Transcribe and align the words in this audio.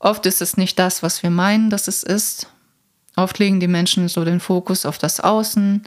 Oft 0.00 0.24
ist 0.26 0.40
es 0.40 0.56
nicht 0.56 0.78
das, 0.78 1.02
was 1.02 1.22
wir 1.22 1.30
meinen, 1.30 1.70
dass 1.70 1.86
es 1.86 2.02
ist. 2.02 2.48
Oft 3.16 3.38
legen 3.38 3.60
die 3.60 3.68
Menschen 3.68 4.08
so 4.08 4.24
den 4.24 4.40
Fokus 4.40 4.86
auf 4.86 4.96
das 4.96 5.20
Außen. 5.20 5.82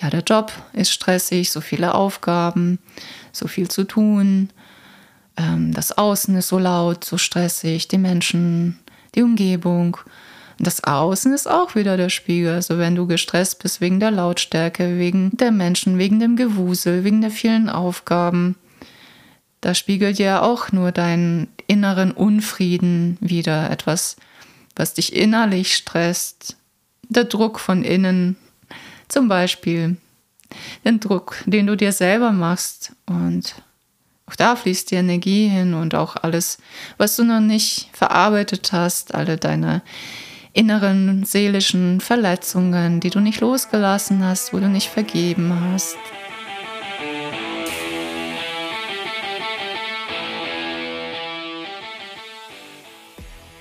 Ja, 0.00 0.10
der 0.10 0.20
Job 0.20 0.52
ist 0.74 0.92
stressig, 0.92 1.50
so 1.50 1.60
viele 1.62 1.94
Aufgaben, 1.94 2.78
so 3.32 3.48
viel 3.48 3.68
zu 3.68 3.84
tun. 3.84 4.50
Ähm, 5.36 5.72
das 5.72 5.96
Außen 5.96 6.36
ist 6.36 6.48
so 6.48 6.58
laut, 6.58 7.04
so 7.04 7.16
stressig, 7.16 7.88
die 7.88 7.98
Menschen, 7.98 8.78
die 9.14 9.22
Umgebung. 9.22 9.96
Das 10.58 10.84
Außen 10.84 11.32
ist 11.32 11.48
auch 11.48 11.74
wieder 11.74 11.96
der 11.96 12.10
Spiegel. 12.10 12.54
Also 12.54 12.76
wenn 12.78 12.94
du 12.94 13.06
gestresst 13.06 13.62
bist 13.62 13.80
wegen 13.80 13.98
der 13.98 14.10
Lautstärke, 14.10 14.98
wegen 14.98 15.30
der 15.38 15.52
Menschen, 15.52 15.96
wegen 15.96 16.20
dem 16.20 16.36
Gewusel, 16.36 17.02
wegen 17.02 17.22
der 17.22 17.30
vielen 17.30 17.70
Aufgaben, 17.70 18.56
da 19.64 19.74
spiegelt 19.74 20.18
ja 20.18 20.42
auch 20.42 20.72
nur 20.72 20.92
deinen 20.92 21.48
inneren 21.66 22.12
Unfrieden 22.12 23.16
wieder. 23.20 23.70
Etwas, 23.70 24.16
was 24.76 24.92
dich 24.92 25.16
innerlich 25.16 25.74
stresst. 25.74 26.58
Der 27.08 27.24
Druck 27.24 27.58
von 27.58 27.82
innen, 27.82 28.36
zum 29.08 29.26
Beispiel. 29.26 29.96
Den 30.84 31.00
Druck, 31.00 31.36
den 31.46 31.66
du 31.66 31.78
dir 31.78 31.92
selber 31.92 32.30
machst. 32.30 32.92
Und 33.06 33.54
auch 34.26 34.36
da 34.36 34.54
fließt 34.54 34.90
die 34.90 34.96
Energie 34.96 35.48
hin 35.48 35.72
und 35.72 35.94
auch 35.94 36.16
alles, 36.16 36.58
was 36.98 37.16
du 37.16 37.24
noch 37.24 37.40
nicht 37.40 37.88
verarbeitet 37.94 38.70
hast, 38.70 39.14
alle 39.14 39.38
deine 39.38 39.80
inneren 40.52 41.24
seelischen 41.24 42.02
Verletzungen, 42.02 43.00
die 43.00 43.08
du 43.08 43.20
nicht 43.20 43.40
losgelassen 43.40 44.22
hast, 44.22 44.52
wo 44.52 44.58
du 44.58 44.68
nicht 44.68 44.90
vergeben 44.90 45.58
hast. 45.58 45.96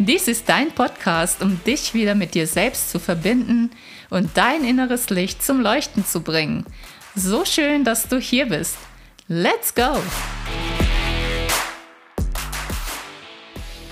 Dies 0.00 0.28
ist 0.28 0.48
dein 0.48 0.70
Podcast, 0.70 1.42
um 1.42 1.60
dich 1.64 1.92
wieder 1.92 2.14
mit 2.14 2.34
dir 2.34 2.46
selbst 2.46 2.90
zu 2.90 3.00
verbinden 3.00 3.72
und 4.10 4.30
dein 4.36 4.62
inneres 4.62 5.10
Licht 5.10 5.42
zum 5.42 5.60
Leuchten 5.60 6.06
zu 6.06 6.20
bringen. 6.20 6.64
So 7.16 7.44
schön, 7.44 7.82
dass 7.82 8.06
du 8.06 8.20
hier 8.20 8.46
bist. 8.46 8.76
Let's 9.26 9.74
go! 9.74 10.00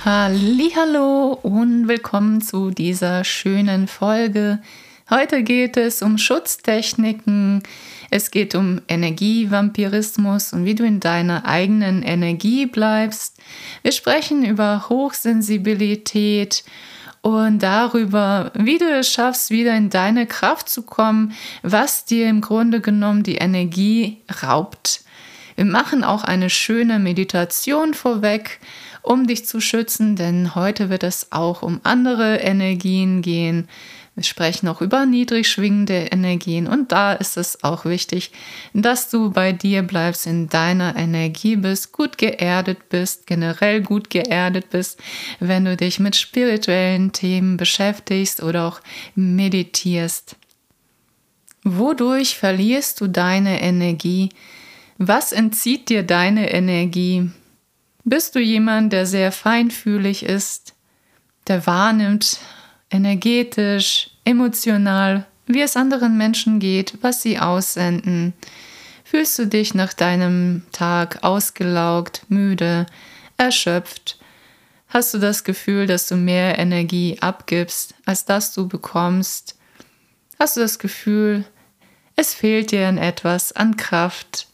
Hallo 0.05 1.41
und 1.43 1.89
willkommen 1.89 2.41
zu 2.41 2.71
dieser 2.71 3.25
schönen 3.25 3.89
Folge. 3.89 4.61
Heute 5.09 5.45
geht 5.45 5.77
es 5.77 6.03
um 6.03 6.19
Schutztechniken, 6.19 7.62
es 8.11 8.33
geht 8.33 8.57
um 8.57 8.81
Energievampirismus 8.89 10.53
und 10.53 10.65
wie 10.65 10.75
du 10.75 10.85
in 10.85 10.99
deiner 10.99 11.45
eigenen 11.45 12.03
Energie 12.03 12.67
bleibst. 12.67 13.39
Wir 13.83 13.93
sprechen 13.93 14.45
über 14.45 14.89
Hochsensibilität 14.89 16.65
und 17.23 17.62
darüber, 17.62 18.51
wie 18.55 18.79
du 18.79 18.99
es 18.99 19.09
schaffst, 19.09 19.51
wieder 19.51 19.77
in 19.77 19.91
deine 19.91 20.27
Kraft 20.27 20.69
zu 20.69 20.83
kommen, 20.83 21.34
was 21.62 22.05
dir 22.05 22.29
im 22.29 22.41
Grunde 22.41 22.81
genommen 22.81 23.23
die 23.23 23.37
Energie 23.37 24.19
raubt. 24.43 25.05
Wir 25.55 25.66
machen 25.66 26.03
auch 26.03 26.25
eine 26.25 26.50
schöne 26.50 26.99
Meditation 26.99 27.95
vorweg, 27.95 28.59
um 29.03 29.28
dich 29.28 29.47
zu 29.47 29.61
schützen, 29.61 30.16
denn 30.16 30.56
heute 30.56 30.91
wird 30.91 31.05
es 31.05 31.31
auch 31.31 31.62
um 31.62 31.81
andere 31.84 32.39
Energien 32.39 33.22
gehen. 33.22 33.69
Wir 34.16 34.22
sprechen 34.25 34.66
auch 34.69 34.81
über 34.81 35.04
niedrig 35.04 35.47
schwingende 35.47 36.06
Energien 36.06 36.66
und 36.66 36.91
da 36.91 37.12
ist 37.12 37.37
es 37.37 37.62
auch 37.62 37.84
wichtig, 37.84 38.31
dass 38.72 39.10
du 39.10 39.31
bei 39.31 39.53
dir 39.53 39.82
bleibst, 39.82 40.27
in 40.27 40.49
deiner 40.49 40.97
Energie 40.97 41.56
bist, 41.56 41.93
gut 41.93 42.16
geerdet 42.16 42.88
bist, 42.88 43.27
generell 43.27 43.82
gut 43.82 44.09
geerdet 44.09 44.71
bist, 44.71 44.99
wenn 45.38 45.66
du 45.66 45.77
dich 45.77 46.00
mit 46.00 46.16
spirituellen 46.16 47.12
Themen 47.12 47.59
beschäftigst 47.59 48.43
oder 48.43 48.66
auch 48.66 48.81
meditierst. 49.15 50.37
Wodurch 51.62 52.38
verlierst 52.38 53.03
du 53.03 53.09
deine 53.09 53.60
Energie? 53.60 54.31
Was 54.97 55.33
entzieht 55.33 55.91
dir 55.91 56.03
deine 56.03 56.50
Energie? 56.53 57.31
Bist 58.04 58.34
du 58.34 58.41
jemand, 58.41 58.94
der 58.94 59.04
sehr 59.04 59.31
feinfühlig 59.31 60.22
ist, 60.22 60.75
der 61.48 61.66
wahrnimmt 61.66 62.41
energetisch, 62.91 64.10
emotional, 64.24 65.26
wie 65.47 65.60
es 65.60 65.76
anderen 65.76 66.16
Menschen 66.16 66.58
geht, 66.58 66.98
was 67.02 67.22
sie 67.22 67.38
aussenden? 67.38 68.32
Fühlst 69.04 69.38
du 69.38 69.47
dich 69.47 69.74
nach 69.74 69.92
deinem 69.92 70.62
Tag 70.72 71.22
ausgelaugt, 71.22 72.22
müde, 72.28 72.86
erschöpft? 73.36 74.19
Hast 74.88 75.14
du 75.14 75.19
das 75.19 75.44
Gefühl, 75.44 75.86
dass 75.86 76.08
du 76.08 76.16
mehr 76.16 76.58
Energie 76.58 77.19
abgibst, 77.20 77.94
als 78.04 78.24
dass 78.24 78.52
du 78.52 78.66
bekommst? 78.69 79.56
Hast 80.38 80.56
du 80.56 80.60
das 80.60 80.78
Gefühl, 80.78 81.44
es 82.16 82.34
fehlt 82.34 82.72
dir 82.72 82.88
an 82.88 82.98
etwas, 82.98 83.53
an 83.53 83.76
Kraft, 83.76 84.48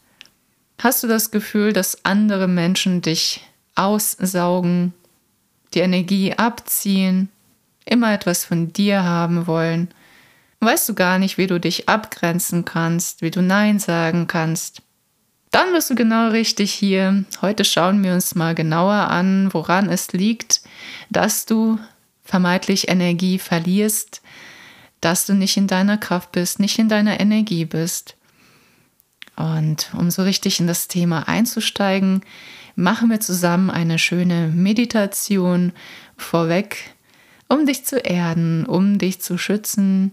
Hast 0.83 1.01
du 1.01 1.07
das 1.07 1.31
Gefühl, 1.31 1.71
dass 1.71 2.03
andere 2.03 2.49
Menschen 2.49 3.01
dich 3.01 3.39
aussaugen, 3.75 4.93
die 5.73 5.79
Energie 5.79 6.33
abziehen, 6.33 7.29
immer 7.85 8.13
etwas 8.13 8.45
von 8.45 8.73
dir 8.73 9.03
haben 9.03 9.47
wollen? 9.47 9.89
Weißt 10.59 10.87
du 10.87 10.93
gar 10.93 11.19
nicht, 11.19 11.37
wie 11.37 11.47
du 11.47 11.59
dich 11.59 11.89
abgrenzen 11.89 12.63
kannst, 12.63 13.21
wie 13.21 13.31
du 13.31 13.41
Nein 13.41 13.79
sagen 13.79 14.27
kannst? 14.27 14.81
Dann 15.51 15.71
bist 15.73 15.89
du 15.89 15.95
genau 15.95 16.29
richtig 16.29 16.73
hier. 16.73 17.25
Heute 17.41 17.63
schauen 17.63 18.03
wir 18.03 18.13
uns 18.13 18.33
mal 18.33 18.55
genauer 18.55 19.09
an, 19.11 19.53
woran 19.53 19.89
es 19.89 20.11
liegt, 20.13 20.61
dass 21.09 21.45
du 21.45 21.77
vermeintlich 22.23 22.87
Energie 22.87 23.37
verlierst, 23.37 24.21
dass 25.01 25.25
du 25.25 25.33
nicht 25.33 25.57
in 25.57 25.67
deiner 25.67 25.97
Kraft 25.97 26.31
bist, 26.31 26.59
nicht 26.59 26.79
in 26.79 26.89
deiner 26.89 27.19
Energie 27.19 27.65
bist. 27.65 28.15
Und 29.35 29.91
um 29.97 30.09
so 30.09 30.23
richtig 30.23 30.59
in 30.59 30.67
das 30.67 30.87
Thema 30.87 31.27
einzusteigen, 31.27 32.21
machen 32.75 33.09
wir 33.09 33.19
zusammen 33.19 33.69
eine 33.69 33.99
schöne 33.99 34.47
Meditation 34.47 35.73
vorweg, 36.17 36.95
um 37.47 37.65
dich 37.65 37.85
zu 37.85 37.97
erden, 37.97 38.65
um 38.65 38.97
dich 38.97 39.21
zu 39.21 39.37
schützen, 39.37 40.11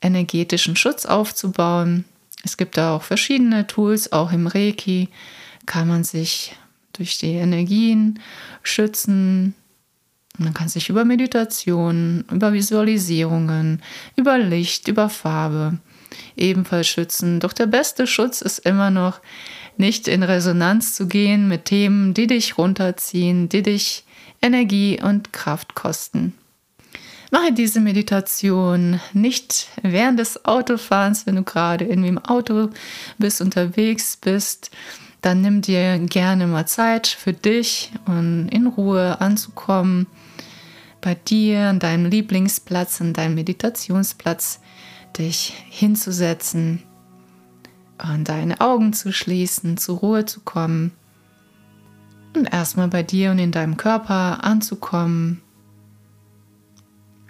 energetischen 0.00 0.76
Schutz 0.76 1.06
aufzubauen. 1.06 2.04
Es 2.44 2.56
gibt 2.56 2.76
da 2.76 2.94
auch 2.94 3.02
verschiedene 3.02 3.66
Tools, 3.66 4.12
auch 4.12 4.32
im 4.32 4.46
Reiki 4.46 5.08
kann 5.66 5.88
man 5.88 6.04
sich 6.04 6.54
durch 6.92 7.18
die 7.18 7.32
Energien 7.32 8.20
schützen. 8.62 9.54
Man 10.38 10.54
kann 10.54 10.68
sich 10.68 10.88
über 10.88 11.04
Meditation, 11.04 12.24
über 12.30 12.52
Visualisierungen, 12.52 13.82
über 14.16 14.38
Licht, 14.38 14.88
über 14.88 15.08
Farbe 15.08 15.78
ebenfalls 16.36 16.88
schützen. 16.88 17.40
Doch 17.40 17.52
der 17.52 17.66
beste 17.66 18.06
Schutz 18.06 18.40
ist 18.40 18.60
immer 18.60 18.90
noch, 18.90 19.20
nicht 19.76 20.08
in 20.08 20.22
Resonanz 20.22 20.94
zu 20.94 21.06
gehen 21.06 21.48
mit 21.48 21.66
Themen, 21.66 22.14
die 22.14 22.26
dich 22.26 22.58
runterziehen, 22.58 23.48
die 23.48 23.62
dich 23.62 24.04
Energie 24.40 25.00
und 25.02 25.32
Kraft 25.32 25.74
kosten. 25.74 26.34
Mache 27.30 27.52
diese 27.52 27.80
Meditation 27.80 29.00
nicht 29.12 29.68
während 29.82 30.18
des 30.18 30.46
Autofahrens, 30.46 31.26
wenn 31.26 31.36
du 31.36 31.42
gerade 31.42 31.84
irgendwie 31.84 32.08
im 32.08 32.18
Auto 32.18 32.70
bist, 33.18 33.42
unterwegs 33.42 34.16
bist. 34.16 34.70
Dann 35.20 35.42
nimm 35.42 35.60
dir 35.60 35.98
gerne 35.98 36.46
mal 36.46 36.66
Zeit 36.66 37.06
für 37.06 37.34
dich 37.34 37.92
und 38.06 38.48
in 38.48 38.66
Ruhe 38.66 39.20
anzukommen. 39.20 40.06
Bei 41.00 41.14
dir, 41.14 41.68
an 41.68 41.80
deinem 41.80 42.06
Lieblingsplatz, 42.06 43.00
an 43.00 43.12
deinem 43.12 43.34
Meditationsplatz 43.34 44.60
dich 45.18 45.52
hinzusetzen 45.68 46.82
und 48.02 48.28
deine 48.28 48.60
Augen 48.60 48.92
zu 48.92 49.12
schließen, 49.12 49.76
zur 49.76 49.98
Ruhe 49.98 50.24
zu 50.24 50.40
kommen 50.40 50.92
und 52.34 52.52
erstmal 52.52 52.88
bei 52.88 53.02
dir 53.02 53.30
und 53.30 53.38
in 53.38 53.52
deinem 53.52 53.76
Körper 53.76 54.44
anzukommen 54.44 55.40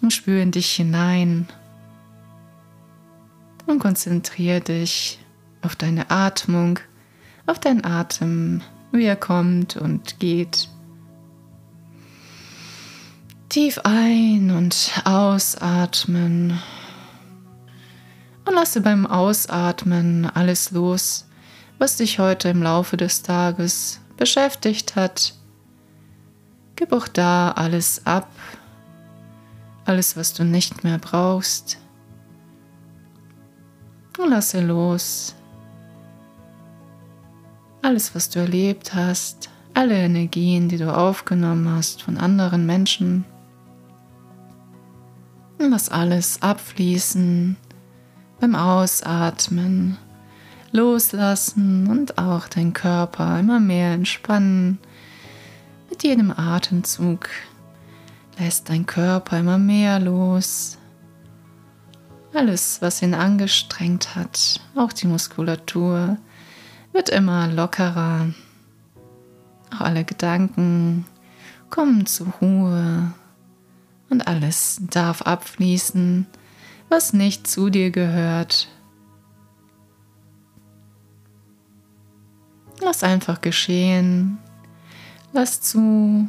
und 0.01 0.13
spüre 0.13 0.43
in 0.43 0.53
dich 0.53 0.71
hinein 0.73 1.49
und 3.67 3.79
konzentriere 3.79 4.61
dich 4.61 5.19
auf 5.63 5.77
deine 5.77 6.11
Atmung, 6.11 6.79
auf 7.47 7.59
deinen 7.59 7.85
Atem, 7.85 8.63
wie 8.93 9.05
er 9.05 9.17
kommt 9.17 9.77
und 9.77 10.19
geht. 10.19 10.69
Tief 13.49 13.79
ein- 13.85 14.51
und 14.51 14.93
ausatmen. 15.05 16.59
Und 18.45 18.55
lasse 18.55 18.81
beim 18.81 19.07
Ausatmen 19.07 20.27
alles 20.27 20.71
los, 20.71 21.27
was 21.79 21.97
dich 21.97 22.19
heute 22.19 22.49
im 22.49 22.63
Laufe 22.63 22.97
des 22.97 23.23
Tages 23.23 24.01
beschäftigt 24.19 24.97
hat. 24.97 25.33
Gib 26.77 26.93
auch 26.93 27.09
da 27.09 27.53
alles 27.53 28.05
ab, 28.07 28.31
alles, 29.87 30.17
was 30.17 30.35
du 30.35 30.45
nicht 30.45 30.85
mehr 30.85 30.99
brauchst. 30.99 31.79
Und 34.19 34.31
lasse 34.31 34.61
los. 34.61 35.35
Alles, 37.81 38.15
was 38.15 38.29
du 38.29 38.41
erlebt 38.41 38.93
hast, 38.93 39.49
alle 39.75 39.97
Energien, 39.97 40.69
die 40.69 40.77
du 40.77 40.95
aufgenommen 40.95 41.71
hast 41.71 42.03
von 42.03 42.19
anderen 42.19 42.67
Menschen. 42.67 43.25
Und 45.59 45.71
lass 45.71 45.89
alles 45.89 46.43
abfließen 46.43 47.57
beim 48.41 48.55
Ausatmen, 48.55 49.99
loslassen 50.73 51.89
und 51.89 52.19
auch 52.19 52.49
dein 52.49 52.73
Körper 52.73 53.39
immer 53.41 53.61
mehr 53.61 53.93
entspannen. 53.93 54.79
Mit 55.91 56.03
jedem 56.03 56.31
Atemzug 56.31 57.29
lässt 58.39 58.69
dein 58.69 58.87
Körper 58.87 59.39
immer 59.39 59.59
mehr 59.59 59.99
los. 59.99 60.79
Alles, 62.35 62.83
was 62.83 63.03
ihn 63.03 63.15
angestrengt 63.15 64.15
hat, 64.15 64.61
auch 64.77 64.93
die 64.93 65.07
Muskulatur, 65.07 66.19
wird 66.93 67.09
immer 67.09 67.49
lockerer. 67.49 68.29
Auch 69.75 69.81
alle 69.81 70.05
Gedanken 70.05 71.07
kommen 71.71 72.07
zur 72.07 72.29
Ruhe 72.41 73.13
und 74.11 74.27
alles 74.27 74.81
darf 74.91 75.23
abfließen, 75.23 76.27
was 76.89 77.13
nicht 77.13 77.47
zu 77.47 77.71
dir 77.71 77.91
gehört. 77.91 78.69
Lass 82.81 83.03
einfach 83.03 83.41
geschehen. 83.41 84.39
Lass 85.33 85.61
zu, 85.61 86.29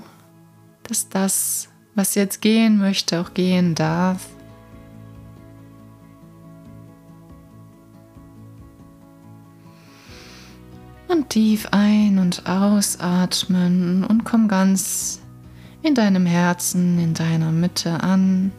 dass 0.84 1.10
das, 1.10 1.70
was 1.96 2.16
jetzt 2.16 2.42
gehen 2.42 2.78
möchte, 2.78 3.22
auch 3.22 3.34
gehen 3.34 3.76
darf. 3.76 4.28
Und 11.08 11.30
tief 11.30 11.68
ein- 11.72 12.20
und 12.20 12.48
ausatmen 12.48 14.04
und 14.04 14.24
komm 14.26 14.48
ganz 14.48 15.22
in 15.82 15.96
deinem 15.96 16.26
Herzen, 16.26 17.00
in 17.00 17.14
deiner 17.14 17.52
Mitte 17.52 18.04
an. 18.04 18.52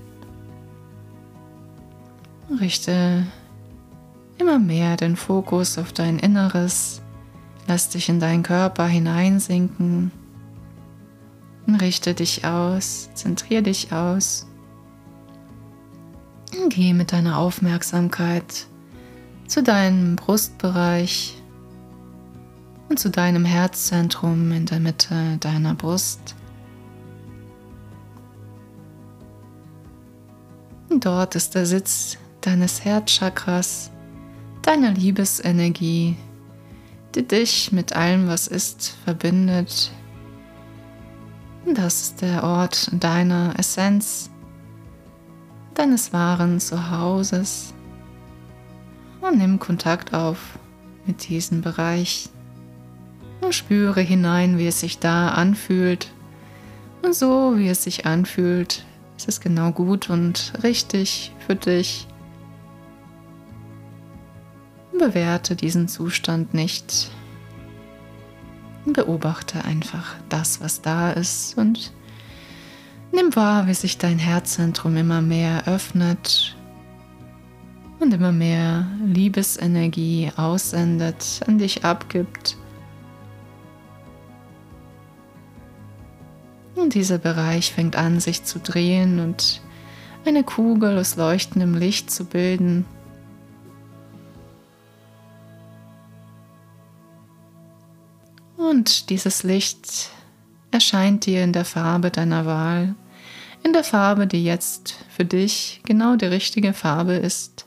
Richte 2.60 3.26
immer 4.38 4.58
mehr 4.58 4.96
den 4.96 5.16
Fokus 5.16 5.78
auf 5.78 5.92
dein 5.92 6.18
Inneres. 6.18 6.99
Lass 7.66 7.88
dich 7.88 8.08
in 8.08 8.20
deinen 8.20 8.42
Körper 8.42 8.86
hineinsinken. 8.86 10.10
Richte 11.80 12.14
dich 12.14 12.44
aus, 12.44 13.10
zentriere 13.14 13.62
dich 13.62 13.92
aus. 13.92 14.46
Geh 16.68 16.92
mit 16.92 17.12
deiner 17.12 17.38
Aufmerksamkeit 17.38 18.66
zu 19.46 19.62
deinem 19.62 20.16
Brustbereich 20.16 21.36
und 22.88 22.98
zu 22.98 23.08
deinem 23.10 23.44
Herzzentrum 23.44 24.52
in 24.52 24.66
der 24.66 24.80
Mitte 24.80 25.36
deiner 25.38 25.74
Brust. 25.74 26.34
Dort 30.90 31.36
ist 31.36 31.54
der 31.54 31.66
Sitz 31.66 32.18
deines 32.40 32.84
Herzchakras, 32.84 33.90
deiner 34.62 34.90
Liebesenergie, 34.90 36.16
die 37.14 37.26
dich 37.26 37.72
mit 37.72 37.94
allem, 37.94 38.28
was 38.28 38.46
ist, 38.46 38.96
verbindet. 39.04 39.90
Das 41.66 42.02
ist 42.02 42.22
der 42.22 42.44
Ort 42.44 42.90
deiner 42.92 43.54
Essenz, 43.58 44.30
deines 45.74 46.12
wahren 46.12 46.60
Zuhauses. 46.60 47.74
Und 49.20 49.38
nimm 49.38 49.58
Kontakt 49.58 50.14
auf 50.14 50.58
mit 51.06 51.28
diesem 51.28 51.60
Bereich. 51.60 52.30
Und 53.40 53.54
spüre 53.54 54.00
hinein, 54.00 54.58
wie 54.58 54.66
es 54.66 54.80
sich 54.80 54.98
da 54.98 55.30
anfühlt. 55.30 56.12
Und 57.02 57.14
so 57.14 57.56
wie 57.56 57.68
es 57.68 57.84
sich 57.84 58.06
anfühlt, 58.06 58.84
ist 59.16 59.28
es 59.28 59.40
genau 59.40 59.72
gut 59.72 60.10
und 60.10 60.52
richtig 60.62 61.32
für 61.46 61.54
dich. 61.54 62.06
Bewerte 65.00 65.56
diesen 65.56 65.88
Zustand 65.88 66.52
nicht. 66.52 67.10
Beobachte 68.84 69.64
einfach 69.64 70.14
das, 70.28 70.60
was 70.60 70.82
da 70.82 71.12
ist 71.12 71.56
und 71.56 71.94
nimm 73.10 73.34
wahr, 73.34 73.66
wie 73.66 73.72
sich 73.72 73.96
dein 73.96 74.18
Herzzentrum 74.18 74.98
immer 74.98 75.22
mehr 75.22 75.66
öffnet 75.66 76.54
und 77.98 78.12
immer 78.12 78.30
mehr 78.30 78.88
Liebesenergie 79.06 80.32
aussendet, 80.36 81.40
an 81.46 81.56
dich 81.56 81.82
abgibt. 81.82 82.58
Und 86.74 86.92
dieser 86.92 87.16
Bereich 87.16 87.72
fängt 87.72 87.96
an, 87.96 88.20
sich 88.20 88.44
zu 88.44 88.58
drehen 88.58 89.18
und 89.18 89.62
eine 90.26 90.44
Kugel 90.44 90.98
aus 90.98 91.16
leuchtendem 91.16 91.74
Licht 91.74 92.10
zu 92.10 92.26
bilden. 92.26 92.84
Und 98.70 99.10
dieses 99.10 99.42
Licht 99.42 100.10
erscheint 100.70 101.26
dir 101.26 101.42
in 101.42 101.52
der 101.52 101.64
Farbe 101.64 102.12
deiner 102.12 102.46
Wahl, 102.46 102.94
in 103.64 103.72
der 103.72 103.82
Farbe, 103.82 104.28
die 104.28 104.44
jetzt 104.44 104.94
für 105.08 105.24
dich 105.24 105.80
genau 105.84 106.14
die 106.14 106.26
richtige 106.26 106.72
Farbe 106.72 107.14
ist. 107.14 107.66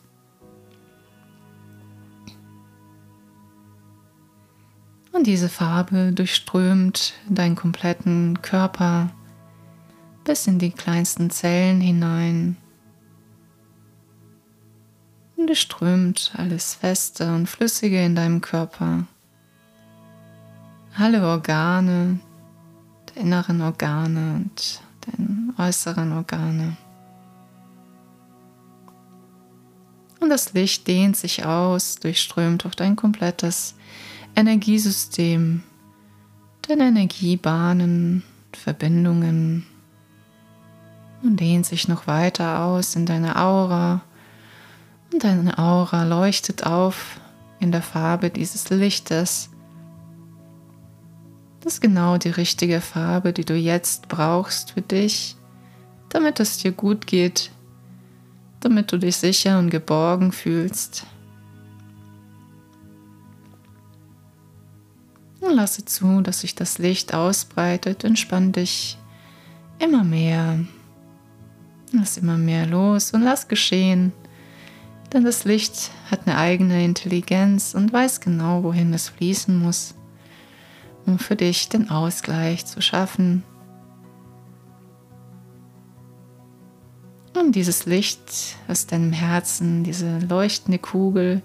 Und 5.11 5.27
diese 5.27 5.49
Farbe 5.49 6.13
durchströmt 6.13 7.15
deinen 7.27 7.57
kompletten 7.57 8.41
Körper 8.41 9.11
bis 10.23 10.47
in 10.47 10.57
die 10.57 10.71
kleinsten 10.71 11.29
Zellen 11.29 11.81
hinein. 11.81 12.55
Und 15.35 15.47
durchströmt 15.47 16.31
alles 16.37 16.75
Feste 16.75 17.35
und 17.35 17.47
Flüssige 17.47 18.01
in 18.01 18.15
deinem 18.15 18.39
Körper. 18.39 19.05
Alle 20.95 21.25
Organe, 21.25 22.19
die 23.09 23.19
inneren 23.19 23.61
Organe 23.61 24.35
und 24.35 24.81
deine 25.01 25.53
äußeren 25.57 26.11
Organe. 26.13 26.77
Und 30.19 30.29
das 30.29 30.53
Licht 30.53 30.87
dehnt 30.87 31.17
sich 31.17 31.45
aus, 31.45 31.95
durchströmt 31.95 32.65
auch 32.65 32.75
dein 32.75 32.95
komplettes 32.95 33.75
Energiesystem, 34.35 35.63
deine 36.67 36.85
Energiebahnen, 36.85 38.23
Verbindungen 38.53 39.65
und 41.23 41.39
dehnt 41.39 41.65
sich 41.65 41.87
noch 41.87 42.07
weiter 42.07 42.63
aus 42.63 42.95
in 42.95 43.05
deine 43.05 43.35
Aura. 43.37 44.01
Und 45.11 45.23
deine 45.23 45.57
Aura 45.57 46.03
leuchtet 46.03 46.65
auf 46.65 47.19
in 47.59 47.71
der 47.71 47.81
Farbe 47.81 48.29
dieses 48.29 48.69
Lichtes. 48.69 49.49
Das 51.63 51.75
ist 51.75 51.81
genau 51.81 52.17
die 52.17 52.29
richtige 52.29 52.81
Farbe, 52.81 53.31
die 53.31 53.45
du 53.45 53.55
jetzt 53.55 54.09
brauchst 54.09 54.71
für 54.71 54.81
dich, 54.81 55.37
damit 56.09 56.41
es 56.41 56.57
dir 56.57 56.73
gut 56.73 57.07
geht, 57.07 57.51
damit 58.59 58.91
du 58.91 58.97
dich 58.97 59.15
sicher 59.15 59.57
und 59.59 59.69
geborgen 59.69 60.33
fühlst. 60.33 61.05
Und 65.39 65.55
lasse 65.55 65.85
zu, 65.85 66.19
dass 66.19 66.41
sich 66.41 66.53
das 66.53 66.79
Licht 66.79 67.13
ausbreitet. 67.13 68.03
Entspann 68.03 68.51
dich 68.51 68.97
immer 69.79 70.03
mehr. 70.03 70.59
Lass 71.93 72.17
immer 72.17 72.37
mehr 72.37 72.65
los 72.65 73.11
und 73.11 73.21
lass 73.21 73.47
geschehen. 73.47 74.11
Denn 75.13 75.23
das 75.23 75.45
Licht 75.45 75.91
hat 76.11 76.27
eine 76.27 76.37
eigene 76.37 76.83
Intelligenz 76.83 77.73
und 77.73 77.93
weiß 77.93 78.19
genau, 78.19 78.63
wohin 78.63 78.93
es 78.93 79.07
fließen 79.07 79.57
muss, 79.57 79.95
um 81.05 81.19
für 81.19 81.35
dich 81.35 81.69
den 81.69 81.89
Ausgleich 81.89 82.65
zu 82.65 82.81
schaffen. 82.81 83.43
Und 87.37 87.55
dieses 87.55 87.85
Licht 87.85 88.55
aus 88.67 88.85
deinem 88.85 89.11
Herzen, 89.11 89.83
diese 89.83 90.19
leuchtende 90.19 90.79
Kugel, 90.79 91.41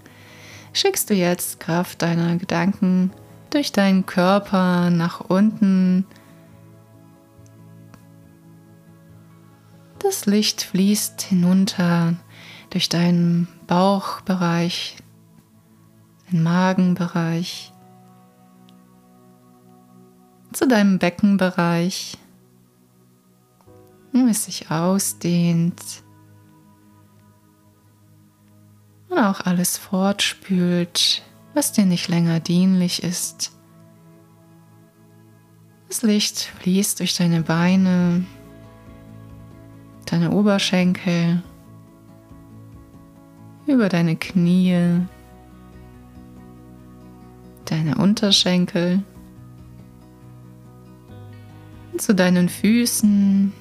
schickst 0.73 1.11
du 1.11 1.15
jetzt 1.15 1.61
Kraft 1.61 2.03
deiner 2.03 2.37
Gedanken 2.37 3.11
durch 3.51 3.73
deinen 3.73 4.05
Körper 4.05 4.91
nach 4.91 5.21
unten 5.21 6.05
Das 9.99 10.27
Licht 10.27 10.63
fließt 10.63 11.21
hinunter 11.23 12.15
durch 12.71 12.89
deinen 12.89 13.49
Bauchbereich, 13.67 14.97
den 16.31 16.43
Magenbereich, 16.43 17.73
zu 20.53 20.67
deinem 20.67 20.99
Beckenbereich, 20.99 22.17
wie 24.13 24.31
es 24.31 24.45
sich 24.45 24.71
ausdehnt. 24.71 25.83
Und 29.09 29.19
auch 29.19 29.41
alles 29.41 29.79
fortspült, 29.79 31.23
was 31.55 31.73
dir 31.73 31.87
nicht 31.87 32.09
länger 32.09 32.41
dienlich 32.41 33.03
ist. 33.03 33.53
Das 35.89 36.03
Licht 36.03 36.39
fließt 36.61 37.01
durch 37.01 37.17
deine 37.17 37.43
Beine, 37.43 38.25
deine 40.05 40.31
Oberschenkel, 40.33 41.43
über 43.67 43.89
deine 43.89 44.17
Knie, 44.17 45.01
deine 47.65 47.97
Unterschenkel, 47.97 49.03
zu 51.99 52.15
deinen 52.15 52.49
Füßen 52.49 53.53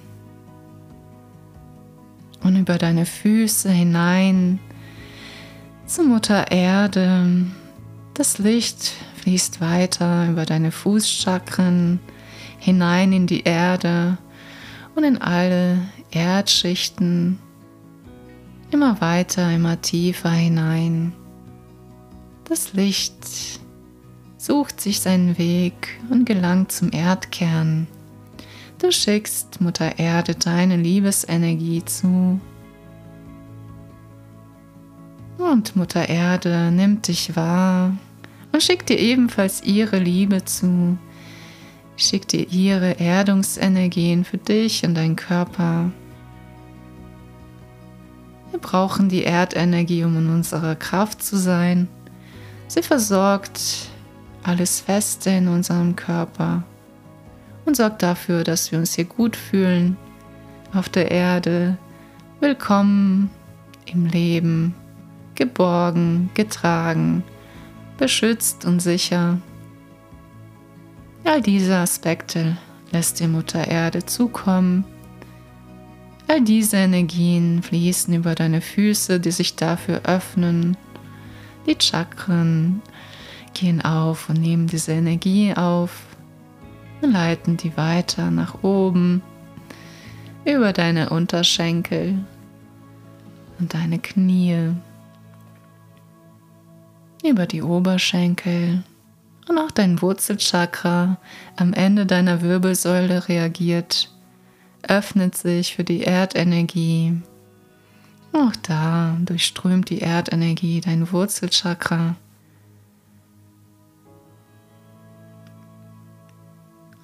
und 2.44 2.56
über 2.56 2.78
deine 2.78 3.06
Füße 3.06 3.70
hinein 3.70 4.60
zur 5.86 6.06
Mutter 6.06 6.52
Erde. 6.52 7.46
Das 8.14 8.38
Licht 8.38 8.94
fließt 9.22 9.62
weiter 9.62 10.30
über 10.30 10.46
deine 10.46 10.72
Fußchakren 10.72 12.00
hinein 12.60 13.14
in 13.14 13.28
die 13.28 13.44
Erde 13.44 14.18
und 14.96 15.04
in 15.04 15.22
alle 15.22 15.80
Erdschichten, 16.12 17.40
immer 18.72 19.02
weiter, 19.02 19.52
immer 19.52 19.82
tiefer 19.82 20.32
hinein. 20.32 21.14
Das 22.46 22.74
Licht 22.74 23.18
sucht 24.38 24.80
sich 24.80 25.02
seinen 25.02 25.38
Weg 25.38 26.00
und 26.10 26.26
gelangt 26.26 26.72
zum 26.72 26.92
Erdkern. 26.92 27.88
Du 28.80 28.92
schickst 28.92 29.60
Mutter 29.60 29.98
Erde 29.98 30.36
deine 30.36 30.78
Liebesenergie 30.78 31.84
zu. 31.84 32.40
Und 35.40 35.76
Mutter 35.76 36.08
Erde 36.08 36.72
nimmt 36.72 37.08
dich 37.08 37.36
wahr 37.36 37.98
und 38.52 38.62
schickt 38.62 38.90
dir 38.90 39.00
ebenfalls 39.00 39.64
ihre 39.64 39.98
Liebe 39.98 40.46
zu. 40.46 40.96
Schickt 41.96 42.34
dir 42.34 42.48
ihre 42.52 43.00
Erdungsenergien 43.00 44.24
für 44.24 44.38
dich 44.38 44.86
und 44.86 44.94
deinen 44.94 45.16
Körper. 45.16 45.92
Wir 48.52 48.60
brauchen 48.60 49.10
die 49.10 49.24
Erdenergie, 49.24 50.04
um 50.04 50.16
in 50.18 50.30
unserer 50.30 50.76
Kraft 50.76 51.24
zu 51.24 51.38
sein. 51.38 51.88
Sie 52.68 52.84
versorgt 52.84 53.90
alles 54.44 54.82
Feste 54.82 55.32
in 55.32 55.48
unserem 55.48 55.96
Körper 55.96 56.64
und 57.68 57.76
sorgt 57.76 58.02
dafür, 58.02 58.46
dass 58.46 58.72
wir 58.72 58.80
uns 58.80 58.96
hier 58.96 59.04
gut 59.04 59.36
fühlen 59.36 59.98
auf 60.74 60.88
der 60.88 61.12
Erde, 61.12 61.78
willkommen 62.40 63.30
im 63.86 64.06
Leben, 64.06 64.74
geborgen, 65.36 66.30
getragen, 66.34 67.24
beschützt 67.98 68.64
und 68.64 68.80
sicher. 68.80 69.40
All 71.26 71.42
diese 71.42 71.76
Aspekte 71.76 72.56
lässt 72.92 73.20
die 73.20 73.28
Mutter 73.28 73.68
Erde 73.68 74.06
zukommen. 74.06 74.86
All 76.30 76.42
diese 76.42 76.78
Energien 76.78 77.62
fließen 77.64 78.14
über 78.14 78.34
deine 78.34 78.62
Füße, 78.62 79.20
die 79.20 79.32
sich 79.32 79.58
dafür 79.58 80.02
öffnen. 80.06 80.78
Die 81.66 81.76
Chakren 81.78 82.82
gehen 83.54 83.82
auf 83.82 84.30
und 84.30 84.40
nehmen 84.40 84.68
diese 84.68 84.94
Energie 84.94 85.54
auf 85.54 86.07
leiten 87.02 87.58
die 87.58 87.76
weiter 87.78 88.32
nach 88.32 88.64
oben 88.64 89.22
über 90.46 90.74
deine 90.74 91.10
Unterschenkel 91.10 92.18
und 93.60 93.74
deine 93.74 94.00
Knie, 94.00 94.72
über 97.24 97.46
die 97.46 97.62
Oberschenkel 97.62 98.84
und 99.48 99.58
auch 99.58 99.72
dein 99.72 100.02
Wurzelchakra 100.02 101.18
am 101.56 101.74
Ende 101.74 102.06
deiner 102.06 102.42
Wirbelsäule 102.42 103.28
reagiert, 103.28 104.12
öffnet 104.88 105.36
sich 105.36 105.76
für 105.76 105.84
die 105.84 106.04
Erdenergie. 106.04 107.22
Auch 108.34 108.56
da 108.62 109.18
durchströmt 109.22 109.90
die 109.90 110.02
Erdenergie 110.02 110.82
dein 110.82 111.12
Wurzelchakra. 111.12 112.16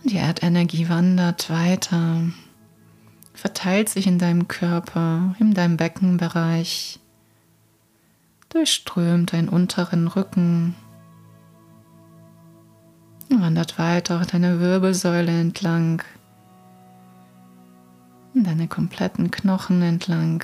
Die 0.06 0.18
Erdenergie 0.18 0.90
wandert 0.90 1.50
weiter, 1.50 2.24
verteilt 3.34 3.88
sich 3.88 4.06
in 4.06 4.20
deinem 4.20 4.50
Körper, 4.50 5.34
in 5.40 5.54
deinem 5.54 5.78
Beckenbereich, 5.78 7.00
durchströmt 8.50 9.32
deinen 9.32 9.48
unteren 9.48 10.10
Rücken, 10.10 10.76
wandert 13.30 13.80
weiter 13.80 14.22
deine 14.30 14.60
Wirbelsäule 14.60 15.40
entlang, 15.40 16.04
deine 18.34 18.68
kompletten 18.68 19.32
Knochen 19.32 19.82
entlang, 19.82 20.44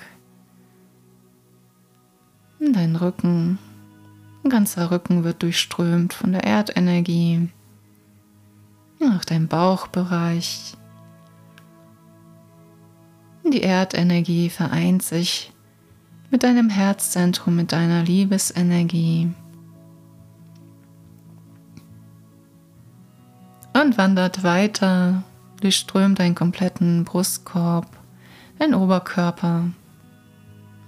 dein 2.62 2.96
Rücken, 2.96 3.60
dein 4.42 4.52
ganzer 4.52 4.90
Rücken 4.90 5.26
wird 5.26 5.44
durchströmt 5.44 6.14
von 6.14 6.32
der 6.32 6.46
Erdenergie 6.46 7.50
auch 9.08 9.26
dein 9.26 9.48
Bauchbereich. 9.48 10.76
Die 13.44 13.64
Erdenergie 13.64 14.50
vereint 14.50 15.02
sich 15.02 15.52
mit 16.30 16.44
deinem 16.44 16.70
Herzzentrum, 16.70 17.56
mit 17.56 17.72
deiner 17.72 18.04
Liebesenergie. 18.04 19.32
Und 23.74 23.98
wandert 23.98 24.44
weiter, 24.44 25.24
durchströmt 25.62 26.20
deinen 26.20 26.36
kompletten 26.36 27.06
Brustkorb, 27.06 27.88
dein 28.60 28.76
Oberkörper. 28.76 29.70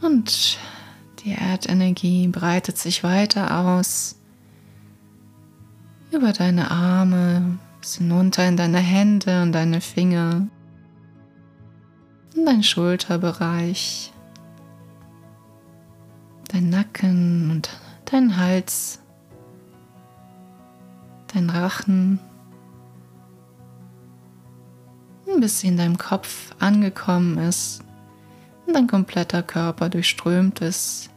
Und 0.01 0.59
die 1.23 1.31
Erdenergie 1.31 2.27
breitet 2.27 2.77
sich 2.77 3.03
weiter 3.03 3.65
aus 3.65 4.17
über 6.11 6.33
deine 6.33 6.69
Arme, 6.69 7.57
bis 7.81 7.97
hinunter 7.97 8.47
in 8.47 8.57
deine 8.57 8.77
Hände 8.77 9.41
und 9.41 9.51
deine 9.51 9.81
Finger, 9.81 10.47
in 12.35 12.45
dein 12.45 12.61
Schulterbereich, 12.61 14.13
dein 16.49 16.69
Nacken 16.69 17.49
und 17.49 17.69
dein 18.05 18.37
Hals, 18.37 18.99
dein 21.33 21.49
Rachen, 21.49 22.19
bis 25.39 25.61
sie 25.61 25.69
in 25.69 25.77
deinem 25.77 25.97
Kopf 25.97 26.53
angekommen 26.59 27.37
ist. 27.39 27.83
Und 28.67 28.75
dein 28.75 28.87
kompletter 28.87 29.41
Körper 29.41 29.89
durchströmt 29.89 30.61
ist, 30.61 31.09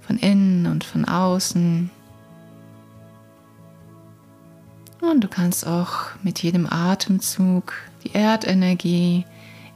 von 0.00 0.18
innen 0.18 0.66
und 0.66 0.82
von 0.82 1.04
außen. 1.04 1.90
Und 5.02 5.24
du 5.24 5.28
kannst 5.28 5.66
auch 5.66 6.10
mit 6.22 6.44
jedem 6.44 6.64
Atemzug 6.72 7.74
die 8.04 8.14
Erdenergie 8.14 9.26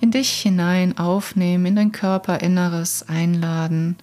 in 0.00 0.12
dich 0.12 0.30
hinein 0.30 0.97
aufnehmen, 0.99 1.66
in 1.66 1.75
dein 1.75 1.90
Körperinneres 1.90 3.09
einladen, 3.09 3.97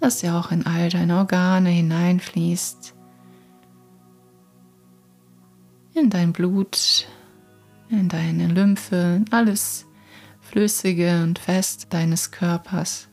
dass 0.00 0.18
sie 0.18 0.30
auch 0.30 0.50
in 0.50 0.66
all 0.66 0.88
deine 0.88 1.18
Organe 1.18 1.70
hineinfließt, 1.70 2.94
in 5.94 6.10
dein 6.10 6.32
Blut, 6.32 7.06
in 7.88 8.08
deine 8.08 8.48
Lymphe, 8.48 9.24
alles 9.30 9.86
Flüssige 10.40 11.22
und 11.22 11.38
Fest 11.38 11.86
deines 11.90 12.32
Körpers. 12.32 13.07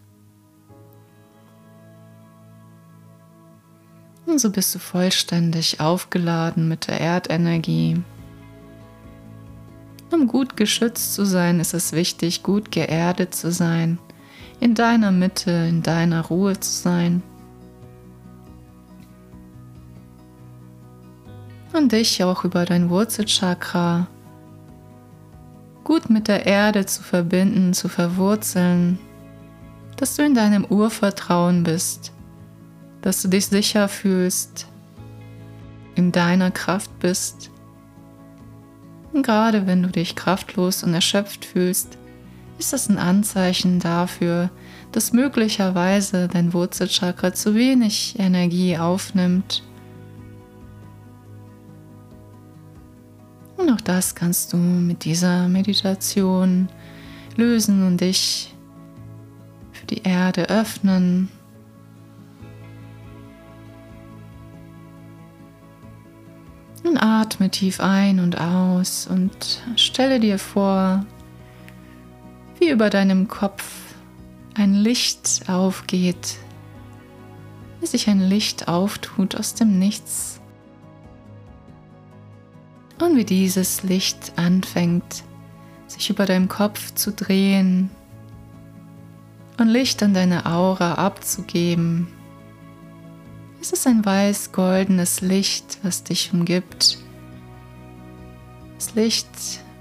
Und 4.26 4.40
so 4.40 4.50
bist 4.50 4.74
du 4.74 4.80
vollständig 4.80 5.80
aufgeladen 5.80 6.68
mit 6.68 6.88
der 6.88 7.00
Erdenergie. 7.00 8.02
Um 10.12 10.28
gut 10.28 10.58
geschützt 10.58 11.14
zu 11.14 11.26
sein, 11.26 11.60
ist 11.60 11.74
es 11.74 11.92
wichtig, 11.92 12.42
gut 12.42 12.72
geerdet 12.72 13.36
zu 13.36 13.52
sein, 13.52 14.00
in 14.60 14.74
deiner 14.74 15.12
Mitte, 15.12 15.52
in 15.52 15.84
deiner 15.84 16.26
Ruhe 16.26 16.60
zu 16.60 16.72
sein. 16.72 17.22
Und 21.74 21.92
dich 21.92 22.24
auch 22.24 22.46
über 22.46 22.66
dein 22.66 22.90
Wurzelchakra 22.90 24.08
gut 25.86 26.10
mit 26.10 26.28
der 26.28 26.46
Erde 26.46 26.86
zu 26.86 27.04
verbinden, 27.04 27.74
zu 27.74 27.88
verwurzeln, 27.88 29.00
dass 29.98 30.16
du 30.16 30.24
in 30.24 30.34
deinem 30.34 30.66
Urvertrauen 30.66 31.64
bist, 31.64 32.12
dass 33.06 33.22
du 33.22 33.28
dich 33.28 33.46
sicher 33.46 33.88
fühlst, 33.88 34.66
in 35.94 36.12
deiner 36.12 36.50
Kraft 36.50 36.90
bist. 36.98 37.52
Und 39.14 39.24
gerade 39.24 39.68
wenn 39.68 39.84
du 39.84 39.90
dich 39.90 40.16
kraftlos 40.16 40.84
und 40.84 40.96
erschöpft 40.96 41.46
fühlst, 41.46 42.00
ist 42.58 42.74
das 42.74 42.90
ein 42.90 42.98
Anzeichen 42.98 43.80
dafür, 43.80 44.50
dass 44.92 45.14
möglicherweise 45.14 46.28
dein 46.28 46.52
Wurzelchakra 46.52 47.32
zu 47.32 47.54
wenig 47.54 48.16
Energie 48.18 48.76
aufnimmt. 48.76 49.62
Und 53.56 53.70
auch 53.70 53.82
das 53.82 54.16
kannst 54.16 54.52
du 54.52 54.58
mit 54.58 55.06
dieser 55.06 55.48
Meditation 55.48 56.70
lösen 57.36 57.86
und 57.86 58.02
dich 58.02 58.56
für 59.74 59.86
die 59.86 60.02
Erde 60.02 60.50
öffnen. 60.50 61.30
Und 66.86 66.98
atme 66.98 67.50
tief 67.50 67.80
ein 67.80 68.20
und 68.20 68.40
aus 68.40 69.08
und 69.08 69.64
stelle 69.76 70.20
dir 70.20 70.38
vor, 70.38 71.04
wie 72.60 72.70
über 72.70 72.92
deinem 72.92 73.28
Kopf 73.28 73.66
ein 74.54 74.76
Licht 74.76 75.42
aufgeht, 75.48 76.38
wie 77.80 77.88
sich 77.88 78.08
ein 78.08 78.20
Licht 78.20 78.68
auftut 78.68 79.36
aus 79.36 79.56
dem 79.56 79.80
Nichts 79.80 80.40
und 83.02 83.18
wie 83.18 83.26
dieses 83.26 83.82
Licht 83.82 84.34
anfängt, 84.36 85.24
sich 85.88 86.12
über 86.12 86.28
deinem 86.28 86.48
Kopf 86.48 86.94
zu 86.94 87.12
drehen 87.12 87.90
und 89.58 89.70
Licht 89.70 90.04
an 90.04 90.14
deine 90.14 90.46
Aura 90.46 90.94
abzugeben. 90.94 92.15
Es 93.66 93.72
ist 93.72 93.88
ein 93.88 94.06
weiß-goldenes 94.06 95.22
Licht, 95.22 95.80
was 95.82 96.04
dich 96.04 96.32
umgibt. 96.32 97.00
Das 98.76 98.94
Licht, 98.94 99.28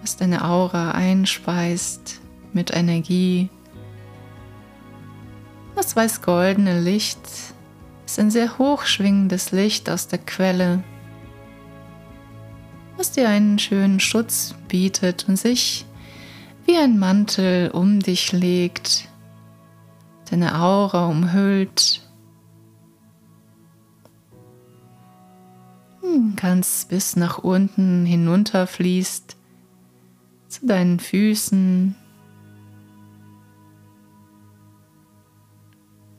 was 0.01 0.17
deine 0.17 0.43
Aura 0.43 0.93
einspeist 0.93 2.19
mit 2.55 2.75
Energie. 2.75 3.51
Das 5.77 5.95
weiß-goldene 5.95 6.81
Licht 6.81 7.19
ist 8.07 8.19
ein 8.19 8.31
sehr 8.31 8.57
hochschwingendes 8.57 9.53
Licht 9.53 9.91
aus 9.91 10.09
der 10.09 10.21
Quelle, 10.21 10.83
was 12.97 13.13
dir 13.13 13.29
einen 13.29 13.59
schönen 13.59 14.01
Schutz 14.01 14.55
bietet 14.67 15.29
und 15.29 15.37
sich 15.37 15.85
wie 16.65 16.79
ein 16.79 16.99
Mantel 16.99 17.71
um 17.71 18.01
dich 18.01 18.33
legt, 18.33 19.09
deine 20.31 20.59
Aura 20.59 21.05
umhüllt. 21.07 22.01
Ganz 26.37 26.87
bis 26.89 27.17
nach 27.17 27.39
unten 27.39 28.05
hinunterfließt 28.07 29.37
zu 30.49 30.67
deinen 30.67 31.01
Füßen, 31.01 31.95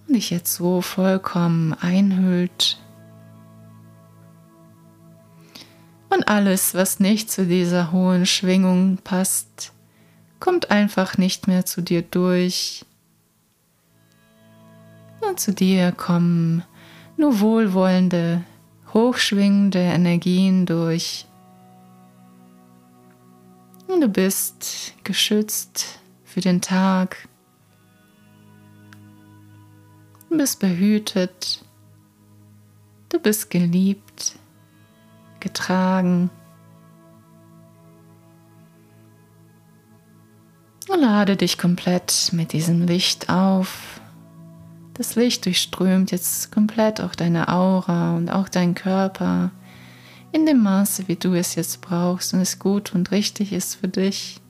dich 0.07 0.29
jetzt 0.29 0.53
so 0.53 0.81
vollkommen 0.81 1.73
einhüllt. 1.73 2.79
Und 6.09 6.27
alles, 6.27 6.73
was 6.73 6.99
nicht 6.99 7.29
zu 7.29 7.45
dieser 7.45 7.91
hohen 7.91 8.25
Schwingung 8.25 8.97
passt, 9.03 9.73
kommt 10.39 10.71
einfach 10.71 11.17
nicht 11.17 11.47
mehr 11.47 11.65
zu 11.65 11.81
dir 11.81 12.01
durch. 12.01 12.85
Und 15.27 15.39
zu 15.39 15.53
dir 15.53 15.91
kommen 15.91 16.63
nur 17.17 17.39
wohlwollende, 17.39 18.43
hochschwingende 18.95 19.79
Energien 19.79 20.65
durch. 20.65 21.27
Und 23.87 24.01
du 24.01 24.07
bist 24.07 24.93
geschützt 25.03 25.99
für 26.23 26.39
den 26.41 26.61
Tag. 26.61 27.27
Du 30.29 30.37
bist 30.37 30.59
behütet. 30.59 31.63
Du 33.09 33.19
bist 33.19 33.49
geliebt, 33.51 34.37
getragen. 35.39 36.29
Und 40.89 41.01
lade 41.01 41.35
dich 41.35 41.57
komplett 41.57 42.29
mit 42.31 42.53
diesem 42.53 42.87
Licht 42.87 43.29
auf. 43.29 43.94
Das 44.95 45.15
Licht 45.15 45.45
durchströmt 45.45 46.11
jetzt 46.11 46.53
komplett 46.53 47.01
auch 47.01 47.15
deine 47.15 47.49
Aura 47.49 48.15
und 48.15 48.29
auch 48.29 48.47
deinen 48.47 48.75
Körper 48.75 49.51
in 50.31 50.45
dem 50.45 50.63
Maße, 50.63 51.07
wie 51.07 51.17
du 51.17 51.33
es 51.33 51.55
jetzt 51.55 51.81
brauchst 51.81 52.33
und 52.33 52.39
es 52.39 52.59
gut 52.59 52.95
und 52.95 53.11
richtig 53.11 53.51
ist 53.51 53.75
für 53.75 53.89
dich. 53.89 54.41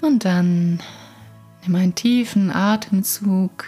Und 0.00 0.24
dann 0.24 0.80
nimm 1.62 1.74
einen 1.74 1.94
tiefen 1.94 2.50
Atemzug. 2.50 3.66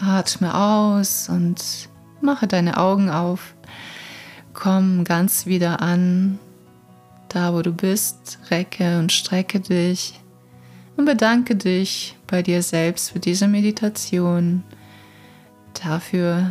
Atme 0.00 0.54
aus 0.54 1.28
und 1.28 1.88
mache 2.20 2.46
deine 2.46 2.76
Augen 2.76 3.10
auf. 3.10 3.54
Komm 4.54 5.02
ganz 5.02 5.46
wieder 5.46 5.82
an, 5.82 6.38
da 7.28 7.52
wo 7.52 7.60
du 7.60 7.72
bist. 7.72 8.38
Recke 8.50 9.00
und 9.00 9.12
strecke 9.12 9.58
dich 9.58 10.20
und 10.96 11.04
bedanke 11.04 11.56
dich 11.56 12.16
bei 12.28 12.40
dir 12.40 12.62
selbst 12.62 13.10
für 13.10 13.18
diese 13.18 13.48
Meditation. 13.48 14.62
Dafür, 15.82 16.50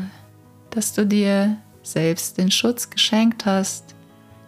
dass 0.69 0.93
du 0.93 1.05
dir 1.05 1.57
selbst 1.81 2.37
den 2.37 2.51
Schutz 2.51 2.89
geschenkt 2.89 3.45
hast, 3.45 3.95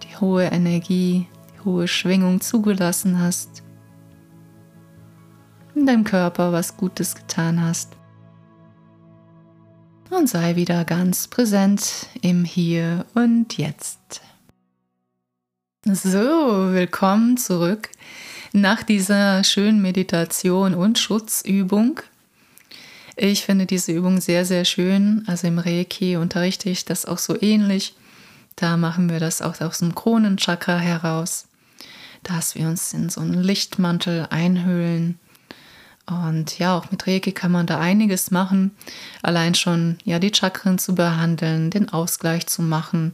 die 0.04 0.18
hohe 0.18 0.44
Energie, 0.44 1.28
hohe 1.64 1.88
Schwingung 1.88 2.42
zugelassen 2.42 3.20
hast, 3.20 3.64
in 5.76 5.86
deinem 5.86 6.04
Körper 6.04 6.52
was 6.52 6.76
Gutes 6.76 7.16
getan 7.16 7.62
hast. 7.62 7.96
Und 10.18 10.30
sei 10.30 10.56
wieder 10.56 10.86
ganz 10.86 11.28
präsent 11.28 12.08
im 12.22 12.46
Hier 12.46 13.06
und 13.16 13.58
Jetzt. 13.58 14.22
So, 15.84 16.72
willkommen 16.72 17.38
zurück 17.38 17.90
nach 18.54 18.84
dieser 18.84 19.44
schönen 19.44 19.82
Meditation 19.82 20.74
und 20.74 21.00
Schutzübung. 21.00 22.00
Ich 23.18 23.44
finde 23.44 23.66
diese 23.66 23.92
Übung 23.92 24.22
sehr, 24.22 24.46
sehr 24.46 24.64
schön. 24.64 25.24
Also 25.28 25.48
im 25.48 25.60
Reiki 25.60 26.16
unterrichte 26.16 26.70
ich 26.70 26.86
das 26.86 27.06
auch 27.06 27.18
so 27.18 27.40
ähnlich. 27.42 27.96
Da 28.56 28.78
machen 28.78 29.10
wir 29.10 29.20
das 29.20 29.42
auch 29.42 29.60
aus 29.60 29.80
dem 29.80 29.96
Kronenchakra 29.96 30.78
heraus 30.78 31.48
dass 32.26 32.56
wir 32.56 32.68
uns 32.68 32.94
in 32.94 33.10
so 33.10 33.22
einen 33.22 33.42
Lichtmantel 33.42 34.28
einhüllen. 34.30 35.20
Und 36.08 36.60
ja, 36.60 36.78
auch 36.78 36.92
mit 36.92 37.08
Reiki 37.08 37.32
kann 37.32 37.52
man 37.52 37.66
da 37.66 37.80
einiges 37.80 38.30
machen. 38.30 38.72
Allein 39.24 39.56
schon 39.56 39.98
ja 40.04 40.20
die 40.20 40.34
Chakren 40.34 40.78
zu 40.78 40.94
behandeln, 40.94 41.72
den 41.72 41.90
Ausgleich 41.90 42.46
zu 42.46 42.62
machen. 42.62 43.14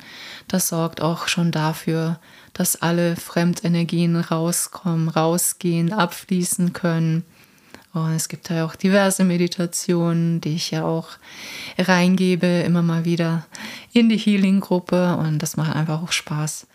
Das 0.49 0.67
sorgt 0.67 0.99
auch 0.99 1.30
schon 1.30 1.51
dafür, 1.51 2.19
dass 2.54 2.82
alle 2.82 3.15
Fremdenergien 3.15 4.17
rauskommen, 4.17 5.08
rausgehen, 5.08 5.93
abfließen 5.93 6.73
können. 6.73 7.23
Und 7.93 8.12
es 8.12 8.27
gibt 8.27 8.49
ja 8.49 8.65
auch 8.65 8.75
diverse 8.75 9.23
Meditationen, 9.23 10.41
die 10.41 10.56
ich 10.56 10.71
ja 10.71 10.84
auch 10.84 11.10
reingebe, 11.77 12.45
immer 12.45 12.82
mal 12.82 13.06
wieder 13.06 13.45
in 13.93 14.10
die 14.10 14.17
Healing-Gruppe. 14.17 15.15
Und 15.15 15.39
das 15.39 15.56
macht 15.56 15.75
einfach 15.75 16.04
auch 16.04 16.12
Spaß 16.12 16.67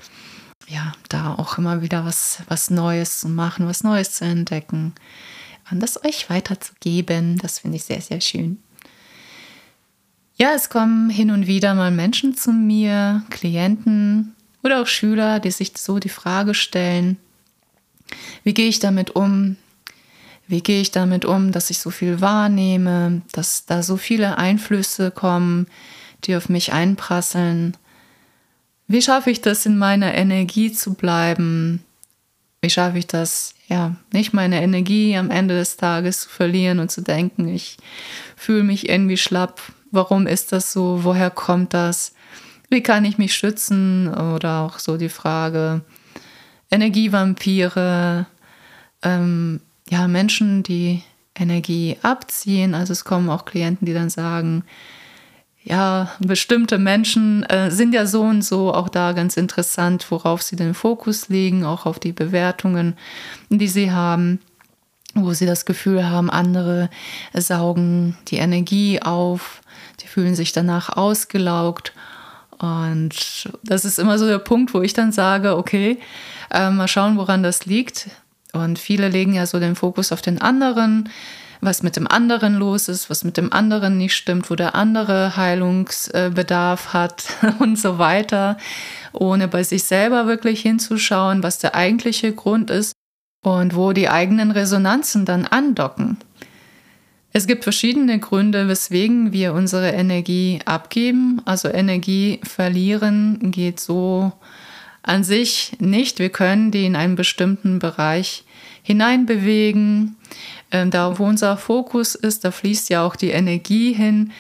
ja, 0.68 0.92
da 1.10 1.34
auch 1.34 1.58
immer 1.58 1.82
wieder 1.82 2.04
was, 2.04 2.40
was 2.48 2.70
Neues 2.70 3.20
zu 3.20 3.28
machen, 3.28 3.68
was 3.68 3.84
Neues 3.84 4.12
zu 4.12 4.24
entdecken 4.24 4.94
und 5.70 5.80
das 5.80 6.04
euch 6.04 6.30
weiterzugeben. 6.30 7.38
Das 7.38 7.58
finde 7.58 7.76
ich 7.76 7.84
sehr, 7.84 8.00
sehr 8.00 8.20
schön. 8.20 8.58
Ja, 10.36 10.52
es 10.54 10.68
kommen 10.68 11.08
hin 11.08 11.30
und 11.30 11.46
wieder 11.46 11.74
mal 11.74 11.90
Menschen 11.90 12.36
zu 12.36 12.52
mir, 12.52 13.22
Klienten 13.30 14.34
oder 14.62 14.82
auch 14.82 14.86
Schüler, 14.86 15.40
die 15.40 15.50
sich 15.50 15.72
so 15.76 15.98
die 15.98 16.10
Frage 16.10 16.54
stellen, 16.54 17.16
wie 18.44 18.54
gehe 18.54 18.68
ich 18.68 18.78
damit 18.78 19.10
um? 19.16 19.56
Wie 20.46 20.62
gehe 20.62 20.80
ich 20.80 20.92
damit 20.92 21.24
um, 21.24 21.50
dass 21.52 21.70
ich 21.70 21.78
so 21.78 21.90
viel 21.90 22.20
wahrnehme, 22.20 23.22
dass 23.32 23.66
da 23.66 23.82
so 23.82 23.96
viele 23.96 24.38
Einflüsse 24.38 25.10
kommen, 25.10 25.66
die 26.24 26.36
auf 26.36 26.48
mich 26.48 26.72
einprasseln? 26.72 27.76
Wie 28.86 29.02
schaffe 29.02 29.30
ich 29.30 29.40
das, 29.40 29.66
in 29.66 29.76
meiner 29.78 30.14
Energie 30.14 30.70
zu 30.70 30.94
bleiben? 30.94 31.82
Wie 32.66 32.70
schaffe 32.70 32.98
ich 32.98 33.06
das, 33.06 33.54
ja, 33.68 33.94
nicht 34.12 34.32
meine 34.32 34.60
Energie 34.60 35.16
am 35.16 35.30
Ende 35.30 35.56
des 35.56 35.76
Tages 35.76 36.22
zu 36.22 36.28
verlieren 36.28 36.80
und 36.80 36.90
zu 36.90 37.00
denken, 37.00 37.46
ich 37.46 37.76
fühle 38.34 38.64
mich 38.64 38.88
irgendwie 38.88 39.16
schlapp. 39.16 39.62
Warum 39.92 40.26
ist 40.26 40.50
das 40.50 40.72
so? 40.72 41.04
Woher 41.04 41.30
kommt 41.30 41.74
das? 41.74 42.12
Wie 42.68 42.82
kann 42.82 43.04
ich 43.04 43.18
mich 43.18 43.34
schützen? 43.36 44.12
Oder 44.12 44.62
auch 44.62 44.80
so 44.80 44.96
die 44.96 45.08
Frage, 45.08 45.82
Energievampire, 46.68 48.26
ähm, 49.02 49.60
ja, 49.88 50.08
Menschen, 50.08 50.64
die 50.64 51.04
Energie 51.36 51.98
abziehen. 52.02 52.74
Also 52.74 52.94
es 52.94 53.04
kommen 53.04 53.30
auch 53.30 53.44
Klienten, 53.44 53.86
die 53.86 53.94
dann 53.94 54.10
sagen, 54.10 54.64
ja, 55.68 56.12
bestimmte 56.20 56.78
Menschen 56.78 57.42
äh, 57.44 57.72
sind 57.72 57.92
ja 57.92 58.06
so 58.06 58.22
und 58.22 58.42
so 58.42 58.72
auch 58.72 58.88
da 58.88 59.10
ganz 59.10 59.36
interessant, 59.36 60.06
worauf 60.10 60.40
sie 60.40 60.54
den 60.54 60.74
Fokus 60.74 61.28
legen, 61.28 61.64
auch 61.64 61.86
auf 61.86 61.98
die 61.98 62.12
Bewertungen, 62.12 62.96
die 63.50 63.66
sie 63.66 63.90
haben, 63.90 64.38
wo 65.14 65.32
sie 65.32 65.44
das 65.44 65.64
Gefühl 65.64 66.08
haben, 66.08 66.30
andere 66.30 66.88
saugen 67.34 68.16
die 68.28 68.36
Energie 68.36 69.02
auf, 69.02 69.60
die 70.00 70.06
fühlen 70.06 70.36
sich 70.36 70.52
danach 70.52 70.96
ausgelaugt. 70.96 71.92
Und 72.58 73.50
das 73.64 73.84
ist 73.84 73.98
immer 73.98 74.20
so 74.20 74.26
der 74.28 74.38
Punkt, 74.38 74.72
wo 74.72 74.82
ich 74.82 74.94
dann 74.94 75.10
sage, 75.10 75.56
okay, 75.56 75.98
äh, 76.52 76.70
mal 76.70 76.86
schauen, 76.86 77.16
woran 77.16 77.42
das 77.42 77.66
liegt. 77.66 78.08
Und 78.52 78.78
viele 78.78 79.08
legen 79.08 79.34
ja 79.34 79.46
so 79.46 79.58
den 79.58 79.74
Fokus 79.74 80.12
auf 80.12 80.22
den 80.22 80.40
anderen, 80.40 81.08
was 81.60 81.82
mit 81.82 81.96
dem 81.96 82.06
anderen 82.06 82.54
los 82.54 82.88
ist, 82.88 83.10
was 83.10 83.24
mit 83.24 83.36
dem 83.36 83.52
anderen 83.52 83.98
nicht 83.98 84.14
stimmt, 84.14 84.50
wo 84.50 84.54
der 84.54 84.74
andere 84.74 85.36
Heilungsbedarf 85.36 86.92
hat 86.92 87.24
und 87.58 87.78
so 87.78 87.98
weiter, 87.98 88.56
ohne 89.12 89.48
bei 89.48 89.62
sich 89.62 89.84
selber 89.84 90.26
wirklich 90.26 90.60
hinzuschauen, 90.60 91.42
was 91.42 91.58
der 91.58 91.74
eigentliche 91.74 92.32
Grund 92.32 92.70
ist 92.70 92.92
und 93.42 93.74
wo 93.76 93.92
die 93.92 94.08
eigenen 94.08 94.50
Resonanzen 94.50 95.24
dann 95.24 95.46
andocken. 95.46 96.18
Es 97.36 97.46
gibt 97.46 97.64
verschiedene 97.64 98.18
Gründe, 98.18 98.66
weswegen 98.66 99.30
wir 99.30 99.52
unsere 99.52 99.90
Energie 99.90 100.60
abgeben. 100.64 101.42
Also 101.44 101.68
Energie 101.68 102.40
verlieren 102.44 103.50
geht 103.50 103.78
so 103.78 104.32
an 105.02 105.22
sich 105.22 105.76
nicht. 105.78 106.18
Wir 106.18 106.30
können 106.30 106.70
die 106.70 106.86
in 106.86 106.96
einen 106.96 107.14
bestimmten 107.14 107.78
Bereich 107.78 108.45
hineinbewegen. 108.86 110.16
Ähm, 110.70 110.90
da, 110.90 111.18
wo 111.18 111.24
unser 111.24 111.56
Fokus 111.56 112.14
ist, 112.14 112.44
da 112.44 112.52
fließt 112.52 112.88
ja 112.88 113.04
auch 113.04 113.16
die 113.16 113.30
Energie 113.30 113.92
hin. 113.92 114.32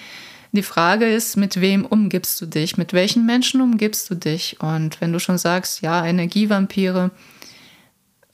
Die 0.52 0.62
Frage 0.62 1.06
ist, 1.06 1.36
mit 1.36 1.60
wem 1.60 1.84
umgibst 1.84 2.40
du 2.40 2.46
dich? 2.46 2.76
Mit 2.76 2.92
welchen 2.92 3.26
Menschen 3.26 3.60
umgibst 3.60 4.08
du 4.08 4.14
dich? 4.14 4.58
Und 4.60 5.00
wenn 5.00 5.12
du 5.12 5.18
schon 5.18 5.36
sagst, 5.36 5.82
ja, 5.82 6.06
Energievampire, 6.06 7.10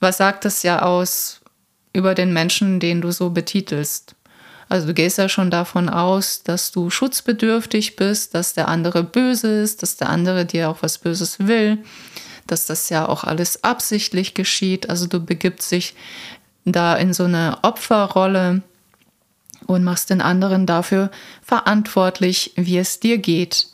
was 0.01 0.19
sagt 0.19 0.45
das 0.45 0.63
ja 0.63 0.83
aus 0.83 1.41
über 1.95 2.15
den 2.15 2.33
Menschen, 2.33 2.79
den 2.79 3.01
du 3.01 3.11
so 3.11 3.31
betitelst? 3.31 4.15
Also 4.69 4.89
du 4.89 4.95
gehst 4.95 5.19
ja 5.19 5.29
schon 5.29 5.51
davon 5.51 5.89
aus, 5.89 6.43
dass 6.43 6.73
du 6.73 6.91
schutzbedürftig 6.91 7.97
bist, 7.97 8.35
dass 8.35 8.53
der 8.53 8.69
andere 8.69 9.03
böse 9.03 9.63
ist, 9.63 9.83
dass 9.83 9.97
der 9.97 10.11
andere 10.11 10.45
dir 10.45 10.69
auch 10.69 10.83
was 10.83 10.99
Böses 10.99 11.39
will, 11.47 11.79
dass 12.47 12.67
das 12.67 12.89
ja 12.89 13.09
auch 13.09 13.25
alles 13.25 13.65
absichtlich 13.65 14.35
geschieht. 14.35 14.91
Also 14.91 15.07
du 15.07 15.21
begibst 15.21 15.71
dich 15.71 15.95
da 16.65 16.97
in 16.97 17.13
so 17.13 17.25
eine 17.25 17.59
Opferrolle 17.63 18.63
und 19.67 19.85
machst 19.85 20.11
den 20.11 20.21
anderen 20.21 20.67
dafür 20.67 21.11
verantwortlich, 21.43 22.53
wie 22.57 22.79
es 22.79 23.01
dir 23.01 23.19
geht. 23.19 23.69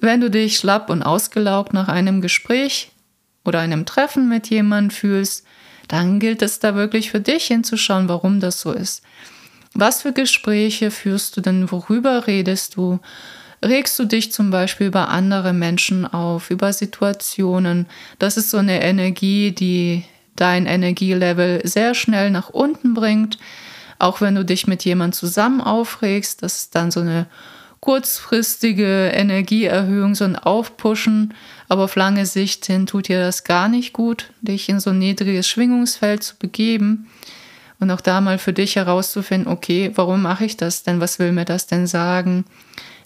Wenn 0.00 0.20
du 0.20 0.30
dich 0.30 0.56
schlapp 0.56 0.90
und 0.90 1.02
ausgelaugt 1.02 1.72
nach 1.72 1.88
einem 1.88 2.20
Gespräch 2.20 2.90
oder 3.44 3.60
einem 3.60 3.86
Treffen 3.86 4.28
mit 4.28 4.48
jemandem 4.48 4.90
fühlst, 4.90 5.44
dann 5.88 6.20
gilt 6.20 6.42
es 6.42 6.60
da 6.60 6.74
wirklich 6.74 7.10
für 7.10 7.20
dich 7.20 7.46
hinzuschauen, 7.46 8.08
warum 8.08 8.40
das 8.40 8.60
so 8.60 8.72
ist. 8.72 9.02
Was 9.74 10.02
für 10.02 10.12
Gespräche 10.12 10.90
führst 10.90 11.36
du 11.36 11.40
denn? 11.40 11.70
Worüber 11.70 12.26
redest 12.26 12.76
du? 12.76 13.00
Regst 13.62 13.98
du 13.98 14.04
dich 14.04 14.32
zum 14.32 14.50
Beispiel 14.50 14.86
über 14.86 15.08
andere 15.08 15.52
Menschen 15.52 16.06
auf, 16.06 16.50
über 16.50 16.72
Situationen? 16.72 17.86
Das 18.18 18.36
ist 18.36 18.50
so 18.50 18.56
eine 18.58 18.82
Energie, 18.82 19.52
die 19.52 20.04
dein 20.34 20.64
Energielevel 20.64 21.60
sehr 21.64 21.94
schnell 21.94 22.30
nach 22.30 22.48
unten 22.48 22.94
bringt. 22.94 23.38
Auch 23.98 24.22
wenn 24.22 24.34
du 24.34 24.44
dich 24.44 24.66
mit 24.66 24.84
jemandem 24.84 25.12
zusammen 25.12 25.60
aufregst, 25.60 26.42
das 26.42 26.62
ist 26.62 26.74
dann 26.74 26.90
so 26.90 27.00
eine 27.00 27.26
kurzfristige 27.80 29.08
Energieerhöhung, 29.08 30.14
so 30.14 30.24
ein 30.24 30.36
Aufpushen. 30.36 31.34
Aber 31.68 31.84
auf 31.84 31.96
lange 31.96 32.24
Sicht 32.24 32.64
hin 32.64 32.86
tut 32.86 33.08
dir 33.08 33.20
das 33.20 33.44
gar 33.44 33.68
nicht 33.68 33.92
gut, 33.92 34.30
dich 34.40 34.70
in 34.70 34.80
so 34.80 34.90
ein 34.90 34.98
niedriges 34.98 35.46
Schwingungsfeld 35.48 36.22
zu 36.22 36.36
begeben. 36.36 37.10
Und 37.78 37.90
auch 37.90 38.00
da 38.00 38.20
mal 38.20 38.38
für 38.38 38.52
dich 38.52 38.76
herauszufinden, 38.76 39.50
okay, 39.50 39.92
warum 39.94 40.22
mache 40.22 40.44
ich 40.44 40.56
das 40.56 40.82
denn? 40.82 41.00
Was 41.00 41.18
will 41.18 41.32
mir 41.32 41.46
das 41.46 41.66
denn 41.66 41.86
sagen? 41.86 42.44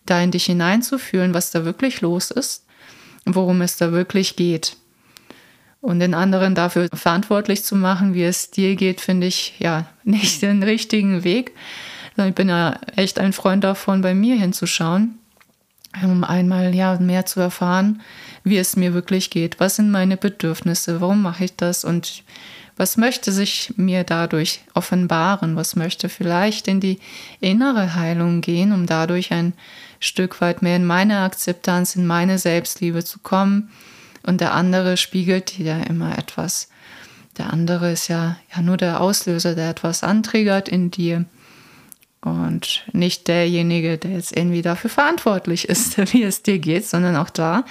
Da 0.07 0.21
in 0.23 0.31
dich 0.31 0.47
hineinzufühlen, 0.47 1.35
was 1.35 1.51
da 1.51 1.65
wirklich 1.65 2.01
los 2.01 2.31
ist, 2.31 2.67
worum 3.25 3.63
es 3.63 3.77
da 3.77 3.93
wirklich 3.93 4.37
geht. 4.37 4.77
Und 5.81 6.01
den 6.01 6.15
anderen 6.15 6.55
dafür 6.55 6.89
verantwortlich 6.95 7.63
zu 7.63 7.77
machen, 7.77 8.15
wie 8.15 8.25
es 8.25 8.51
dir 8.51 8.75
geht, 8.75 9.03
finde 9.03 9.27
ich 9.27 9.55
ja 9.59 9.87
nicht 10.05 10.41
den 10.41 10.63
richtigen 10.63 11.25
Weg. 11.25 11.53
Ich 12.17 12.35
bin 12.35 12.49
ja 12.49 12.79
echt 12.97 13.19
ein 13.19 13.33
Freund 13.33 13.65
davon, 13.65 14.01
bei 14.01 14.15
mir 14.15 14.37
hinzuschauen, 14.37 15.19
um 16.03 16.25
einmal 16.25 16.75
ja 16.75 16.99
mehr 17.01 17.27
zu 17.27 17.41
erfahren, 17.41 18.01
wie 18.45 18.57
es 18.57 18.77
mir 18.77 18.95
wirklich 18.95 19.31
geht. 19.31 19.61
Was 19.61 19.77
sind 19.77 19.91
meine 19.91 20.17
Bedürfnisse? 20.17 21.01
Warum 21.01 21.23
mache 21.23 21.45
ich 21.45 21.57
das? 21.57 21.85
Und 21.85 22.23
was 22.77 22.97
möchte 22.97 23.31
sich 23.31 23.75
mir 23.77 24.05
dadurch 24.05 24.61
offenbaren? 24.75 25.55
Was 25.55 25.77
möchte 25.77 26.09
vielleicht 26.09 26.67
in 26.67 26.81
die 26.81 26.99
innere 27.41 27.95
Heilung 27.95 28.41
gehen, 28.41 28.73
um 28.73 28.87
dadurch 28.87 29.33
ein 29.33 29.53
Stück 30.05 30.41
weit 30.41 30.63
mehr 30.63 30.77
in 30.77 30.85
meine 30.85 31.21
Akzeptanz, 31.21 31.97
in 31.97 32.07
meine 32.07 32.39
Selbstliebe 32.39 33.05
zu 33.05 33.19
kommen? 33.19 33.71
Und 34.23 34.41
der 34.41 34.55
andere 34.55 34.97
spiegelt 34.97 35.59
ja 35.59 35.81
immer 35.81 36.17
etwas. 36.17 36.69
Der 37.37 37.53
andere 37.53 37.93
ist 37.93 38.09
ja, 38.09 38.37
ja 38.55 38.63
nur 38.63 38.77
der 38.77 39.01
Auslöser, 39.01 39.55
der 39.55 39.71
etwas 39.71 40.03
antriggert 40.03 40.69
in 40.69 40.91
dir. 40.91 41.25
Und 42.21 42.85
nicht 42.93 43.29
derjenige, 43.29 43.99
der 43.99 44.13
jetzt 44.13 44.35
irgendwie 44.35 44.63
dafür 44.63 44.89
verantwortlich 44.89 45.69
ist, 45.69 45.99
wie 46.13 46.23
es 46.23 46.43
dir 46.43 46.59
geht, 46.59 46.87
sondern 46.87 47.17
auch 47.17 47.31
da 47.31 47.65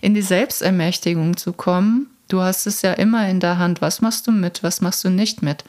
in 0.00 0.14
die 0.14 0.22
Selbstermächtigung 0.22 1.36
zu 1.36 1.52
kommen 1.52 2.08
Du 2.28 2.40
hast 2.40 2.66
es 2.66 2.82
ja 2.82 2.92
immer 2.92 3.28
in 3.28 3.40
der 3.40 3.58
Hand. 3.58 3.80
Was 3.80 4.00
machst 4.00 4.26
du 4.26 4.32
mit? 4.32 4.62
Was 4.62 4.80
machst 4.80 5.04
du 5.04 5.10
nicht 5.10 5.42
mit? 5.42 5.64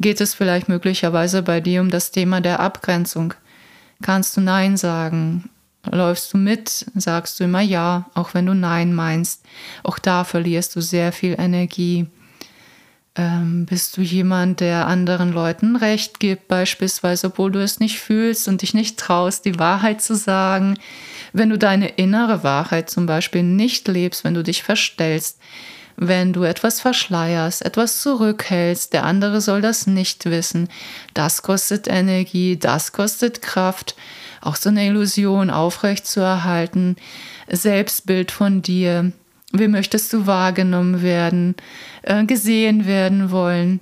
Geht 0.00 0.20
es 0.20 0.34
vielleicht 0.34 0.68
möglicherweise 0.68 1.42
bei 1.42 1.60
dir 1.60 1.80
um 1.80 1.90
das 1.90 2.10
Thema 2.10 2.40
der 2.40 2.60
Abgrenzung? 2.60 3.34
Kannst 4.02 4.36
du 4.36 4.40
Nein 4.40 4.76
sagen? 4.76 5.48
Läufst 5.90 6.32
du 6.32 6.38
mit? 6.38 6.86
Sagst 6.94 7.40
du 7.40 7.44
immer 7.44 7.60
Ja, 7.60 8.10
auch 8.14 8.34
wenn 8.34 8.46
du 8.46 8.54
Nein 8.54 8.94
meinst? 8.94 9.44
Auch 9.82 9.98
da 9.98 10.24
verlierst 10.24 10.76
du 10.76 10.80
sehr 10.80 11.12
viel 11.12 11.34
Energie. 11.38 12.06
Ähm, 13.14 13.66
bist 13.66 13.96
du 13.96 14.00
jemand, 14.00 14.60
der 14.60 14.86
anderen 14.86 15.32
Leuten 15.32 15.76
Recht 15.76 16.18
gibt, 16.18 16.48
beispielsweise, 16.48 17.26
obwohl 17.26 17.50
du 17.52 17.62
es 17.62 17.78
nicht 17.78 17.98
fühlst 17.98 18.48
und 18.48 18.62
dich 18.62 18.72
nicht 18.72 18.98
traust, 18.98 19.44
die 19.44 19.58
Wahrheit 19.58 20.00
zu 20.00 20.16
sagen? 20.16 20.78
Wenn 21.34 21.50
du 21.50 21.58
deine 21.58 21.88
innere 21.88 22.42
Wahrheit 22.42 22.88
zum 22.88 23.04
Beispiel 23.04 23.42
nicht 23.42 23.86
lebst, 23.88 24.24
wenn 24.24 24.34
du 24.34 24.42
dich 24.42 24.62
verstellst, 24.62 25.38
wenn 26.08 26.32
du 26.32 26.44
etwas 26.44 26.80
verschleierst, 26.80 27.64
etwas 27.64 28.00
zurückhältst, 28.00 28.92
der 28.92 29.04
andere 29.04 29.40
soll 29.40 29.60
das 29.60 29.86
nicht 29.86 30.24
wissen. 30.26 30.68
Das 31.14 31.42
kostet 31.42 31.88
Energie, 31.88 32.56
das 32.56 32.92
kostet 32.92 33.42
Kraft, 33.42 33.94
auch 34.40 34.56
so 34.56 34.68
eine 34.68 34.86
Illusion 34.86 35.50
aufrecht 35.50 36.06
zu 36.06 36.20
erhalten, 36.20 36.96
Selbstbild 37.48 38.30
von 38.30 38.62
dir. 38.62 39.12
Wie 39.52 39.68
möchtest 39.68 40.12
du 40.12 40.26
wahrgenommen 40.26 41.02
werden, 41.02 41.56
äh, 42.02 42.24
gesehen 42.24 42.86
werden 42.86 43.30
wollen? 43.30 43.80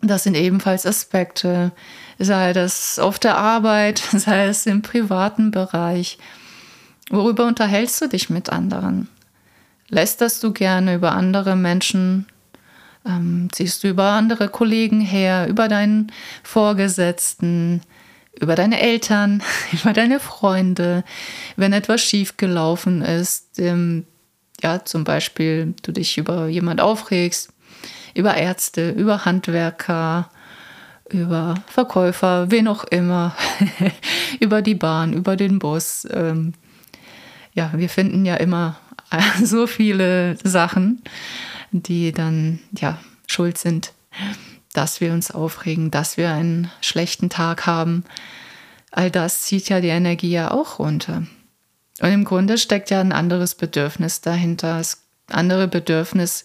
Das 0.00 0.24
sind 0.24 0.36
ebenfalls 0.36 0.86
Aspekte, 0.86 1.72
sei 2.18 2.52
das 2.52 2.98
auf 2.98 3.18
der 3.18 3.36
Arbeit, 3.36 3.98
sei 4.12 4.46
es 4.46 4.66
im 4.66 4.82
privaten 4.82 5.50
Bereich. 5.50 6.18
Worüber 7.10 7.46
unterhältst 7.46 8.00
du 8.02 8.08
dich 8.08 8.28
mit 8.28 8.50
anderen? 8.50 9.08
Lästerst 9.90 10.42
du 10.42 10.52
gerne 10.52 10.94
über 10.94 11.12
andere 11.12 11.56
Menschen? 11.56 12.26
Ähm, 13.06 13.48
ziehst 13.52 13.82
du 13.82 13.88
über 13.88 14.10
andere 14.12 14.48
Kollegen 14.48 15.00
her, 15.00 15.46
über 15.48 15.68
deinen 15.68 16.12
Vorgesetzten, 16.42 17.80
über 18.38 18.54
deine 18.54 18.80
Eltern, 18.80 19.42
über 19.72 19.92
deine 19.92 20.20
Freunde, 20.20 21.04
wenn 21.56 21.72
etwas 21.72 22.02
schiefgelaufen 22.02 23.02
ist, 23.02 23.58
ähm, 23.58 24.04
ja, 24.62 24.84
zum 24.84 25.04
Beispiel 25.04 25.74
du 25.82 25.92
dich 25.92 26.18
über 26.18 26.48
jemand 26.48 26.80
aufregst, 26.80 27.52
über 28.14 28.36
Ärzte, 28.36 28.90
über 28.90 29.24
Handwerker, 29.24 30.30
über 31.08 31.54
Verkäufer, 31.68 32.50
wen 32.50 32.68
auch 32.68 32.84
immer, 32.84 33.34
über 34.40 34.60
die 34.60 34.74
Bahn, 34.74 35.12
über 35.12 35.36
den 35.36 35.58
Bus. 35.58 36.06
Ähm, 36.10 36.54
ja, 37.54 37.70
wir 37.74 37.88
finden 37.88 38.26
ja 38.26 38.34
immer 38.34 38.76
so 39.42 39.66
viele 39.66 40.36
Sachen, 40.42 41.02
die 41.70 42.12
dann 42.12 42.60
ja 42.78 42.98
schuld 43.26 43.58
sind, 43.58 43.92
dass 44.72 45.00
wir 45.00 45.12
uns 45.12 45.30
aufregen, 45.30 45.90
dass 45.90 46.16
wir 46.16 46.30
einen 46.30 46.70
schlechten 46.80 47.30
Tag 47.30 47.66
haben. 47.66 48.04
All 48.90 49.10
das 49.10 49.42
zieht 49.42 49.68
ja 49.68 49.80
die 49.80 49.88
Energie 49.88 50.30
ja 50.30 50.50
auch 50.50 50.78
runter. 50.78 51.26
Und 52.00 52.12
im 52.12 52.24
Grunde 52.24 52.58
steckt 52.58 52.90
ja 52.90 53.00
ein 53.00 53.12
anderes 53.12 53.54
Bedürfnis 53.54 54.20
dahinter. 54.20 54.78
Das 54.78 55.02
andere 55.30 55.68
Bedürfnis 55.68 56.44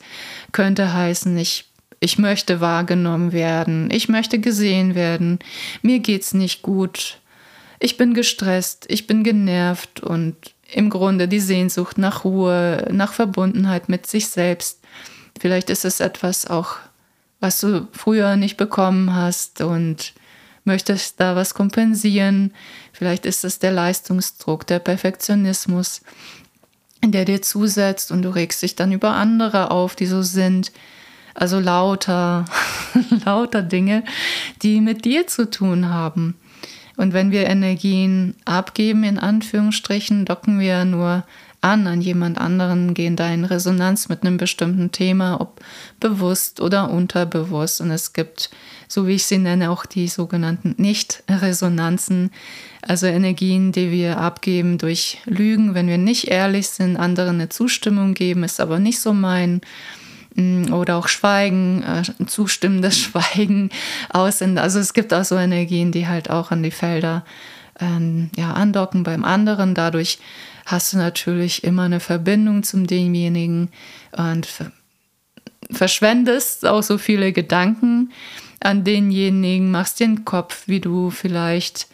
könnte 0.51 0.93
heißen, 0.93 1.37
ich, 1.37 1.65
ich 1.99 2.17
möchte 2.17 2.59
wahrgenommen 2.59 3.31
werden, 3.31 3.89
ich 3.91 4.09
möchte 4.09 4.39
gesehen 4.39 4.95
werden, 4.95 5.39
mir 5.81 5.99
geht's 5.99 6.33
nicht 6.33 6.63
gut, 6.63 7.19
ich 7.79 7.97
bin 7.97 8.13
gestresst, 8.13 8.85
ich 8.89 9.07
bin 9.07 9.23
genervt 9.23 10.01
und 10.01 10.35
im 10.73 10.89
Grunde 10.89 11.27
die 11.27 11.39
Sehnsucht 11.39 11.97
nach 11.97 12.23
Ruhe, 12.23 12.87
nach 12.91 13.13
Verbundenheit 13.13 13.89
mit 13.89 14.07
sich 14.07 14.27
selbst. 14.27 14.79
Vielleicht 15.39 15.69
ist 15.69 15.85
es 15.85 15.99
etwas 15.99 16.47
auch, 16.47 16.77
was 17.39 17.59
du 17.59 17.87
früher 17.91 18.35
nicht 18.35 18.57
bekommen 18.57 19.13
hast 19.13 19.61
und 19.61 20.13
möchtest 20.63 21.19
da 21.19 21.35
was 21.35 21.53
kompensieren. 21.53 22.53
Vielleicht 22.91 23.25
ist 23.25 23.43
es 23.43 23.59
der 23.59 23.71
Leistungsdruck, 23.71 24.65
der 24.65 24.79
Perfektionismus, 24.79 26.01
der 27.03 27.25
dir 27.25 27.41
zusetzt 27.41 28.11
und 28.11 28.21
du 28.21 28.29
regst 28.29 28.61
dich 28.63 28.75
dann 28.75 28.91
über 28.91 29.11
andere 29.11 29.71
auf, 29.71 29.95
die 29.95 30.05
so 30.05 30.21
sind. 30.21 30.71
Also 31.35 31.59
lauter, 31.59 32.45
lauter 33.25 33.61
Dinge, 33.61 34.03
die 34.61 34.81
mit 34.81 35.05
dir 35.05 35.27
zu 35.27 35.49
tun 35.49 35.89
haben. 35.89 36.35
Und 36.95 37.13
wenn 37.13 37.31
wir 37.31 37.47
Energien 37.47 38.35
abgeben, 38.45 39.03
in 39.03 39.17
Anführungsstrichen, 39.17 40.25
docken 40.25 40.59
wir 40.59 40.85
nur 40.85 41.23
an 41.63 41.87
an 41.87 42.01
jemand 42.01 42.37
anderen, 42.37 42.93
gehen 42.93 43.15
da 43.15 43.31
in 43.31 43.45
Resonanz 43.45 44.09
mit 44.09 44.23
einem 44.23 44.35
bestimmten 44.35 44.91
Thema, 44.91 45.39
ob 45.39 45.61
bewusst 46.01 46.59
oder 46.59 46.91
unterbewusst. 46.91 47.79
Und 47.79 47.89
es 47.89 48.11
gibt, 48.11 48.49
so 48.89 49.07
wie 49.07 49.13
ich 49.13 49.25
sie 49.25 49.37
nenne, 49.37 49.71
auch 49.71 49.85
die 49.85 50.09
sogenannten 50.09 50.75
Nicht-Resonanzen, 50.77 52.31
also 52.81 53.07
Energien, 53.07 53.71
die 53.71 53.91
wir 53.91 54.17
abgeben 54.17 54.77
durch 54.77 55.19
Lügen, 55.25 55.73
wenn 55.73 55.87
wir 55.87 55.97
nicht 55.97 56.27
ehrlich 56.27 56.67
sind, 56.67 56.97
anderen 56.97 57.35
eine 57.35 57.47
Zustimmung 57.47 58.13
geben, 58.13 58.43
ist 58.43 58.59
aber 58.59 58.79
nicht 58.79 58.99
so 58.99 59.13
mein 59.13 59.61
oder 60.35 60.97
auch 60.97 61.07
Schweigen, 61.07 61.83
äh, 61.83 62.25
zustimmendes 62.25 62.97
Schweigen 62.99 63.69
aussenden. 64.09 64.57
Also 64.57 64.79
es 64.79 64.93
gibt 64.93 65.13
auch 65.13 65.25
so 65.25 65.37
Energien, 65.37 65.91
die 65.91 66.07
halt 66.07 66.29
auch 66.29 66.51
an 66.51 66.63
die 66.63 66.71
Felder 66.71 67.23
ähm, 67.79 68.29
ja, 68.35 68.53
andocken 68.53 69.03
beim 69.03 69.23
anderen. 69.23 69.75
Dadurch 69.75 70.19
hast 70.65 70.93
du 70.93 70.97
natürlich 70.97 71.63
immer 71.63 71.83
eine 71.83 71.99
Verbindung 71.99 72.63
zum 72.63 72.87
demjenigen 72.87 73.69
und 74.15 74.47
verschwendest 75.71 76.65
auch 76.65 76.83
so 76.83 76.97
viele 76.97 77.31
Gedanken 77.31 78.11
an 78.59 78.83
denjenigen, 78.83 79.71
machst 79.71 79.99
den 79.99 80.25
Kopf, 80.25 80.63
wie 80.67 80.79
du 80.79 81.09
vielleicht 81.09 81.87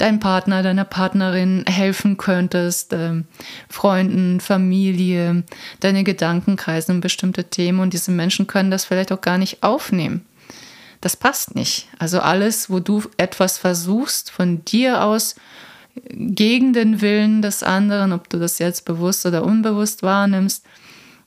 deinem 0.00 0.20
Partner, 0.20 0.62
deiner 0.62 0.84
Partnerin 0.84 1.64
helfen 1.66 2.16
könntest, 2.16 2.92
ähm, 2.92 3.24
Freunden, 3.68 4.40
Familie, 4.40 5.44
deine 5.80 6.04
Gedanken 6.04 6.56
kreisen 6.56 6.96
um 6.96 7.00
bestimmte 7.00 7.44
Themen 7.44 7.80
und 7.80 7.92
diese 7.92 8.10
Menschen 8.10 8.46
können 8.46 8.70
das 8.70 8.84
vielleicht 8.84 9.12
auch 9.12 9.20
gar 9.20 9.38
nicht 9.38 9.62
aufnehmen. 9.62 10.24
Das 11.00 11.16
passt 11.16 11.54
nicht. 11.54 11.88
Also 11.98 12.20
alles, 12.20 12.68
wo 12.68 12.78
du 12.78 13.02
etwas 13.16 13.56
versuchst, 13.58 14.30
von 14.30 14.64
dir 14.64 15.02
aus 15.02 15.34
gegen 16.10 16.72
den 16.72 17.00
Willen 17.00 17.42
des 17.42 17.62
anderen, 17.62 18.12
ob 18.12 18.28
du 18.28 18.38
das 18.38 18.58
jetzt 18.58 18.84
bewusst 18.84 19.26
oder 19.26 19.44
unbewusst 19.44 20.02
wahrnimmst. 20.02 20.64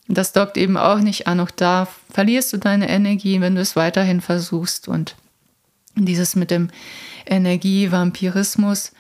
Das 0.08 0.34
dockt 0.34 0.58
eben 0.58 0.78
auch 0.78 1.00
nicht 1.00 1.28
an. 1.28 1.40
Auch 1.40 1.52
da 1.52 1.88
verlierst 2.12 2.54
du 2.54 2.58
deine 2.58 2.90
Energie, 2.90 3.42
wenn 3.42 3.56
du 3.56 3.62
es 3.62 3.76
weiterhin 3.76 4.22
versuchst. 4.22 4.88
Und 4.88 5.16
dieses 5.96 6.36
mit 6.36 6.52
dem 6.52 6.70
Energievampirismus 7.26 8.92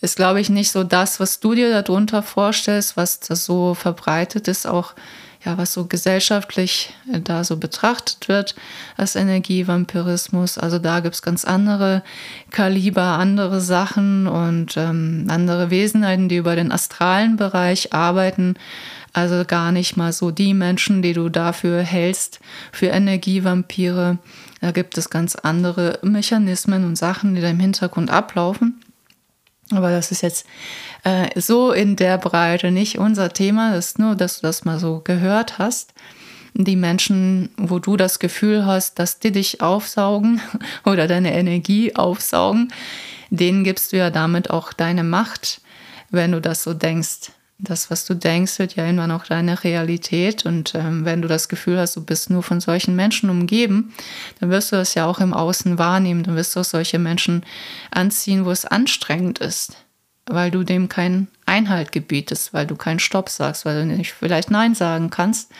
ist, 0.00 0.16
glaube 0.16 0.40
ich, 0.40 0.50
nicht 0.50 0.72
so 0.72 0.82
das, 0.84 1.20
was 1.20 1.40
du 1.40 1.54
dir 1.54 1.82
darunter 1.82 2.22
vorstellst, 2.22 2.96
was 2.96 3.20
das 3.20 3.44
so 3.44 3.74
verbreitet 3.74 4.48
ist, 4.48 4.66
auch 4.66 4.94
ja, 5.44 5.58
was 5.58 5.72
so 5.72 5.86
gesellschaftlich 5.86 6.94
äh, 7.12 7.20
da 7.20 7.44
so 7.44 7.56
betrachtet 7.56 8.28
wird 8.28 8.54
als 8.96 9.16
Energievampirismus. 9.16 10.58
Also 10.58 10.78
da 10.78 11.00
gibt 11.00 11.16
es 11.16 11.22
ganz 11.22 11.44
andere 11.44 12.02
Kaliber, 12.50 13.02
andere 13.02 13.60
Sachen 13.60 14.26
und 14.26 14.76
ähm, 14.76 15.26
andere 15.28 15.70
Wesenheiten, 15.70 16.28
die 16.28 16.36
über 16.36 16.54
den 16.54 16.70
astralen 16.70 17.36
Bereich 17.36 17.92
arbeiten. 17.92 18.54
Also 19.12 19.44
gar 19.44 19.72
nicht 19.72 19.96
mal 19.96 20.12
so 20.12 20.30
die 20.30 20.54
Menschen, 20.54 21.02
die 21.02 21.12
du 21.12 21.28
dafür 21.28 21.82
hältst, 21.82 22.40
für 22.72 22.86
Energievampire. 22.86 24.18
Da 24.60 24.70
gibt 24.70 24.96
es 24.96 25.10
ganz 25.10 25.36
andere 25.36 25.98
Mechanismen 26.02 26.84
und 26.84 26.96
Sachen, 26.96 27.34
die 27.34 27.42
da 27.42 27.50
im 27.50 27.60
Hintergrund 27.60 28.10
ablaufen. 28.10 28.80
Aber 29.70 29.90
das 29.90 30.10
ist 30.10 30.22
jetzt 30.22 30.46
äh, 31.04 31.38
so 31.40 31.72
in 31.72 31.96
der 31.96 32.18
Breite 32.18 32.70
nicht 32.70 32.98
unser 32.98 33.32
Thema. 33.32 33.72
Das 33.74 33.88
ist 33.88 33.98
nur, 33.98 34.14
dass 34.14 34.40
du 34.40 34.46
das 34.46 34.64
mal 34.64 34.78
so 34.78 35.00
gehört 35.04 35.58
hast. 35.58 35.92
Die 36.54 36.76
Menschen, 36.76 37.50
wo 37.56 37.78
du 37.78 37.96
das 37.96 38.18
Gefühl 38.18 38.66
hast, 38.66 38.98
dass 38.98 39.18
die 39.18 39.32
dich 39.32 39.60
aufsaugen 39.60 40.40
oder 40.84 41.06
deine 41.06 41.34
Energie 41.34 41.96
aufsaugen, 41.96 42.72
denen 43.30 43.64
gibst 43.64 43.92
du 43.92 43.96
ja 43.96 44.10
damit 44.10 44.50
auch 44.50 44.72
deine 44.72 45.04
Macht, 45.04 45.60
wenn 46.10 46.32
du 46.32 46.40
das 46.40 46.62
so 46.62 46.74
denkst. 46.74 47.30
Das, 47.58 47.90
was 47.90 48.04
du 48.04 48.14
denkst, 48.14 48.58
wird 48.58 48.74
ja 48.74 48.84
irgendwann 48.84 49.12
auch 49.12 49.24
deine 49.24 49.62
Realität. 49.62 50.44
Und 50.44 50.74
ähm, 50.74 51.04
wenn 51.04 51.22
du 51.22 51.28
das 51.28 51.48
Gefühl 51.48 51.78
hast, 51.78 51.94
du 51.94 52.04
bist 52.04 52.28
nur 52.28 52.42
von 52.42 52.60
solchen 52.60 52.96
Menschen 52.96 53.30
umgeben, 53.30 53.92
dann 54.40 54.50
wirst 54.50 54.72
du 54.72 54.76
das 54.76 54.94
ja 54.94 55.06
auch 55.06 55.20
im 55.20 55.32
Außen 55.32 55.78
wahrnehmen. 55.78 56.24
Dann 56.24 56.34
wirst 56.34 56.56
du 56.56 56.60
auch 56.60 56.64
solche 56.64 56.98
Menschen 56.98 57.44
anziehen, 57.90 58.44
wo 58.44 58.50
es 58.50 58.64
anstrengend 58.64 59.38
ist, 59.38 59.76
weil 60.26 60.50
du 60.50 60.64
dem 60.64 60.88
keinen 60.88 61.28
Einhalt 61.46 61.92
gebietest, 61.92 62.52
weil 62.52 62.66
du 62.66 62.74
keinen 62.74 62.98
Stopp 62.98 63.28
sagst, 63.28 63.64
weil 63.64 63.80
du 63.80 63.86
nicht 63.86 64.12
vielleicht 64.12 64.50
Nein 64.50 64.74
sagen 64.74 65.10
kannst 65.10 65.52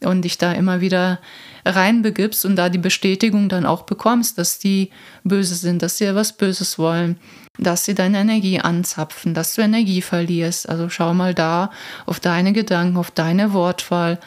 und 0.00 0.22
dich 0.22 0.38
da 0.38 0.52
immer 0.52 0.80
wieder 0.80 1.20
reinbegibst 1.64 2.44
und 2.44 2.56
da 2.56 2.68
die 2.68 2.78
Bestätigung 2.78 3.48
dann 3.48 3.66
auch 3.66 3.82
bekommst, 3.82 4.38
dass 4.38 4.58
die 4.58 4.90
böse 5.24 5.54
sind, 5.54 5.82
dass 5.82 5.98
sie 5.98 6.14
was 6.14 6.32
Böses 6.32 6.78
wollen 6.78 7.18
dass 7.58 7.84
sie 7.84 7.94
deine 7.94 8.18
Energie 8.18 8.60
anzapfen, 8.60 9.34
dass 9.34 9.54
du 9.54 9.62
Energie 9.62 10.02
verlierst. 10.02 10.68
Also 10.68 10.88
schau 10.88 11.14
mal 11.14 11.34
da 11.34 11.70
auf 12.04 12.20
deine 12.20 12.52
Gedanken, 12.52 12.96
auf 12.96 13.10
deine 13.10 13.52
Wortwahl 13.52 14.18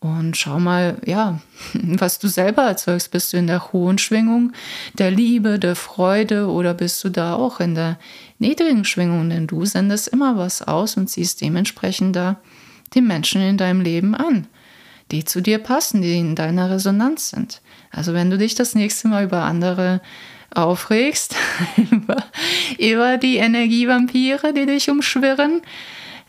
und 0.00 0.36
schau 0.36 0.58
mal, 0.60 0.98
ja, 1.04 1.40
was 1.74 2.18
du 2.18 2.28
selber 2.28 2.62
erzeugst. 2.62 3.10
Bist 3.10 3.32
du 3.32 3.38
in 3.38 3.46
der 3.46 3.72
hohen 3.72 3.98
Schwingung 3.98 4.52
der 4.94 5.10
Liebe, 5.10 5.58
der 5.58 5.76
Freude 5.76 6.48
oder 6.48 6.74
bist 6.74 7.02
du 7.04 7.08
da 7.08 7.34
auch 7.34 7.60
in 7.60 7.74
der 7.74 7.98
niedrigen 8.38 8.84
Schwingung? 8.84 9.30
Denn 9.30 9.46
du 9.46 9.64
sendest 9.64 10.08
immer 10.08 10.36
was 10.36 10.62
aus 10.62 10.96
und 10.96 11.08
ziehst 11.08 11.40
dementsprechend 11.40 12.14
da 12.14 12.36
die 12.94 13.00
Menschen 13.00 13.42
in 13.42 13.56
deinem 13.56 13.80
Leben 13.80 14.14
an, 14.14 14.46
die 15.10 15.24
zu 15.24 15.40
dir 15.40 15.58
passen, 15.58 16.02
die 16.02 16.18
in 16.18 16.34
deiner 16.34 16.70
Resonanz 16.70 17.30
sind. 17.30 17.60
Also 17.90 18.12
wenn 18.14 18.30
du 18.30 18.38
dich 18.38 18.54
das 18.54 18.74
nächste 18.74 19.08
Mal 19.08 19.24
über 19.24 19.42
andere 19.42 20.00
aufregst 20.54 21.34
über, 21.90 22.24
über 22.78 23.16
die 23.18 23.36
Energievampire, 23.36 24.52
die 24.52 24.66
dich 24.66 24.90
umschwirren, 24.90 25.62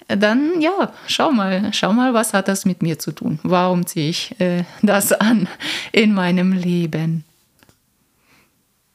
dann 0.07 0.61
ja, 0.61 0.93
schau 1.07 1.31
mal, 1.31 1.69
schau 1.73 1.91
mal, 1.91 2.13
was 2.13 2.33
hat 2.33 2.47
das 2.47 2.65
mit 2.65 2.81
mir 2.81 2.97
zu 2.97 3.11
tun? 3.11 3.39
Warum 3.43 3.85
ziehe 3.85 4.09
ich 4.09 4.39
äh, 4.39 4.63
das 4.81 5.11
an 5.11 5.47
in 5.91 6.13
meinem 6.13 6.53
Leben? 6.53 7.25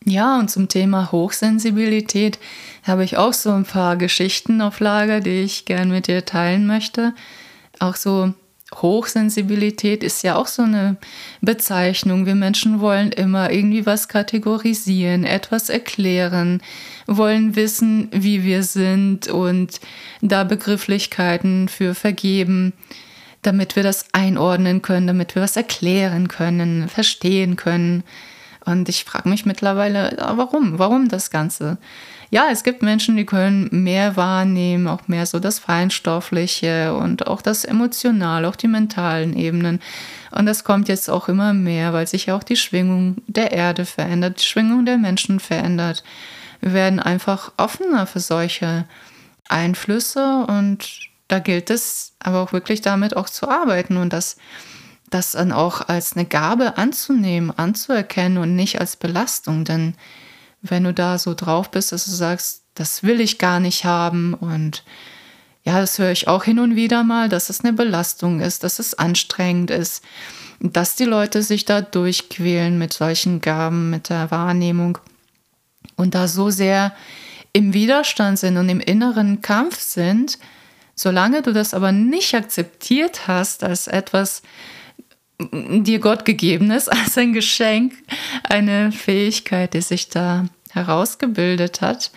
Ja, 0.04 0.38
und 0.38 0.50
zum 0.50 0.68
Thema 0.68 1.12
Hochsensibilität 1.12 2.38
habe 2.82 3.04
ich 3.04 3.18
auch 3.18 3.32
so 3.32 3.52
ein 3.52 3.64
paar 3.64 3.96
Geschichten 3.96 4.60
auf 4.60 4.80
Lager, 4.80 5.20
die 5.20 5.42
ich 5.42 5.64
gern 5.64 5.90
mit 5.90 6.08
dir 6.08 6.24
teilen 6.24 6.66
möchte. 6.66 7.14
Auch 7.78 7.94
so 7.94 8.34
Hochsensibilität 8.80 10.02
ist 10.02 10.22
ja 10.22 10.36
auch 10.36 10.46
so 10.46 10.62
eine 10.62 10.96
Bezeichnung. 11.40 12.26
Wir 12.26 12.34
Menschen 12.34 12.80
wollen 12.80 13.12
immer 13.12 13.50
irgendwie 13.50 13.84
was 13.86 14.08
kategorisieren, 14.08 15.24
etwas 15.24 15.68
erklären, 15.68 16.62
wollen 17.06 17.56
wissen, 17.56 18.08
wie 18.12 18.44
wir 18.44 18.62
sind 18.62 19.28
und 19.28 19.80
da 20.20 20.44
Begrifflichkeiten 20.44 21.68
für 21.68 21.94
vergeben, 21.94 22.72
damit 23.42 23.76
wir 23.76 23.82
das 23.82 24.06
einordnen 24.12 24.82
können, 24.82 25.06
damit 25.06 25.34
wir 25.34 25.42
was 25.42 25.56
erklären 25.56 26.28
können, 26.28 26.88
verstehen 26.88 27.56
können. 27.56 28.04
Und 28.64 28.88
ich 28.88 29.04
frage 29.04 29.28
mich 29.28 29.44
mittlerweile, 29.44 30.16
warum? 30.18 30.78
Warum 30.78 31.08
das 31.08 31.30
Ganze? 31.30 31.78
Ja, 32.32 32.48
es 32.50 32.62
gibt 32.62 32.80
Menschen, 32.82 33.18
die 33.18 33.26
können 33.26 33.68
mehr 33.70 34.16
wahrnehmen, 34.16 34.88
auch 34.88 35.06
mehr 35.06 35.26
so 35.26 35.38
das 35.38 35.58
Feinstoffliche 35.58 36.94
und 36.94 37.26
auch 37.26 37.42
das 37.42 37.66
Emotionale, 37.66 38.48
auch 38.48 38.56
die 38.56 38.68
mentalen 38.68 39.36
Ebenen. 39.36 39.82
Und 40.30 40.46
das 40.46 40.64
kommt 40.64 40.88
jetzt 40.88 41.10
auch 41.10 41.28
immer 41.28 41.52
mehr, 41.52 41.92
weil 41.92 42.06
sich 42.06 42.32
auch 42.32 42.42
die 42.42 42.56
Schwingung 42.56 43.16
der 43.26 43.52
Erde 43.52 43.84
verändert, 43.84 44.40
die 44.40 44.46
Schwingung 44.46 44.86
der 44.86 44.96
Menschen 44.96 45.40
verändert. 45.40 46.04
Wir 46.62 46.72
werden 46.72 47.00
einfach 47.00 47.52
offener 47.58 48.06
für 48.06 48.20
solche 48.20 48.86
Einflüsse 49.50 50.46
und 50.48 50.88
da 51.28 51.38
gilt 51.38 51.68
es 51.68 52.14
aber 52.18 52.40
auch 52.40 52.54
wirklich 52.54 52.80
damit 52.80 53.14
auch 53.14 53.28
zu 53.28 53.50
arbeiten 53.50 53.98
und 53.98 54.10
das 54.14 54.38
das 55.10 55.32
dann 55.32 55.52
auch 55.52 55.86
als 55.86 56.16
eine 56.16 56.24
Gabe 56.24 56.78
anzunehmen, 56.78 57.50
anzuerkennen 57.50 58.38
und 58.38 58.56
nicht 58.56 58.80
als 58.80 58.96
Belastung. 58.96 59.64
Denn 59.64 59.92
wenn 60.62 60.84
du 60.84 60.94
da 60.94 61.18
so 61.18 61.34
drauf 61.34 61.70
bist, 61.70 61.92
dass 61.92 62.04
du 62.04 62.12
sagst, 62.12 62.62
das 62.74 63.02
will 63.02 63.20
ich 63.20 63.38
gar 63.38 63.60
nicht 63.60 63.84
haben 63.84 64.34
und 64.34 64.84
ja, 65.64 65.80
das 65.80 65.98
höre 65.98 66.10
ich 66.10 66.26
auch 66.26 66.44
hin 66.44 66.58
und 66.58 66.74
wieder 66.74 67.04
mal, 67.04 67.28
dass 67.28 67.50
es 67.50 67.62
eine 67.62 67.72
Belastung 67.72 68.40
ist, 68.40 68.64
dass 68.64 68.78
es 68.78 68.94
anstrengend 68.94 69.70
ist, 69.70 70.02
dass 70.60 70.96
die 70.96 71.04
Leute 71.04 71.42
sich 71.42 71.64
da 71.64 71.80
durchquälen 71.80 72.78
mit 72.78 72.92
solchen 72.92 73.40
Gaben, 73.40 73.90
mit 73.90 74.08
der 74.08 74.30
Wahrnehmung 74.30 74.98
und 75.96 76.14
da 76.14 76.26
so 76.26 76.50
sehr 76.50 76.92
im 77.52 77.74
Widerstand 77.74 78.38
sind 78.38 78.56
und 78.56 78.68
im 78.68 78.80
inneren 78.80 79.42
Kampf 79.42 79.80
sind, 79.80 80.38
solange 80.94 81.42
du 81.42 81.52
das 81.52 81.74
aber 81.74 81.92
nicht 81.92 82.34
akzeptiert 82.34 83.28
hast 83.28 83.62
als 83.62 83.86
etwas, 83.86 84.42
dir 85.50 85.98
Gott 85.98 86.24
gegeben 86.24 86.70
ist, 86.70 86.88
als 86.90 87.16
ein 87.18 87.32
Geschenk, 87.32 87.92
eine 88.48 88.92
Fähigkeit, 88.92 89.74
die 89.74 89.80
sich 89.80 90.08
da 90.08 90.46
herausgebildet 90.70 91.80
hat, 91.80 92.10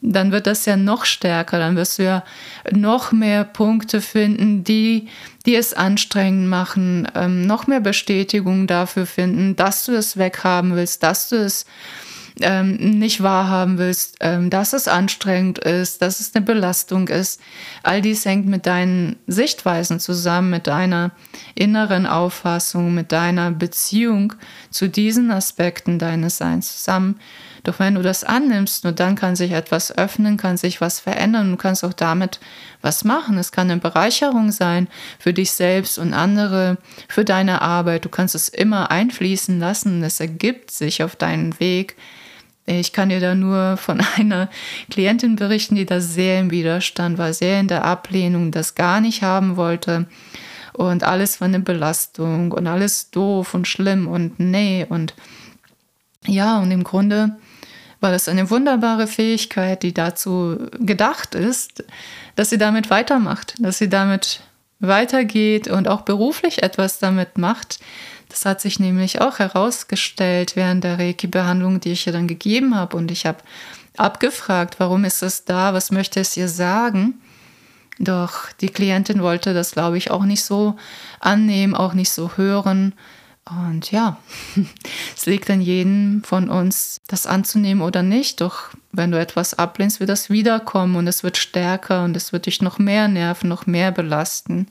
dann 0.00 0.32
wird 0.32 0.46
das 0.46 0.64
ja 0.66 0.76
noch 0.76 1.04
stärker, 1.04 1.58
dann 1.58 1.76
wirst 1.76 1.98
du 1.98 2.04
ja 2.04 2.24
noch 2.70 3.12
mehr 3.12 3.44
Punkte 3.44 4.00
finden, 4.00 4.62
die, 4.62 5.08
die 5.46 5.54
es 5.54 5.74
anstrengend 5.74 6.48
machen, 6.48 7.08
ähm, 7.14 7.46
noch 7.46 7.66
mehr 7.66 7.80
Bestätigung 7.80 8.66
dafür 8.66 9.06
finden, 9.06 9.56
dass 9.56 9.86
du 9.86 9.92
es 9.92 10.16
weghaben 10.16 10.76
willst, 10.76 11.02
dass 11.02 11.28
du 11.30 11.36
es 11.36 11.66
ähm, 12.40 12.76
nicht 12.76 13.22
wahrhaben 13.22 13.78
willst, 13.78 14.16
ähm, 14.20 14.50
dass 14.50 14.72
es 14.72 14.88
anstrengend 14.88 15.58
ist, 15.58 16.02
dass 16.02 16.20
es 16.20 16.34
eine 16.34 16.44
Belastung 16.44 17.08
ist. 17.08 17.40
All 17.82 18.00
dies 18.02 18.24
hängt 18.24 18.46
mit 18.46 18.66
deinen 18.66 19.16
Sichtweisen 19.26 20.00
zusammen, 20.00 20.50
mit 20.50 20.66
deiner 20.66 21.12
inneren 21.54 22.06
Auffassung, 22.06 22.94
mit 22.94 23.12
deiner 23.12 23.50
Beziehung 23.50 24.34
zu 24.70 24.88
diesen 24.88 25.30
Aspekten 25.30 25.98
deines 25.98 26.38
Seins 26.38 26.78
zusammen. 26.78 27.18
Doch 27.64 27.78
wenn 27.78 27.96
du 27.96 28.02
das 28.02 28.24
annimmst, 28.24 28.84
nur 28.84 28.92
dann 28.92 29.14
kann 29.14 29.36
sich 29.36 29.52
etwas 29.52 29.96
öffnen, 29.96 30.36
kann 30.36 30.56
sich 30.56 30.80
was 30.80 31.00
verändern. 31.00 31.50
Du 31.50 31.56
kannst 31.56 31.84
auch 31.84 31.92
damit 31.92 32.40
was 32.80 33.04
machen. 33.04 33.36
Es 33.36 33.52
kann 33.52 33.70
eine 33.70 33.80
Bereicherung 33.80 34.52
sein 34.52 34.88
für 35.18 35.32
dich 35.32 35.52
selbst 35.52 35.98
und 35.98 36.14
andere, 36.14 36.78
für 37.08 37.24
deine 37.24 37.60
Arbeit. 37.60 38.04
Du 38.04 38.08
kannst 38.08 38.34
es 38.34 38.48
immer 38.48 38.90
einfließen 38.90 39.58
lassen. 39.58 40.02
Es 40.02 40.20
ergibt 40.20 40.70
sich 40.70 41.02
auf 41.02 41.16
deinen 41.16 41.58
Weg. 41.60 41.96
Ich 42.68 42.92
kann 42.92 43.08
dir 43.08 43.20
da 43.20 43.34
nur 43.34 43.78
von 43.78 44.02
einer 44.16 44.48
Klientin 44.90 45.36
berichten, 45.36 45.74
die 45.74 45.86
da 45.86 46.00
sehr 46.00 46.40
im 46.40 46.50
Widerstand 46.50 47.16
war, 47.16 47.32
sehr 47.32 47.60
in 47.60 47.68
der 47.68 47.84
Ablehnung, 47.84 48.50
das 48.50 48.74
gar 48.74 49.00
nicht 49.00 49.22
haben 49.22 49.56
wollte. 49.56 50.06
Und 50.74 51.02
alles 51.02 51.40
war 51.40 51.48
eine 51.48 51.60
Belastung 51.60 52.52
und 52.52 52.66
alles 52.66 53.10
doof 53.10 53.54
und 53.54 53.66
schlimm 53.66 54.06
und 54.06 54.38
nee. 54.38 54.86
Und 54.88 55.14
ja, 56.26 56.58
und 56.58 56.70
im 56.70 56.84
Grunde 56.84 57.36
war 58.00 58.12
das 58.12 58.28
eine 58.28 58.50
wunderbare 58.50 59.06
Fähigkeit, 59.06 59.82
die 59.82 59.94
dazu 59.94 60.58
gedacht 60.78 61.34
ist, 61.34 61.84
dass 62.36 62.50
sie 62.50 62.58
damit 62.58 62.90
weitermacht, 62.90 63.54
dass 63.58 63.78
sie 63.78 63.88
damit 63.88 64.40
weitergeht 64.78 65.66
und 65.66 65.88
auch 65.88 66.02
beruflich 66.02 66.62
etwas 66.62 67.00
damit 67.00 67.38
macht, 67.38 67.80
das 68.28 68.44
hat 68.44 68.60
sich 68.60 68.78
nämlich 68.78 69.20
auch 69.20 69.38
herausgestellt 69.38 70.54
während 70.54 70.84
der 70.84 70.98
Reiki-Behandlung, 70.98 71.80
die 71.80 71.92
ich 71.92 72.06
ihr 72.06 72.12
dann 72.12 72.28
gegeben 72.28 72.74
habe. 72.74 72.96
Und 72.96 73.10
ich 73.10 73.24
habe 73.24 73.38
abgefragt, 73.96 74.78
warum 74.78 75.04
ist 75.04 75.22
es 75.22 75.44
da, 75.44 75.72
was 75.72 75.90
möchte 75.90 76.20
es 76.20 76.36
ihr 76.36 76.48
sagen? 76.48 77.14
Doch 77.98 78.52
die 78.60 78.68
Klientin 78.68 79.22
wollte 79.22 79.54
das, 79.54 79.72
glaube 79.72 79.98
ich, 79.98 80.10
auch 80.10 80.24
nicht 80.24 80.44
so 80.44 80.76
annehmen, 81.20 81.74
auch 81.74 81.94
nicht 81.94 82.10
so 82.10 82.36
hören. 82.36 82.94
Und 83.66 83.90
ja, 83.90 84.18
es 85.16 85.24
liegt 85.24 85.48
an 85.48 85.62
jedem 85.62 86.22
von 86.22 86.50
uns, 86.50 87.00
das 87.08 87.26
anzunehmen 87.26 87.82
oder 87.82 88.02
nicht. 88.02 88.42
Doch 88.42 88.70
wenn 88.92 89.10
du 89.10 89.18
etwas 89.18 89.54
ablehnst, 89.54 90.00
wird 90.00 90.10
das 90.10 90.28
wiederkommen 90.28 90.96
und 90.96 91.06
es 91.06 91.22
wird 91.22 91.38
stärker 91.38 92.04
und 92.04 92.14
es 92.14 92.32
wird 92.32 92.44
dich 92.44 92.60
noch 92.60 92.78
mehr 92.78 93.08
nerven, 93.08 93.48
noch 93.48 93.66
mehr 93.66 93.90
belasten, 93.90 94.68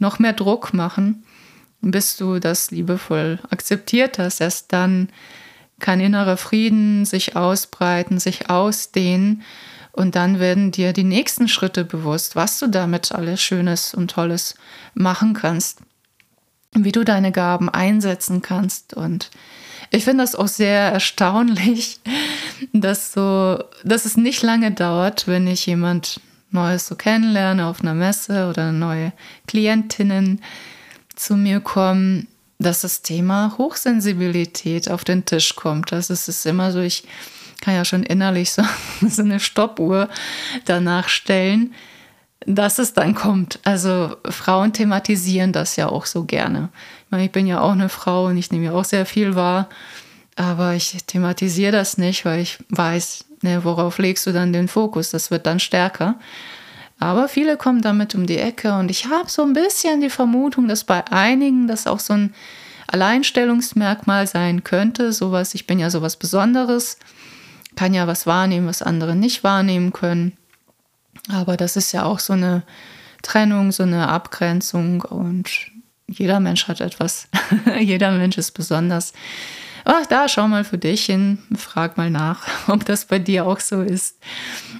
noch 0.00 0.18
mehr 0.18 0.32
Druck 0.32 0.74
machen 0.74 1.22
bis 1.80 2.16
du 2.16 2.38
das 2.38 2.70
liebevoll 2.70 3.38
akzeptiert 3.50 4.18
hast. 4.18 4.40
Erst 4.40 4.72
dann 4.72 5.08
kann 5.78 6.00
innerer 6.00 6.36
Frieden 6.36 7.04
sich 7.04 7.36
ausbreiten, 7.36 8.18
sich 8.18 8.50
ausdehnen 8.50 9.42
und 9.92 10.14
dann 10.14 10.38
werden 10.38 10.70
dir 10.70 10.92
die 10.92 11.04
nächsten 11.04 11.48
Schritte 11.48 11.84
bewusst, 11.84 12.36
was 12.36 12.58
du 12.58 12.68
damit 12.68 13.12
alles 13.12 13.40
Schönes 13.40 13.94
und 13.94 14.10
Tolles 14.10 14.54
machen 14.94 15.34
kannst, 15.34 15.80
wie 16.72 16.92
du 16.92 17.04
deine 17.04 17.32
Gaben 17.32 17.68
einsetzen 17.68 18.42
kannst 18.42 18.94
und 18.94 19.30
ich 19.90 20.04
finde 20.04 20.22
das 20.22 20.34
auch 20.34 20.48
sehr 20.48 20.92
erstaunlich, 20.92 22.00
dass 22.72 23.12
so, 23.12 23.62
dass 23.84 24.04
es 24.04 24.16
nicht 24.16 24.42
lange 24.42 24.70
dauert, 24.70 25.26
wenn 25.26 25.46
ich 25.46 25.66
jemand 25.66 26.20
Neues 26.50 26.86
so 26.86 26.94
kennenlerne 26.94 27.66
auf 27.66 27.80
einer 27.80 27.94
Messe 27.94 28.48
oder 28.48 28.72
neue 28.72 29.12
Klientinnen, 29.46 30.40
zu 31.18 31.36
mir 31.36 31.60
kommen, 31.60 32.28
dass 32.58 32.80
das 32.80 33.02
Thema 33.02 33.54
Hochsensibilität 33.58 34.90
auf 34.90 35.04
den 35.04 35.24
Tisch 35.24 35.54
kommt. 35.54 35.92
Das 35.92 36.10
ist 36.10 36.28
es 36.28 36.44
immer 36.44 36.72
so, 36.72 36.80
ich 36.80 37.04
kann 37.60 37.74
ja 37.74 37.84
schon 37.84 38.02
innerlich 38.02 38.52
so, 38.52 38.62
so 39.08 39.22
eine 39.22 39.40
Stoppuhr 39.40 40.08
danach 40.64 41.08
stellen, 41.08 41.74
dass 42.46 42.78
es 42.78 42.94
dann 42.94 43.14
kommt. 43.14 43.58
Also 43.64 44.16
Frauen 44.28 44.72
thematisieren 44.72 45.52
das 45.52 45.76
ja 45.76 45.88
auch 45.88 46.06
so 46.06 46.24
gerne. 46.24 46.70
Ich 47.04 47.10
meine, 47.10 47.24
ich 47.24 47.32
bin 47.32 47.46
ja 47.46 47.60
auch 47.60 47.72
eine 47.72 47.88
Frau 47.88 48.26
und 48.26 48.36
ich 48.36 48.50
nehme 48.50 48.66
ja 48.66 48.72
auch 48.72 48.84
sehr 48.84 49.06
viel 49.06 49.34
wahr, 49.34 49.68
aber 50.36 50.74
ich 50.74 50.96
thematisiere 51.06 51.72
das 51.72 51.98
nicht, 51.98 52.24
weil 52.24 52.40
ich 52.40 52.58
weiß, 52.70 53.24
ne, 53.42 53.64
worauf 53.64 53.98
legst 53.98 54.26
du 54.26 54.32
dann 54.32 54.52
den 54.52 54.68
Fokus? 54.68 55.10
Das 55.10 55.30
wird 55.30 55.46
dann 55.46 55.60
stärker. 55.60 56.16
Aber 56.98 57.28
viele 57.28 57.56
kommen 57.56 57.80
damit 57.80 58.14
um 58.14 58.26
die 58.26 58.38
Ecke 58.38 58.74
und 58.74 58.90
ich 58.90 59.06
habe 59.06 59.30
so 59.30 59.42
ein 59.42 59.52
bisschen 59.52 60.00
die 60.00 60.10
Vermutung, 60.10 60.66
dass 60.66 60.84
bei 60.84 61.06
einigen 61.06 61.68
das 61.68 61.86
auch 61.86 62.00
so 62.00 62.14
ein 62.14 62.34
Alleinstellungsmerkmal 62.88 64.26
sein 64.26 64.64
könnte. 64.64 65.12
Sowas, 65.12 65.54
ich 65.54 65.66
bin 65.66 65.78
ja 65.78 65.90
sowas 65.90 66.16
Besonderes, 66.16 66.98
kann 67.76 67.94
ja 67.94 68.06
was 68.06 68.26
wahrnehmen, 68.26 68.66
was 68.66 68.82
andere 68.82 69.14
nicht 69.14 69.44
wahrnehmen 69.44 69.92
können. 69.92 70.36
Aber 71.30 71.56
das 71.56 71.76
ist 71.76 71.92
ja 71.92 72.04
auch 72.04 72.18
so 72.18 72.32
eine 72.32 72.62
Trennung, 73.22 73.70
so 73.72 73.82
eine 73.84 74.08
Abgrenzung 74.08 75.02
und 75.02 75.50
jeder 76.08 76.40
Mensch 76.40 76.66
hat 76.66 76.80
etwas. 76.80 77.28
jeder 77.80 78.10
Mensch 78.12 78.38
ist 78.38 78.52
besonders. 78.52 79.12
Ach, 79.90 80.04
da 80.04 80.28
schau 80.28 80.46
mal 80.48 80.64
für 80.64 80.76
dich 80.76 81.06
hin, 81.06 81.38
frag 81.56 81.96
mal 81.96 82.10
nach, 82.10 82.46
ob 82.68 82.84
das 82.84 83.06
bei 83.06 83.18
dir 83.18 83.46
auch 83.46 83.58
so 83.58 83.80
ist, 83.80 84.18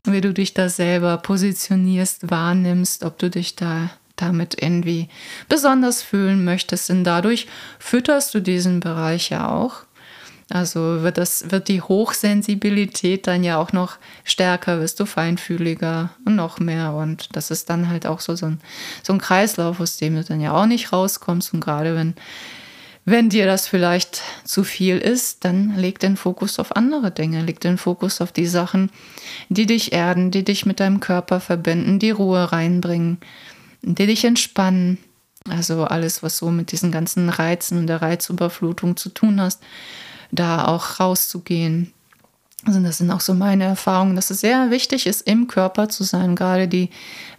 wie 0.04 0.20
du 0.20 0.34
dich 0.34 0.52
da 0.52 0.68
selber 0.68 1.16
positionierst, 1.16 2.30
wahrnimmst, 2.30 3.04
ob 3.04 3.18
du 3.18 3.30
dich 3.30 3.56
da 3.56 3.88
damit 4.16 4.62
irgendwie 4.62 5.08
besonders 5.48 6.02
fühlen 6.02 6.44
möchtest. 6.44 6.90
Denn 6.90 7.04
dadurch 7.04 7.46
fütterst 7.78 8.34
du 8.34 8.40
diesen 8.40 8.80
Bereich 8.80 9.30
ja 9.30 9.48
auch. 9.48 9.84
Also 10.50 11.02
wird, 11.02 11.16
das, 11.16 11.50
wird 11.50 11.68
die 11.68 11.80
Hochsensibilität 11.80 13.26
dann 13.26 13.44
ja 13.44 13.56
auch 13.56 13.72
noch 13.72 13.96
stärker, 14.24 14.78
wirst 14.78 15.00
du 15.00 15.06
feinfühliger 15.06 16.10
und 16.26 16.36
noch 16.36 16.58
mehr. 16.58 16.92
Und 16.92 17.34
das 17.34 17.50
ist 17.50 17.70
dann 17.70 17.88
halt 17.88 18.06
auch 18.06 18.20
so, 18.20 18.36
so, 18.36 18.44
ein, 18.44 18.60
so 19.02 19.14
ein 19.14 19.20
Kreislauf, 19.20 19.80
aus 19.80 19.96
dem 19.96 20.16
du 20.16 20.24
dann 20.24 20.42
ja 20.42 20.52
auch 20.52 20.66
nicht 20.66 20.92
rauskommst. 20.92 21.54
Und 21.54 21.60
gerade 21.60 21.94
wenn 21.94 22.14
wenn 23.10 23.28
dir 23.28 23.46
das 23.46 23.66
vielleicht 23.66 24.22
zu 24.44 24.64
viel 24.64 24.98
ist, 24.98 25.44
dann 25.44 25.76
leg 25.76 25.98
den 25.98 26.16
Fokus 26.16 26.58
auf 26.58 26.76
andere 26.76 27.10
Dinge, 27.10 27.42
leg 27.42 27.60
den 27.60 27.78
Fokus 27.78 28.20
auf 28.20 28.32
die 28.32 28.46
Sachen, 28.46 28.90
die 29.48 29.66
dich 29.66 29.92
erden, 29.92 30.30
die 30.30 30.44
dich 30.44 30.66
mit 30.66 30.80
deinem 30.80 31.00
Körper 31.00 31.40
verbinden, 31.40 31.98
die 31.98 32.10
Ruhe 32.10 32.52
reinbringen, 32.52 33.18
die 33.82 34.06
dich 34.06 34.24
entspannen. 34.24 34.98
Also 35.48 35.84
alles, 35.84 36.22
was 36.22 36.38
so 36.38 36.50
mit 36.50 36.72
diesen 36.72 36.92
ganzen 36.92 37.28
Reizen 37.28 37.78
und 37.78 37.86
der 37.86 38.02
Reizüberflutung 38.02 38.96
zu 38.96 39.08
tun 39.08 39.40
hast, 39.40 39.62
da 40.30 40.66
auch 40.66 41.00
rauszugehen. 41.00 41.92
Also 42.64 42.80
das 42.80 42.98
sind 42.98 43.10
auch 43.10 43.20
so 43.20 43.34
meine 43.34 43.64
Erfahrungen, 43.64 44.16
dass 44.16 44.30
es 44.30 44.40
sehr 44.40 44.70
wichtig 44.70 45.06
ist, 45.06 45.22
im 45.22 45.46
Körper 45.46 45.88
zu 45.88 46.04
sein. 46.04 46.34
Gerade 46.36 46.68
die 46.68 46.90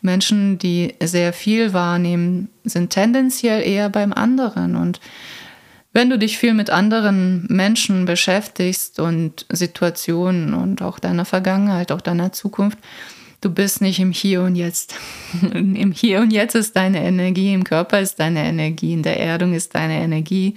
Menschen, 0.02 0.58
die 0.58 0.96
sehr 1.04 1.34
viel 1.34 1.74
wahrnehmen, 1.74 2.50
sind 2.64 2.92
tendenziell 2.92 3.62
eher 3.62 3.90
beim 3.90 4.14
anderen 4.14 4.76
und 4.76 5.00
wenn 5.92 6.10
du 6.10 6.20
dich 6.20 6.38
viel 6.38 6.54
mit 6.54 6.70
anderen 6.70 7.46
Menschen 7.50 8.06
beschäftigst 8.06 9.00
und 9.00 9.46
Situationen 9.50 10.54
und 10.54 10.82
auch 10.82 11.00
deiner 11.00 11.26
Vergangenheit, 11.26 11.92
auch 11.92 12.02
deiner 12.02 12.32
Zukunft, 12.32 12.78
du 13.42 13.50
bist 13.50 13.82
nicht 13.82 14.00
im 14.00 14.12
Hier 14.12 14.42
und 14.42 14.56
Jetzt. 14.56 14.96
Im 15.42 15.92
Hier 15.92 16.20
und 16.20 16.32
Jetzt 16.32 16.56
ist 16.56 16.76
deine 16.76 17.04
Energie, 17.04 17.54
im 17.54 17.64
Körper 17.64 18.00
ist 18.00 18.20
deine 18.20 18.46
Energie, 18.46 18.94
in 18.94 19.04
der 19.04 19.20
Erdung 19.20 19.54
ist 19.54 19.76
deine 19.76 20.00
Energie. 20.02 20.56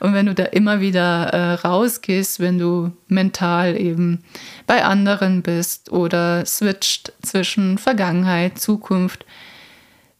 Und 0.00 0.14
wenn 0.14 0.26
du 0.26 0.34
da 0.34 0.44
immer 0.44 0.80
wieder 0.80 1.26
äh, 1.26 1.54
rausgehst, 1.54 2.40
wenn 2.40 2.58
du 2.58 2.92
mental 3.08 3.78
eben 3.78 4.22
bei 4.66 4.84
anderen 4.84 5.42
bist 5.42 5.90
oder 5.90 6.46
switcht 6.46 7.12
zwischen 7.22 7.78
Vergangenheit, 7.78 8.58
Zukunft, 8.58 9.26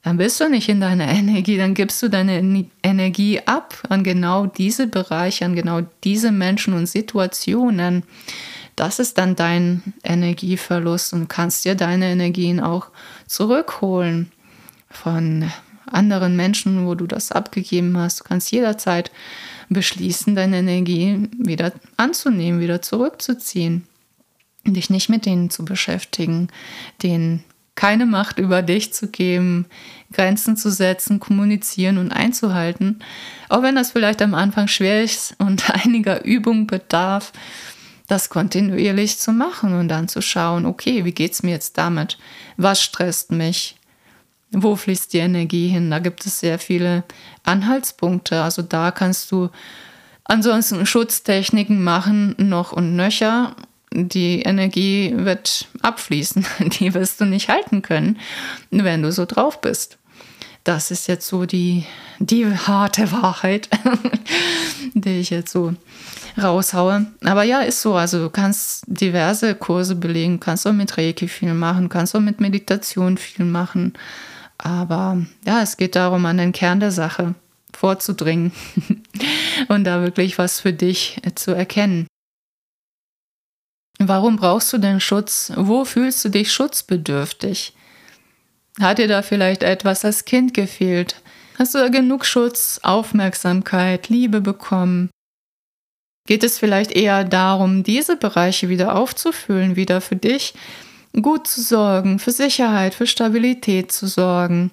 dann 0.03 0.17
bist 0.17 0.41
du 0.41 0.49
nicht 0.49 0.69
in 0.69 0.81
deiner 0.81 1.09
Energie, 1.09 1.57
dann 1.57 1.75
gibst 1.75 2.03
du 2.03 2.09
deine 2.09 2.67
Energie 2.83 3.41
ab 3.47 3.81
an 3.89 4.05
genau 4.05 4.47
diese 4.47 4.87
Bereiche, 4.87 5.45
an 5.45 5.55
genau 5.55 5.83
diese 6.05 6.33
Menschen 6.33 6.75
und 6.75 6.87
Situationen. 6.87 8.03
Das 8.77 8.99
ist 8.99 9.19
dann 9.19 9.37
dein 9.37 9.83
Energieverlust 10.03 11.13
und 11.13 11.29
kannst 11.29 11.65
dir 11.65 11.75
deine 11.75 12.11
Energien 12.11 12.59
auch 12.61 12.89
zurückholen 13.27 14.33
von 14.91 15.51
anderen 15.87 16.37
Menschen, 16.37 16.87
wo 16.87 16.95
du 16.95 17.07
das 17.07 17.33
abgegeben 17.33 17.97
hast. 17.99 18.21
Du 18.21 18.25
kannst 18.25 18.51
jederzeit 18.51 19.11
beschließen, 19.69 20.35
deine 20.35 20.59
Energie 20.59 21.29
wieder 21.39 21.73
anzunehmen, 21.97 22.61
wieder 22.61 22.83
zurückzuziehen, 22.83 23.87
dich 24.65 24.91
nicht 24.91 25.09
mit 25.09 25.27
denen 25.27 25.51
zu 25.51 25.65
beschäftigen, 25.65 26.49
denen 27.03 27.45
keine 27.75 28.07
Macht 28.07 28.39
über 28.39 28.63
dich 28.63 28.93
zu 28.93 29.09
geben, 29.09 29.67
Grenzen 30.13 30.57
zu 30.57 30.71
setzen, 30.71 31.21
kommunizieren 31.21 31.99
und 31.99 32.13
einzuhalten. 32.13 33.03
Auch 33.49 33.63
wenn 33.63 33.75
das 33.75 33.93
vielleicht 33.93 34.21
am 34.23 34.35
Anfang 34.35 34.69
schwer 34.69 35.03
ist 35.03 35.35
und 35.39 35.71
einiger 35.85 36.25
Übung 36.25 36.67
bedarf, 36.67 37.33
das 38.09 38.29
kontinuierlich 38.29 39.19
zu 39.19 39.33
machen 39.33 39.79
und 39.79 39.89
dann 39.89 40.09
zu 40.09 40.21
schauen, 40.21 40.67
okay, 40.67 41.05
wie 41.05 41.13
geht 41.13 41.33
es 41.33 41.43
mir 41.43 41.53
jetzt 41.53 41.79
damit? 41.79 42.19
Was 42.59 42.83
stresst 42.83 43.33
mich? 43.33 43.77
Wo 44.51 44.77
fließt 44.77 45.15
die 45.15 45.19
Energie 45.19 45.69
hin? 45.69 45.91
Da 45.91 45.99
gibt 45.99 46.27
es 46.27 46.41
sehr 46.41 46.59
viele 46.59 47.05
Anhaltspunkte. 47.43 48.43
Also 48.43 48.61
da 48.61 48.91
kannst 48.91 49.33
du 49.33 49.49
ansonsten 50.25 50.85
Schutztechniken 50.85 51.83
machen, 51.83 52.35
noch 52.37 52.73
und 52.73 52.97
nöcher 52.97 53.57
die 53.95 54.43
Energie 54.43 55.13
wird 55.15 55.69
abfließen. 55.83 56.45
Die 56.81 56.95
wirst 56.95 57.21
du 57.21 57.25
nicht 57.25 57.49
halten 57.49 57.83
können, 57.83 58.19
wenn 58.71 59.03
du 59.03 59.13
so 59.13 59.25
drauf 59.27 59.61
bist. 59.61 59.99
Das 60.65 60.93
ist 60.93 61.09
jetzt 61.09 61.27
so 61.27 61.45
die, 61.45 61.85
die 62.21 62.47
harte 62.47 63.11
Wahrheit, 63.11 63.69
die 64.95 65.19
ich 65.19 65.31
jetzt 65.31 65.51
so 65.51 65.75
raushaue. 66.41 67.07
Aber 67.25 67.43
ja, 67.43 67.63
ist 67.63 67.83
so. 67.83 67.95
Also 67.95 68.21
du 68.21 68.31
kannst 68.31 68.85
diverse 68.87 69.57
Kurse 69.57 69.97
belegen, 69.97 70.39
kannst 70.39 70.67
auch 70.67 70.73
mit 70.73 70.97
Reiki 70.97 71.27
viel 71.27 71.53
machen, 71.53 71.89
kannst 71.89 72.15
auch 72.15 72.21
mit 72.21 72.41
Meditation 72.41 73.19
viel 73.19 73.45
machen. 73.45 73.95
Aber 74.57 75.21
ja, 75.45 75.63
es 75.63 75.77
geht 75.77 75.97
darum, 75.97 76.25
an 76.27 76.39
den 76.39 76.53
Kern 76.53 76.79
der 76.79 76.93
Sache 76.93 77.35
vorzudringen 77.73 78.53
und 79.69 79.83
da 79.83 80.03
wirklich 80.03 80.39
was 80.39 80.61
für 80.61 80.73
dich 80.73 81.21
zu 81.35 81.51
erkennen. 81.53 82.07
Warum 84.09 84.37
brauchst 84.37 84.73
du 84.73 84.79
denn 84.79 85.01
Schutz? 85.01 85.53
Wo 85.57 85.85
fühlst 85.85 86.25
du 86.25 86.29
dich 86.29 86.53
schutzbedürftig? 86.53 87.75
Hat 88.81 88.99
dir 88.99 89.09
da 89.09 89.23
vielleicht 89.23 89.63
etwas 89.63 90.05
als 90.05 90.25
Kind 90.25 90.55
gefehlt? 90.55 91.17
Hast 91.59 91.75
du 91.75 91.79
da 91.79 91.89
genug 91.89 92.25
Schutz, 92.25 92.81
Aufmerksamkeit, 92.83 94.09
Liebe 94.09 94.41
bekommen? 94.41 95.11
Geht 96.27 96.45
es 96.45 96.59
vielleicht 96.59 96.93
eher 96.93 97.25
darum, 97.25 97.83
diese 97.83 98.17
Bereiche 98.17 98.69
wieder 98.69 98.97
aufzufüllen, 98.97 99.77
wieder 99.77 100.01
für 100.01 100.17
dich 100.17 100.55
gut 101.21 101.47
zu 101.47 101.61
sorgen, 101.61 102.19
für 102.19 102.31
Sicherheit, 102.31 102.95
für 102.95 103.07
Stabilität 103.07 103.93
zu 103.93 104.07
sorgen? 104.07 104.71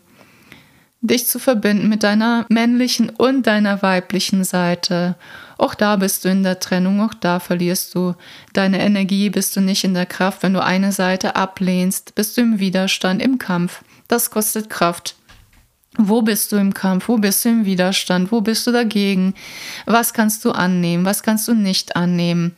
Dich 1.01 1.27
zu 1.27 1.39
verbinden 1.39 1.87
mit 1.87 2.03
deiner 2.03 2.45
männlichen 2.49 3.09
und 3.09 3.47
deiner 3.47 3.81
weiblichen 3.81 4.43
Seite. 4.43 5.15
Auch 5.57 5.73
da 5.73 5.95
bist 5.95 6.25
du 6.25 6.29
in 6.29 6.43
der 6.43 6.59
Trennung, 6.59 7.01
auch 7.01 7.13
da 7.13 7.39
verlierst 7.39 7.95
du 7.95 8.15
deine 8.53 8.79
Energie, 8.79 9.29
bist 9.29 9.55
du 9.55 9.61
nicht 9.61 9.83
in 9.83 9.93
der 9.93 10.05
Kraft. 10.05 10.43
Wenn 10.43 10.53
du 10.53 10.63
eine 10.63 10.91
Seite 10.91 11.35
ablehnst, 11.35 12.15
bist 12.15 12.37
du 12.37 12.41
im 12.41 12.59
Widerstand, 12.59 13.21
im 13.21 13.37
Kampf. 13.37 13.83
Das 14.07 14.29
kostet 14.29 14.69
Kraft. 14.69 15.15
Wo 15.97 16.21
bist 16.21 16.51
du 16.51 16.57
im 16.57 16.73
Kampf? 16.73 17.07
Wo 17.07 17.17
bist 17.17 17.43
du 17.43 17.49
im 17.49 17.65
Widerstand? 17.65 18.31
Wo 18.31 18.41
bist 18.41 18.65
du 18.67 18.71
dagegen? 18.71 19.33
Was 19.85 20.13
kannst 20.13 20.45
du 20.45 20.51
annehmen? 20.51 21.05
Was 21.05 21.23
kannst 21.23 21.47
du 21.47 21.53
nicht 21.53 21.95
annehmen? 21.95 22.55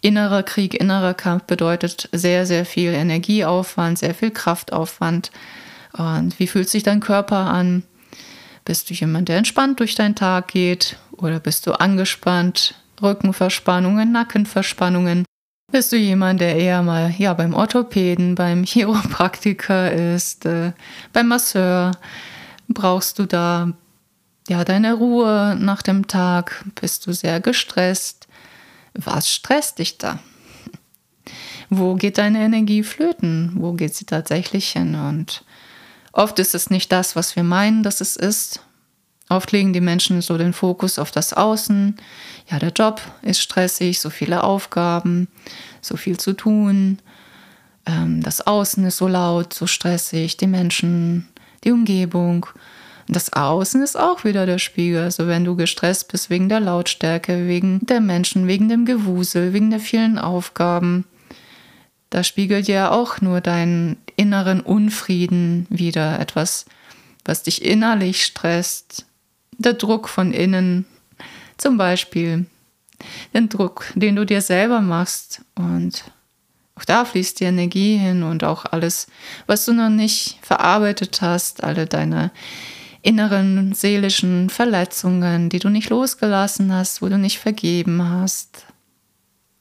Innerer 0.00 0.44
Krieg, 0.44 0.74
innerer 0.74 1.14
Kampf 1.14 1.44
bedeutet 1.44 2.08
sehr, 2.12 2.46
sehr 2.46 2.64
viel 2.64 2.92
Energieaufwand, 2.92 3.98
sehr 3.98 4.14
viel 4.14 4.30
Kraftaufwand. 4.30 5.32
Und 5.98 6.38
wie 6.38 6.46
fühlt 6.46 6.68
sich 6.68 6.82
dein 6.82 7.00
Körper 7.00 7.36
an? 7.36 7.82
Bist 8.64 8.90
du 8.90 8.94
jemand, 8.94 9.28
der 9.28 9.38
entspannt 9.38 9.80
durch 9.80 9.94
deinen 9.94 10.14
Tag 10.14 10.48
geht? 10.48 10.96
Oder 11.12 11.40
bist 11.40 11.66
du 11.66 11.72
angespannt? 11.72 12.74
Rückenverspannungen, 13.02 14.12
Nackenverspannungen? 14.12 15.24
Bist 15.70 15.92
du 15.92 15.96
jemand, 15.96 16.40
der 16.40 16.56
eher 16.56 16.82
mal 16.82 17.14
ja, 17.18 17.34
beim 17.34 17.54
Orthopäden, 17.54 18.34
beim 18.34 18.64
Chiropraktiker 18.64 19.92
ist, 19.92 20.46
äh, 20.46 20.72
beim 21.12 21.28
Masseur? 21.28 21.92
Brauchst 22.68 23.18
du 23.18 23.26
da 23.26 23.72
ja 24.48 24.64
deine 24.64 24.94
Ruhe 24.94 25.56
nach 25.58 25.82
dem 25.82 26.06
Tag? 26.06 26.64
Bist 26.80 27.06
du 27.06 27.12
sehr 27.12 27.40
gestresst? 27.40 28.28
Was 28.94 29.30
stresst 29.30 29.78
dich 29.78 29.98
da? 29.98 30.18
Wo 31.70 31.96
geht 31.96 32.18
deine 32.18 32.40
Energie 32.40 32.82
flöten? 32.82 33.52
Wo 33.56 33.72
geht 33.74 33.94
sie 33.94 34.06
tatsächlich 34.06 34.70
hin? 34.70 34.94
Und 34.94 35.44
Oft 36.18 36.40
ist 36.40 36.52
es 36.52 36.68
nicht 36.68 36.90
das, 36.90 37.14
was 37.14 37.36
wir 37.36 37.44
meinen, 37.44 37.84
dass 37.84 38.00
es 38.00 38.16
ist. 38.16 38.60
Oft 39.28 39.52
legen 39.52 39.72
die 39.72 39.80
Menschen 39.80 40.20
so 40.20 40.36
den 40.36 40.52
Fokus 40.52 40.98
auf 40.98 41.12
das 41.12 41.32
Außen. 41.32 41.94
Ja, 42.50 42.58
der 42.58 42.72
Job 42.72 43.00
ist 43.22 43.40
stressig, 43.40 44.00
so 44.00 44.10
viele 44.10 44.42
Aufgaben, 44.42 45.28
so 45.80 45.96
viel 45.96 46.18
zu 46.18 46.32
tun. 46.32 46.98
Ähm, 47.86 48.20
das 48.20 48.44
Außen 48.44 48.84
ist 48.84 48.96
so 48.96 49.06
laut, 49.06 49.54
so 49.54 49.68
stressig, 49.68 50.36
die 50.36 50.48
Menschen, 50.48 51.28
die 51.62 51.70
Umgebung. 51.70 52.46
Das 53.06 53.32
Außen 53.32 53.80
ist 53.80 53.96
auch 53.96 54.24
wieder 54.24 54.44
der 54.44 54.58
Spiegel. 54.58 55.04
Also 55.04 55.28
wenn 55.28 55.44
du 55.44 55.54
gestresst 55.54 56.10
bist 56.10 56.30
wegen 56.30 56.48
der 56.48 56.58
Lautstärke, 56.58 57.46
wegen 57.46 57.78
der 57.86 58.00
Menschen, 58.00 58.48
wegen 58.48 58.68
dem 58.68 58.86
Gewusel, 58.86 59.52
wegen 59.52 59.70
der 59.70 59.78
vielen 59.78 60.18
Aufgaben, 60.18 61.04
da 62.10 62.24
spiegelt 62.24 62.68
ja 62.68 62.90
auch 62.90 63.20
nur 63.20 63.40
deinen 63.40 63.96
inneren 64.16 64.60
Unfrieden 64.60 65.66
wieder, 65.68 66.18
etwas, 66.20 66.64
was 67.24 67.42
dich 67.42 67.64
innerlich 67.64 68.24
stresst, 68.24 69.04
der 69.58 69.74
Druck 69.74 70.08
von 70.08 70.32
innen, 70.32 70.86
zum 71.56 71.76
Beispiel. 71.76 72.46
Den 73.32 73.48
Druck, 73.48 73.92
den 73.94 74.16
du 74.16 74.24
dir 74.24 74.40
selber 74.40 74.80
machst. 74.80 75.42
Und 75.54 76.04
auch 76.74 76.84
da 76.84 77.04
fließt 77.04 77.40
die 77.40 77.44
Energie 77.44 77.96
hin 77.96 78.22
und 78.22 78.42
auch 78.44 78.64
alles, 78.64 79.08
was 79.46 79.64
du 79.64 79.72
noch 79.72 79.90
nicht 79.90 80.38
verarbeitet 80.42 81.20
hast, 81.20 81.62
alle 81.62 81.86
deine 81.86 82.30
inneren 83.02 83.72
seelischen 83.74 84.50
Verletzungen, 84.50 85.48
die 85.48 85.60
du 85.60 85.68
nicht 85.68 85.90
losgelassen 85.90 86.72
hast, 86.72 87.02
wo 87.02 87.08
du 87.08 87.18
nicht 87.18 87.38
vergeben 87.38 88.02
hast, 88.02 88.66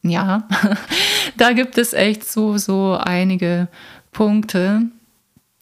ja, 0.10 0.48
da 1.38 1.54
gibt 1.54 1.78
es 1.78 1.94
echt 1.94 2.28
so, 2.28 2.58
so 2.58 2.98
einige 3.00 3.68
Punkte, 4.12 4.84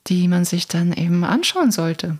die 0.07 0.27
man 0.27 0.45
sich 0.45 0.67
dann 0.67 0.93
eben 0.93 1.23
anschauen 1.23 1.71
sollte. 1.71 2.17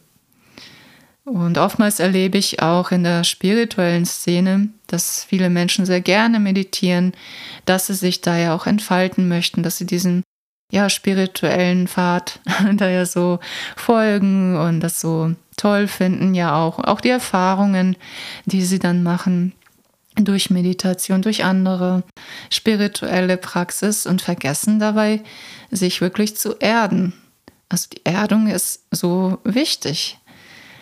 Und 1.26 1.58
oftmals 1.58 2.00
erlebe 2.00 2.38
ich 2.38 2.62
auch 2.62 2.92
in 2.92 3.04
der 3.04 3.24
spirituellen 3.24 4.06
Szene, 4.06 4.70
dass 4.86 5.24
viele 5.24 5.50
Menschen 5.50 5.86
sehr 5.86 6.02
gerne 6.02 6.40
meditieren, 6.40 7.14
dass 7.66 7.88
sie 7.88 7.96
sich 7.96 8.22
da 8.22 8.38
ja 8.38 8.56
auch 8.56 8.68
entfalten 8.68 9.28
möchten, 9.28 9.64
dass 9.64 9.78
sie 9.78 9.88
diesen 9.88 10.24
ja 10.72 10.88
spirituellen 10.90 11.88
Pfad 11.88 12.40
da 12.74 12.90
ja 12.90 13.06
so 13.08 13.40
folgen 13.76 14.56
und 14.56 14.82
das 14.82 15.02
so 15.02 15.34
toll 15.58 15.88
finden, 15.88 16.36
ja 16.36 16.56
auch 16.56 16.80
auch 16.80 17.02
die 17.02 17.10
Erfahrungen, 17.10 17.96
die 18.46 18.62
sie 18.62 18.80
dann 18.80 19.02
machen 19.02 19.54
durch 20.24 20.50
Meditation, 20.50 21.22
durch 21.22 21.44
andere 21.44 22.04
spirituelle 22.50 23.38
Praxis 23.38 24.06
und 24.06 24.22
vergessen 24.22 24.80
dabei, 24.80 25.22
sich 25.72 26.02
wirklich 26.02 26.38
zu 26.38 26.56
erden. 26.60 27.14
Also 27.68 27.88
die 27.92 28.06
Erdung 28.06 28.48
ist 28.48 28.84
so 28.92 29.40
wichtig, 29.44 30.20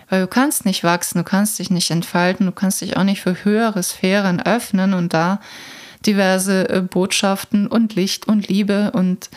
weil 0.10 0.22
du 0.22 0.28
kannst 0.28 0.66
nicht 0.66 0.84
wachsen, 0.84 1.20
du 1.20 1.24
kannst 1.24 1.58
dich 1.58 1.72
nicht 1.72 1.90
entfalten, 1.90 2.46
du 2.46 2.52
kannst 2.52 2.82
dich 2.82 2.98
auch 2.98 3.04
nicht 3.04 3.22
für 3.22 3.44
höhere 3.44 3.82
Sphären 3.82 4.42
öffnen 4.42 4.94
und 4.94 5.14
da 5.14 5.40
diverse 6.06 6.70
äh, 6.70 6.82
Botschaften 6.82 7.68
und 7.68 7.96
Licht 7.96 8.28
und 8.28 8.48
Liebe 8.48 8.92
und 8.92 9.30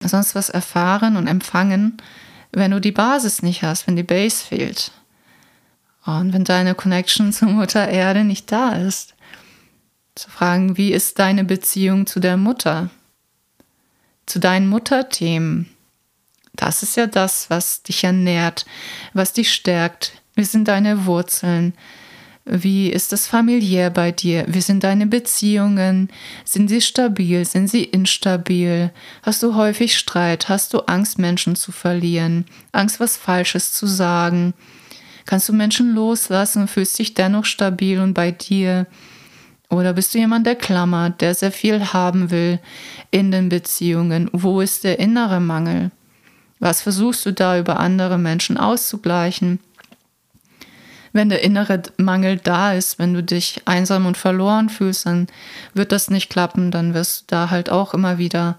sonst 0.00 0.34
was 0.34 0.48
erfahren 0.48 1.16
und 1.16 1.26
empfangen, 1.26 1.98
wenn 2.52 2.70
du 2.70 2.80
die 2.80 2.92
Basis 2.92 3.42
nicht 3.42 3.62
hast, 3.62 3.86
wenn 3.86 3.96
die 3.96 4.02
Base 4.02 4.42
fehlt. 4.42 4.92
Und 6.06 6.32
wenn 6.32 6.44
deine 6.44 6.74
Connection 6.74 7.32
zur 7.34 7.48
Mutter 7.48 7.86
Erde 7.86 8.24
nicht 8.24 8.50
da 8.50 8.72
ist 8.72 9.15
zu 10.16 10.30
fragen, 10.30 10.76
wie 10.76 10.92
ist 10.92 11.18
deine 11.18 11.44
Beziehung 11.44 12.06
zu 12.06 12.20
der 12.20 12.36
Mutter? 12.36 12.90
Zu 14.26 14.40
deinen 14.40 14.68
Mutterthemen. 14.68 15.68
Das 16.54 16.82
ist 16.82 16.96
ja 16.96 17.06
das, 17.06 17.50
was 17.50 17.82
dich 17.82 18.02
ernährt, 18.02 18.64
was 19.12 19.32
dich 19.34 19.52
stärkt. 19.52 20.20
Wie 20.34 20.44
sind 20.44 20.68
deine 20.68 21.06
Wurzeln? 21.06 21.74
Wie 22.48 22.88
ist 22.90 23.12
es 23.12 23.26
familiär 23.26 23.90
bei 23.90 24.12
dir? 24.12 24.44
Wie 24.48 24.60
sind 24.60 24.84
deine 24.84 25.06
Beziehungen? 25.06 26.10
Sind 26.44 26.68
sie 26.68 26.80
stabil? 26.80 27.44
Sind 27.44 27.68
sie 27.68 27.84
instabil? 27.84 28.92
Hast 29.22 29.42
du 29.42 29.54
häufig 29.54 29.98
Streit? 29.98 30.48
Hast 30.48 30.72
du 30.72 30.80
Angst, 30.86 31.18
Menschen 31.18 31.56
zu 31.56 31.72
verlieren? 31.72 32.46
Angst, 32.72 33.00
was 33.00 33.16
Falsches 33.16 33.72
zu 33.72 33.86
sagen? 33.86 34.54
Kannst 35.26 35.48
du 35.48 35.52
Menschen 35.52 35.92
loslassen 35.92 36.62
und 36.62 36.68
fühlst 36.68 36.98
dich 36.98 37.14
dennoch 37.14 37.44
stabil 37.44 38.00
und 38.00 38.14
bei 38.14 38.30
dir? 38.30 38.86
Oder 39.68 39.92
bist 39.94 40.14
du 40.14 40.18
jemand, 40.18 40.46
der 40.46 40.54
klammert, 40.54 41.20
der 41.20 41.34
sehr 41.34 41.52
viel 41.52 41.92
haben 41.92 42.30
will 42.30 42.60
in 43.10 43.32
den 43.32 43.48
Beziehungen? 43.48 44.30
Wo 44.32 44.60
ist 44.60 44.84
der 44.84 44.98
innere 44.98 45.40
Mangel? 45.40 45.90
Was 46.58 46.82
versuchst 46.82 47.26
du 47.26 47.32
da 47.32 47.58
über 47.58 47.80
andere 47.80 48.18
Menschen 48.18 48.56
auszugleichen? 48.56 49.58
Wenn 51.12 51.28
der 51.30 51.42
innere 51.42 51.82
Mangel 51.96 52.36
da 52.36 52.74
ist, 52.74 52.98
wenn 52.98 53.14
du 53.14 53.22
dich 53.22 53.62
einsam 53.64 54.06
und 54.06 54.16
verloren 54.16 54.68
fühlst, 54.68 55.06
dann 55.06 55.26
wird 55.74 55.90
das 55.90 56.10
nicht 56.10 56.30
klappen. 56.30 56.70
Dann 56.70 56.94
wirst 56.94 57.22
du 57.22 57.24
da 57.28 57.50
halt 57.50 57.70
auch 57.70 57.94
immer 57.94 58.18
wieder 58.18 58.58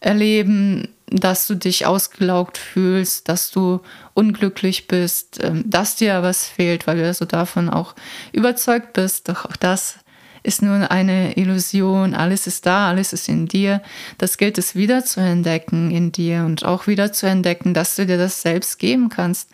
erleben, 0.00 0.88
dass 1.06 1.46
du 1.46 1.54
dich 1.54 1.86
ausgelaugt 1.86 2.58
fühlst, 2.58 3.28
dass 3.28 3.50
du 3.50 3.80
unglücklich 4.14 4.88
bist, 4.88 5.42
ähm, 5.42 5.64
dass 5.66 5.96
dir 5.96 6.22
was 6.22 6.46
fehlt, 6.46 6.86
weil 6.86 6.98
du 6.98 7.14
so 7.14 7.24
davon 7.24 7.70
auch 7.70 7.94
überzeugt 8.32 8.92
bist. 8.92 9.28
Doch 9.28 9.44
auch 9.44 9.56
das 9.56 9.98
ist 10.46 10.62
nur 10.62 10.90
eine 10.90 11.36
Illusion. 11.36 12.14
Alles 12.14 12.46
ist 12.46 12.66
da, 12.66 12.88
alles 12.88 13.12
ist 13.12 13.28
in 13.28 13.46
dir. 13.46 13.82
Das 14.18 14.38
gilt 14.38 14.58
es 14.58 14.74
wieder 14.74 15.04
zu 15.04 15.20
entdecken 15.20 15.90
in 15.90 16.12
dir 16.12 16.44
und 16.44 16.64
auch 16.64 16.86
wieder 16.86 17.12
zu 17.12 17.26
entdecken, 17.26 17.74
dass 17.74 17.96
du 17.96 18.06
dir 18.06 18.16
das 18.16 18.42
selbst 18.42 18.78
geben 18.78 19.08
kannst, 19.08 19.50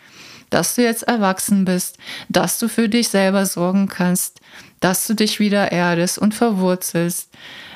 dass 0.49 0.75
du 0.75 0.83
jetzt 0.83 1.03
erwachsen 1.03 1.65
bist, 1.65 1.97
dass 2.29 2.59
du 2.59 2.67
für 2.67 2.87
dich 2.87 3.09
selber 3.09 3.45
sorgen 3.45 3.87
kannst, 3.87 4.39
dass 4.79 5.07
du 5.07 5.15
dich 5.15 5.39
wieder 5.39 5.71
erdest 5.71 6.19
und 6.19 6.35
verwurzelst 6.35 7.29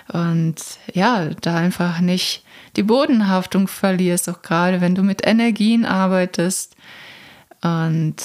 und 0.10 0.56
ja, 0.94 1.30
da 1.42 1.56
einfach 1.56 2.00
nicht 2.00 2.44
die 2.76 2.84
Bodenhaftung 2.84 3.68
verlierst, 3.68 4.30
auch 4.30 4.42
gerade 4.42 4.80
wenn 4.80 4.96
du 4.96 5.02
mit 5.02 5.26
Energien 5.26 5.86
arbeitest 5.86 6.76
und 7.62 8.16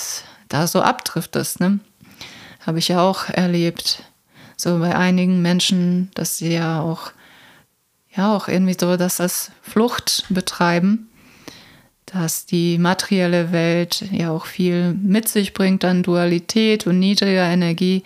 da 0.49 0.66
so 0.66 0.82
abdriftest, 0.82 1.61
ne? 1.61 1.80
Habe 2.61 2.78
ich 2.78 2.88
ja 2.88 3.01
auch 3.01 3.28
erlebt 3.28 4.05
so 4.63 4.79
bei 4.79 4.95
einigen 4.95 5.43
Menschen, 5.43 6.11
dass 6.15 6.39
sie 6.39 6.53
ja 6.53 6.81
auch, 6.81 7.11
ja, 8.17 8.35
auch 8.35 8.49
irgendwie 8.49 8.77
so 8.79 8.97
das 8.97 9.21
als 9.21 9.51
Flucht 9.61 10.25
betreiben, 10.29 11.09
dass 12.07 12.47
die 12.47 12.79
materielle 12.79 13.53
Welt 13.53 14.05
ja 14.13 14.31
auch 14.31 14.47
viel 14.47 14.95
mit 14.95 15.29
sich 15.29 15.53
bringt 15.53 15.85
an 15.85 16.03
Dualität 16.03 16.87
und 16.87 16.99
niedriger 16.99 17.45
Energie, 17.45 18.05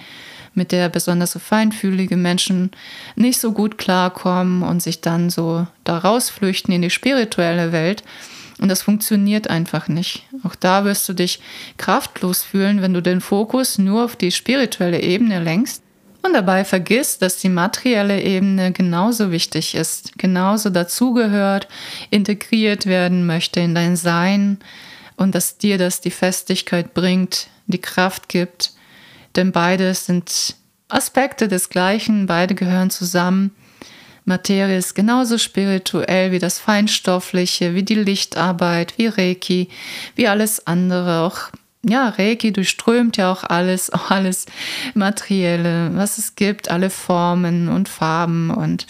mit 0.54 0.72
der 0.72 0.88
besonders 0.88 1.32
so 1.32 1.38
feinfühlige 1.38 2.16
Menschen 2.16 2.70
nicht 3.14 3.38
so 3.38 3.52
gut 3.52 3.76
klarkommen 3.76 4.62
und 4.62 4.82
sich 4.82 5.02
dann 5.02 5.28
so 5.28 5.66
da 5.84 5.98
rausflüchten 5.98 6.72
in 6.72 6.80
die 6.80 6.90
spirituelle 6.90 7.72
Welt. 7.72 8.02
Und 8.58 8.68
das 8.68 8.80
funktioniert 8.80 9.50
einfach 9.50 9.88
nicht. 9.88 10.24
Auch 10.44 10.54
da 10.54 10.86
wirst 10.86 11.06
du 11.10 11.12
dich 11.12 11.40
kraftlos 11.76 12.42
fühlen, 12.42 12.80
wenn 12.80 12.94
du 12.94 13.02
den 13.02 13.20
Fokus 13.20 13.76
nur 13.76 14.06
auf 14.06 14.16
die 14.16 14.32
spirituelle 14.32 15.02
Ebene 15.02 15.42
lenkst 15.42 15.82
und 16.26 16.34
dabei 16.34 16.64
vergisst, 16.64 17.22
dass 17.22 17.38
die 17.38 17.48
materielle 17.48 18.20
Ebene 18.20 18.72
genauso 18.72 19.30
wichtig 19.30 19.74
ist, 19.74 20.18
genauso 20.18 20.70
dazugehört, 20.70 21.68
integriert 22.10 22.86
werden 22.86 23.26
möchte 23.26 23.60
in 23.60 23.74
dein 23.74 23.96
Sein 23.96 24.58
und 25.16 25.34
dass 25.34 25.58
dir 25.58 25.78
das 25.78 26.00
die 26.00 26.10
Festigkeit 26.10 26.94
bringt, 26.94 27.48
die 27.66 27.80
Kraft 27.80 28.28
gibt. 28.28 28.72
Denn 29.36 29.52
beide 29.52 29.94
sind 29.94 30.56
Aspekte 30.88 31.48
des 31.48 31.68
Gleichen, 31.68 32.26
beide 32.26 32.54
gehören 32.54 32.90
zusammen. 32.90 33.52
Materie 34.24 34.76
ist 34.76 34.94
genauso 34.94 35.38
spirituell 35.38 36.32
wie 36.32 36.40
das 36.40 36.58
Feinstoffliche, 36.58 37.74
wie 37.74 37.84
die 37.84 37.94
Lichtarbeit, 37.94 38.98
wie 38.98 39.06
Reiki, 39.06 39.68
wie 40.16 40.26
alles 40.26 40.66
andere. 40.66 41.20
Auch 41.20 41.50
ja, 41.88 42.08
Reiki 42.08 42.52
durchströmt 42.52 43.16
ja 43.16 43.30
auch 43.32 43.44
alles, 43.44 43.90
auch 43.92 44.10
alles 44.10 44.46
Materielle, 44.94 45.90
was 45.94 46.18
es 46.18 46.34
gibt, 46.34 46.70
alle 46.70 46.90
Formen 46.90 47.68
und 47.68 47.88
Farben 47.88 48.50
und 48.50 48.86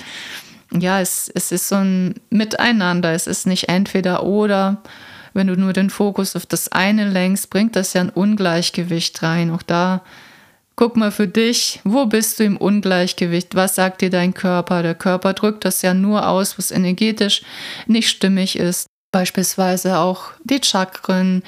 ja, 0.73 1.01
es, 1.01 1.31
es 1.33 1.53
ist 1.53 1.69
so 1.69 1.77
ein 1.77 2.15
Miteinander, 2.29 3.13
es 3.13 3.27
ist 3.27 3.47
nicht 3.47 3.69
entweder 3.69 4.25
oder. 4.25 4.83
Wenn 5.33 5.47
du 5.47 5.57
nur 5.57 5.73
den 5.73 5.91
Fokus 5.91 6.35
auf 6.35 6.47
das 6.47 6.73
eine 6.73 7.09
lenkst, 7.09 7.51
bringt 7.51 7.77
das 7.77 7.93
ja 7.93 8.01
ein 8.01 8.11
Ungleichgewicht 8.11 9.23
rein. 9.23 9.51
Auch 9.51 9.63
da 9.63 10.03
guck 10.77 10.97
mal 10.97 11.11
für 11.11 11.29
dich, 11.29 11.81
wo 11.85 12.07
bist 12.07 12.39
du 12.39 12.45
im 12.45 12.57
Ungleichgewicht? 12.57 13.55
Was 13.55 13.75
sagt 13.75 14.03
dir 14.03 14.11
dein 14.11 14.35
Körper? 14.35 14.83
Der 14.83 14.95
Körper 14.95 15.33
drückt 15.33 15.65
das 15.65 15.83
ja 15.83 15.95
nur 15.95 16.29
aus, 16.29 16.59
was 16.59 16.71
energetisch 16.71 17.43
nicht 17.87 18.09
stimmig 18.09 18.59
ist. 18.59 18.87
Beispielsweise 19.13 19.99
auch 19.99 20.33
die 20.45 20.61
Chakren, 20.63 21.43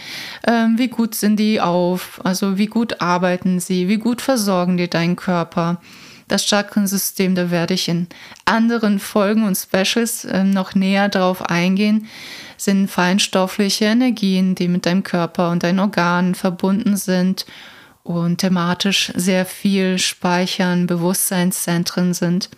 ähm, 0.47 0.79
wie 0.79 0.89
gut 0.89 1.15
sind 1.15 1.37
die 1.37 1.61
auf, 1.61 2.21
also 2.25 2.57
wie 2.57 2.67
gut 2.67 3.01
arbeiten 3.01 3.61
sie, 3.61 3.89
wie 3.89 3.99
gut 3.99 4.23
versorgen 4.23 4.77
die 4.77 4.89
deinen 4.89 5.17
Körper. 5.17 5.81
Das 6.29 6.47
Chakrensystem, 6.47 7.35
da 7.35 7.51
werde 7.51 7.75
ich 7.75 7.89
in 7.89 8.07
anderen 8.45 8.99
Folgen 8.99 9.45
und 9.45 9.57
Specials 9.57 10.25
äh, 10.27 10.45
noch 10.45 10.75
näher 10.75 11.09
drauf 11.09 11.43
eingehen, 11.43 12.07
sind 12.59 12.91
feinstoffliche 12.91 13.87
Energien, 13.87 14.55
die 14.55 14.69
mit 14.69 14.85
deinem 14.85 15.03
Körper 15.03 15.51
und 15.51 15.63
deinen 15.63 15.81
Organen 15.81 16.35
verbunden 16.35 16.97
sind 16.97 17.47
und 18.03 18.39
thematisch 18.39 19.13
sehr 19.15 19.47
viel 19.47 19.99
speichern, 19.99 20.87
Bewusstseinszentren 20.87 22.15
sind. 22.15 22.51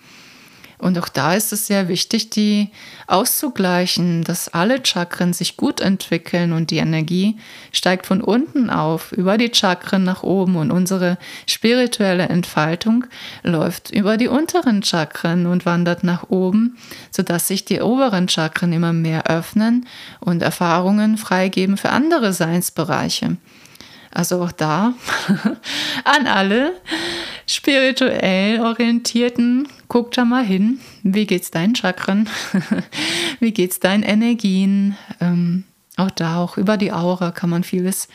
Und 0.81 0.99
auch 0.99 1.09
da 1.09 1.35
ist 1.35 1.53
es 1.53 1.67
sehr 1.67 1.89
wichtig, 1.89 2.31
die 2.31 2.71
auszugleichen, 3.07 4.25
dass 4.25 4.49
alle 4.49 4.85
Chakren 4.85 5.35
sich 5.35 5.59
gut 5.59 5.83
entwickeln 5.83 6.53
und 6.53 6.71
die 6.71 6.79
Energie 6.79 7.39
steigt 7.71 8.07
von 8.07 8.23
unten 8.23 8.71
auf, 8.71 9.13
über 9.13 9.37
die 9.37 9.53
Chakren 9.53 10.05
nach 10.05 10.23
oben 10.23 10.57
und 10.57 10.71
unsere 10.71 11.19
spirituelle 11.47 12.31
Entfaltung 12.31 13.05
läuft 13.43 13.91
über 13.91 14.17
die 14.17 14.29
unteren 14.29 14.83
Chakren 14.83 15.47
und 15.47 15.67
wandert 15.67 16.03
nach 16.03 16.31
oben, 16.31 16.79
sodass 17.11 17.47
sich 17.47 17.67
die 17.67 17.83
oberen 17.83 18.29
Chakren 18.31 18.73
immer 18.73 18.95
mehr 18.95 19.27
öffnen 19.27 19.87
und 20.21 20.41
Erfahrungen 20.41 21.19
freigeben 21.19 21.77
für 21.77 21.91
andere 21.91 22.33
Seinsbereiche. 22.33 23.37
Also 24.13 24.43
auch 24.43 24.53
da 24.53 24.95
an 26.05 26.27
alle 26.27 26.73
spirituell 27.47 28.61
orientierten, 28.61 29.69
guck 29.91 30.13
da 30.13 30.25
mal 30.25 30.45
hin. 30.45 30.79
Wie 31.03 31.27
geht's 31.27 31.51
deinen 31.51 31.75
Chakren? 31.75 32.31
Wie 33.41 33.53
geht's 33.53 33.81
deinen 33.81 34.05
Energien? 34.05 34.97
Ähm, 35.21 35.65
auch 35.97 36.13
da, 36.13 36.39
auch 36.39 36.57
über 36.57 36.77
die 36.77 36.93
Aura 36.93 37.33
kann 37.33 37.51
man 37.51 37.65
vieles 37.65 38.09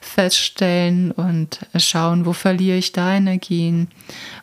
feststellen 0.00 1.10
und 1.10 1.60
schauen, 1.76 2.26
wo 2.26 2.34
verliere 2.34 2.76
ich 2.76 2.92
da 2.92 3.14
Energien. 3.16 3.88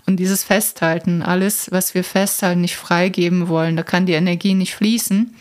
Und 0.07 0.17
dieses 0.17 0.43
Festhalten, 0.43 1.21
alles, 1.21 1.71
was 1.71 1.93
wir 1.93 2.03
festhalten, 2.03 2.61
nicht 2.61 2.75
freigeben 2.75 3.47
wollen, 3.47 3.77
da 3.77 3.83
kann 3.83 4.07
die 4.07 4.13
Energie 4.13 4.55
nicht 4.55 4.73
fließen. 4.73 5.33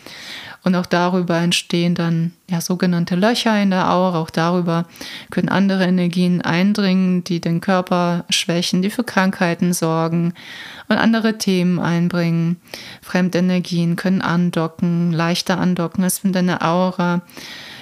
Und 0.68 0.74
auch 0.74 0.84
darüber 0.84 1.38
entstehen 1.38 1.94
dann 1.94 2.32
ja 2.46 2.60
sogenannte 2.60 3.16
Löcher 3.16 3.58
in 3.62 3.70
der 3.70 3.90
Aura. 3.90 4.18
Auch 4.18 4.28
darüber 4.28 4.84
können 5.30 5.48
andere 5.48 5.84
Energien 5.84 6.42
eindringen, 6.42 7.24
die 7.24 7.40
den 7.40 7.62
Körper 7.62 8.26
schwächen, 8.28 8.82
die 8.82 8.90
für 8.90 9.02
Krankheiten 9.02 9.72
sorgen 9.72 10.34
und 10.88 10.98
andere 10.98 11.38
Themen 11.38 11.80
einbringen. 11.80 12.58
Fremdenergien 13.00 13.96
können 13.96 14.20
andocken, 14.20 15.10
leichter 15.10 15.58
andocken, 15.58 16.04
als 16.04 16.22
wenn 16.22 16.34
deine 16.34 16.60
Aura 16.60 17.22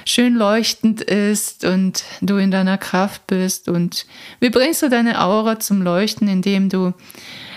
schön 0.05 0.37
leuchtend 0.37 1.01
ist 1.01 1.65
und 1.65 2.05
du 2.21 2.37
in 2.37 2.53
deiner 2.53 2.79
Kraft 2.79 3.27
bist. 3.27 3.69
Und 3.69 4.07
wie 4.39 4.51
bringst 4.51 4.81
du 4.81 4.89
deine 4.89 5.21
Aura 5.25 5.59
zum 5.59 5.83
Leuchten, 5.83 6.29
indem 6.29 6.69
du 6.69 6.95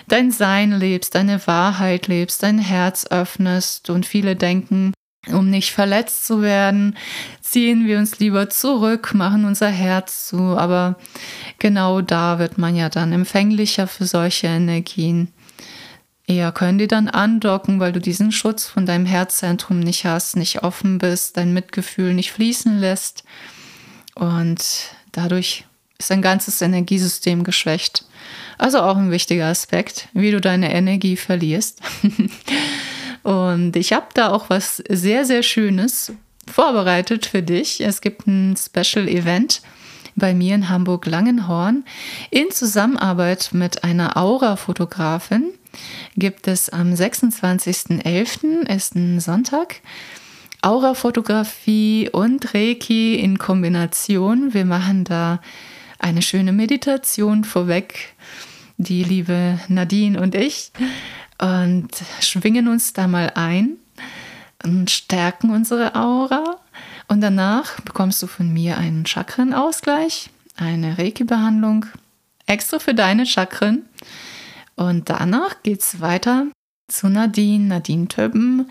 dein 0.08 0.32
Sein 0.32 0.72
lebst, 0.72 1.14
deine 1.14 1.46
Wahrheit 1.46 2.08
lebst, 2.08 2.42
dein 2.42 2.58
Herz 2.58 3.06
öffnest 3.12 3.92
und 3.92 4.08
viele 4.08 4.36
denken, 4.36 4.92
um 5.28 5.50
nicht 5.50 5.72
verletzt 5.72 6.26
zu 6.26 6.42
werden, 6.42 6.96
ziehen 7.42 7.86
wir 7.86 7.98
uns 7.98 8.20
lieber 8.20 8.50
zurück, 8.50 9.14
machen 9.14 9.46
unser 9.46 9.70
Herz 9.70 10.28
zu. 10.28 10.58
Aber 10.58 10.98
genau 11.60 12.02
da 12.02 12.40
wird 12.40 12.58
man 12.58 12.76
ja 12.76 12.90
dann 12.90 13.12
empfänglicher 13.12 13.88
für 13.88 14.06
solche 14.06 14.48
Energien. 14.48 15.32
Eher 16.26 16.52
können 16.52 16.78
die 16.78 16.88
dann 16.88 17.10
andocken, 17.10 17.80
weil 17.80 17.92
du 17.92 18.00
diesen 18.00 18.32
Schutz 18.32 18.68
von 18.68 18.86
deinem 18.86 19.06
Herzzentrum 19.06 19.80
nicht 19.80 20.06
hast, 20.06 20.36
nicht 20.36 20.64
offen 20.64 21.00
bist, 21.00 21.38
dein 21.38 21.54
Mitgefühl 21.54 22.14
nicht 22.14 22.32
fließen 22.32 22.78
lässt. 22.80 23.24
Und 24.14 24.64
dadurch 25.12 25.66
ist 25.98 26.12
dein 26.12 26.22
ganzes 26.22 26.62
Energiesystem 26.62 27.44
geschwächt. 27.44 28.06
Also 28.58 28.80
auch 28.82 28.98
ein 28.98 29.12
wichtiger 29.12 29.48
Aspekt, 29.48 30.08
wie 30.14 30.32
du 30.32 30.40
deine 30.40 30.72
Energie 30.74 31.18
verlierst. 31.18 31.82
Und 33.24 33.76
ich 33.76 33.94
habe 33.94 34.08
da 34.14 34.30
auch 34.32 34.50
was 34.50 34.78
sehr, 34.90 35.26
sehr 35.26 35.44
Schönes 35.44 36.14
vorbereitet 36.48 37.26
für 37.26 37.44
dich. 37.44 37.82
Es 37.82 38.02
gibt 38.02 38.28
ein 38.28 38.56
Special 38.58 39.08
Event 39.08 39.62
bei 40.16 40.34
mir 40.34 40.56
in 40.56 40.70
Hamburg-Langenhorn 40.70 41.86
in 42.30 42.52
Zusammenarbeit 42.52 43.50
mit 43.54 43.84
einer 43.84 44.18
Aura-Fotografin 44.18 45.54
gibt 46.16 46.48
es 46.48 46.70
am 46.70 46.94
26.11., 46.94 48.68
ist 48.68 48.96
ein 48.96 49.20
Sonntag, 49.20 49.82
Aura-Fotografie 50.62 52.10
und 52.12 52.54
Reiki 52.54 53.16
in 53.16 53.38
Kombination. 53.38 54.54
Wir 54.54 54.66
machen 54.66 55.04
da 55.04 55.42
eine 56.00 56.22
schöne 56.22 56.52
Meditation 56.52 57.44
vorweg, 57.44 58.14
die 58.78 59.04
liebe 59.04 59.60
Nadine 59.68 60.20
und 60.20 60.36
ich, 60.36 60.72
und 61.40 61.90
schwingen 62.20 62.68
uns 62.68 62.94
da 62.94 63.08
mal 63.08 63.32
ein 63.36 63.78
und 64.64 64.90
stärken 64.90 65.52
unsere 65.52 65.96
Aura. 65.96 66.60
Und 67.08 67.22
danach 67.22 67.80
bekommst 67.82 68.22
du 68.22 68.28
von 68.28 68.54
mir 68.54 68.78
einen 68.78 69.06
Chakrenausgleich, 69.06 70.30
eine 70.58 70.98
Reiki-Behandlung 70.98 71.86
extra 72.46 72.80
für 72.80 72.94
deine 72.94 73.26
Chakren. 73.26 73.86
Und 74.76 75.10
danach 75.10 75.64
geht 75.64 75.82
es 75.82 76.02
weiter 76.02 76.48
zu 76.88 77.10
Nadine. 77.10 77.66
Nadine 77.66 78.08
Töppen 78.08 78.70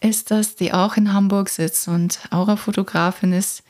ist 0.00 0.30
das, 0.30 0.56
die 0.56 0.72
auch 0.72 0.96
in 0.96 1.12
Hamburg 1.12 1.48
sitzt 1.48 1.88
und 1.88 2.18
Aura-Fotografin 2.30 3.32
ist. 3.32 3.62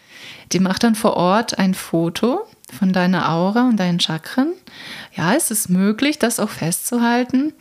Die 0.53 0.61
macht 0.61 0.83
dann 0.83 0.95
vor 0.95 1.17
Ort 1.17 1.59
ein 1.59 1.75
Foto 1.75 2.47
von 2.73 2.93
deiner 2.93 3.31
Aura 3.31 3.69
und 3.69 3.77
deinen 3.79 4.01
Chakren. 4.01 4.53
Ja, 5.15 5.35
es 5.35 5.51
ist 5.51 5.69
möglich, 5.69 6.19
das 6.19 6.41
auch 6.41 6.49
festzuhalten. 6.49 7.53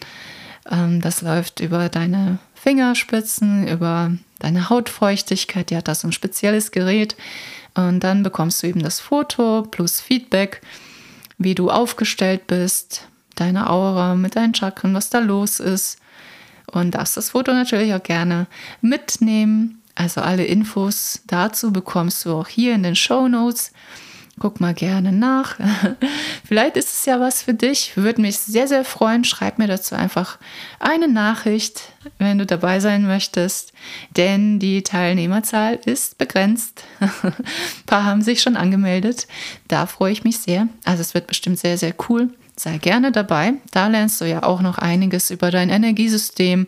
Ähm, 0.70 1.02
das 1.02 1.22
läuft 1.22 1.60
über 1.60 1.90
deine 1.90 2.40
Fingerspitzen, 2.54 3.68
über 3.68 4.12
deine 4.40 4.70
Hautfeuchtigkeit. 4.70 5.70
Die 5.70 5.78
hat 5.78 5.88
da 5.88 5.96
so 5.96 6.08
ein 6.08 6.12
spezielles 6.14 6.72
Gerät. 6.72 7.16
Und 7.74 8.02
dann 8.02 8.24
bekommst 8.24 8.62
du 8.62 8.68
eben 8.68 8.84
das 8.84 9.00
Foto 9.00 9.64
plus 9.64 10.02
Feedback, 10.02 10.62
wie 11.38 11.56
du 11.56 11.70
aufgestellt 11.70 12.48
bist, 12.48 13.08
deine 13.36 13.70
Aura 13.70 14.16
mit 14.16 14.36
deinen 14.36 14.54
Chakren, 14.54 14.94
was 14.94 15.10
da 15.10 15.20
los 15.20 15.60
ist. 15.60 16.00
Und 16.68 16.92
darfst 16.92 17.18
das 17.18 17.32
Foto 17.32 17.54
natürlich 17.54 17.94
auch 17.94 18.04
gerne 18.04 18.48
mitnehmen. 18.82 19.82
Also 19.96 20.22
alle 20.22 20.46
Infos 20.46 21.22
dazu 21.28 21.72
bekommst 21.72 22.26
du 22.26 22.34
auch 22.34 22.48
hier 22.48 22.76
in 22.76 22.84
den 22.84 22.96
Show 22.96 23.28
Notes. 23.28 23.72
Guck 24.42 24.60
mal 24.60 24.74
gerne 24.74 25.12
nach. 25.12 25.58
Vielleicht 26.44 26.76
ist 26.76 26.90
es 26.90 27.06
ja 27.06 27.20
was 27.20 27.44
für 27.44 27.54
dich. 27.54 27.96
Würde 27.96 28.22
mich 28.22 28.40
sehr, 28.40 28.68
sehr 28.68 28.84
freuen. 28.84 29.24
Schreib 29.24 29.60
mir 29.60 29.68
dazu 29.68 29.94
einfach 29.94 30.40
eine 30.80 31.08
Nachricht, 31.08 31.84
wenn 32.18 32.40
du 32.40 32.48
dabei 32.48 32.80
sein 32.80 33.06
möchtest. 33.06 33.72
Denn 34.18 34.58
die 34.58 34.82
Teilnehmerzahl 34.82 35.80
ist 35.86 36.18
begrenzt. 36.18 36.86
Ein 37.00 37.12
paar 37.86 38.04
haben 38.04 38.24
sich 38.24 38.42
schon 38.42 38.58
angemeldet. 38.58 39.28
Da 39.68 39.86
freue 39.86 40.12
ich 40.12 40.24
mich 40.24 40.40
sehr. 40.40 40.68
Also 40.86 41.02
es 41.02 41.14
wird 41.14 41.28
bestimmt 41.28 41.60
sehr, 41.60 41.78
sehr 41.78 41.94
cool. 42.10 42.32
Sei 42.56 42.80
gerne 42.80 43.12
dabei. 43.12 43.54
Da 43.70 43.90
lernst 43.90 44.20
du 44.22 44.26
ja 44.26 44.42
auch 44.42 44.62
noch 44.62 44.80
einiges 44.80 45.30
über 45.30 45.52
dein 45.52 45.70
Energiesystem 45.70 46.66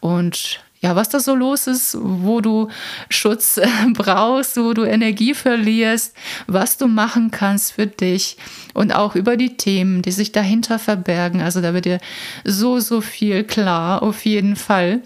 und 0.00 0.60
ja, 0.84 0.94
was 0.96 1.08
da 1.08 1.18
so 1.18 1.34
los 1.34 1.66
ist, 1.66 1.96
wo 1.98 2.42
du 2.42 2.68
Schutz 3.08 3.58
brauchst, 3.94 4.58
wo 4.58 4.74
du 4.74 4.84
Energie 4.84 5.32
verlierst, 5.32 6.14
was 6.46 6.76
du 6.76 6.88
machen 6.88 7.30
kannst 7.30 7.72
für 7.72 7.86
dich 7.86 8.36
und 8.74 8.94
auch 8.94 9.14
über 9.14 9.38
die 9.38 9.56
Themen, 9.56 10.02
die 10.02 10.12
sich 10.12 10.30
dahinter 10.30 10.78
verbergen. 10.78 11.40
Also 11.40 11.62
da 11.62 11.72
wird 11.72 11.86
dir 11.86 12.00
so, 12.44 12.80
so 12.80 13.00
viel 13.00 13.44
klar, 13.44 14.02
auf 14.02 14.26
jeden 14.26 14.56
Fall, 14.56 15.00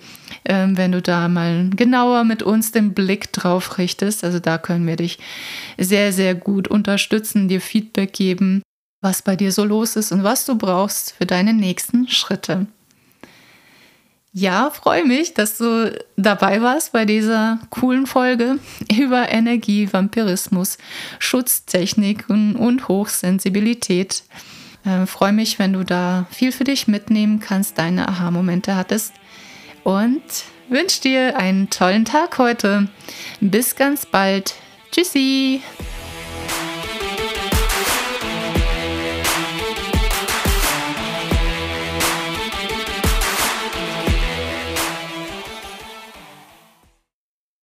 ähm, 0.44 0.76
wenn 0.76 0.90
du 0.90 1.00
da 1.00 1.28
mal 1.28 1.70
genauer 1.70 2.24
mit 2.24 2.42
uns 2.42 2.72
den 2.72 2.92
Blick 2.92 3.32
drauf 3.32 3.78
richtest. 3.78 4.24
Also 4.24 4.40
da 4.40 4.58
können 4.58 4.84
wir 4.84 4.96
dich 4.96 5.20
sehr, 5.78 6.12
sehr 6.12 6.34
gut 6.34 6.66
unterstützen, 6.66 7.46
dir 7.46 7.60
Feedback 7.60 8.14
geben, 8.14 8.62
was 9.00 9.22
bei 9.22 9.36
dir 9.36 9.52
so 9.52 9.62
los 9.62 9.94
ist 9.94 10.10
und 10.10 10.24
was 10.24 10.44
du 10.44 10.58
brauchst 10.58 11.12
für 11.12 11.24
deine 11.24 11.54
nächsten 11.54 12.08
Schritte. 12.08 12.66
Ja, 14.32 14.70
freue 14.70 15.04
mich, 15.04 15.34
dass 15.34 15.58
du 15.58 15.92
dabei 16.16 16.60
warst 16.60 16.92
bei 16.92 17.04
dieser 17.04 17.58
coolen 17.70 18.06
Folge 18.06 18.58
über 18.98 19.30
Energie, 19.30 19.92
Vampirismus, 19.92 20.78
Schutztechniken 21.18 22.54
und 22.56 22.88
Hochsensibilität. 22.88 24.22
Äh, 24.84 25.06
freue 25.06 25.32
mich, 25.32 25.58
wenn 25.58 25.72
du 25.72 25.84
da 25.84 26.26
viel 26.30 26.52
für 26.52 26.64
dich 26.64 26.88
mitnehmen 26.88 27.40
kannst, 27.40 27.78
deine 27.78 28.08
Aha-Momente 28.08 28.76
hattest 28.76 29.12
und 29.82 30.22
wünsche 30.68 31.00
dir 31.00 31.38
einen 31.38 31.70
tollen 31.70 32.04
Tag 32.04 32.38
heute. 32.38 32.88
Bis 33.40 33.76
ganz 33.76 34.06
bald. 34.06 34.54
Tschüssi. 34.92 35.62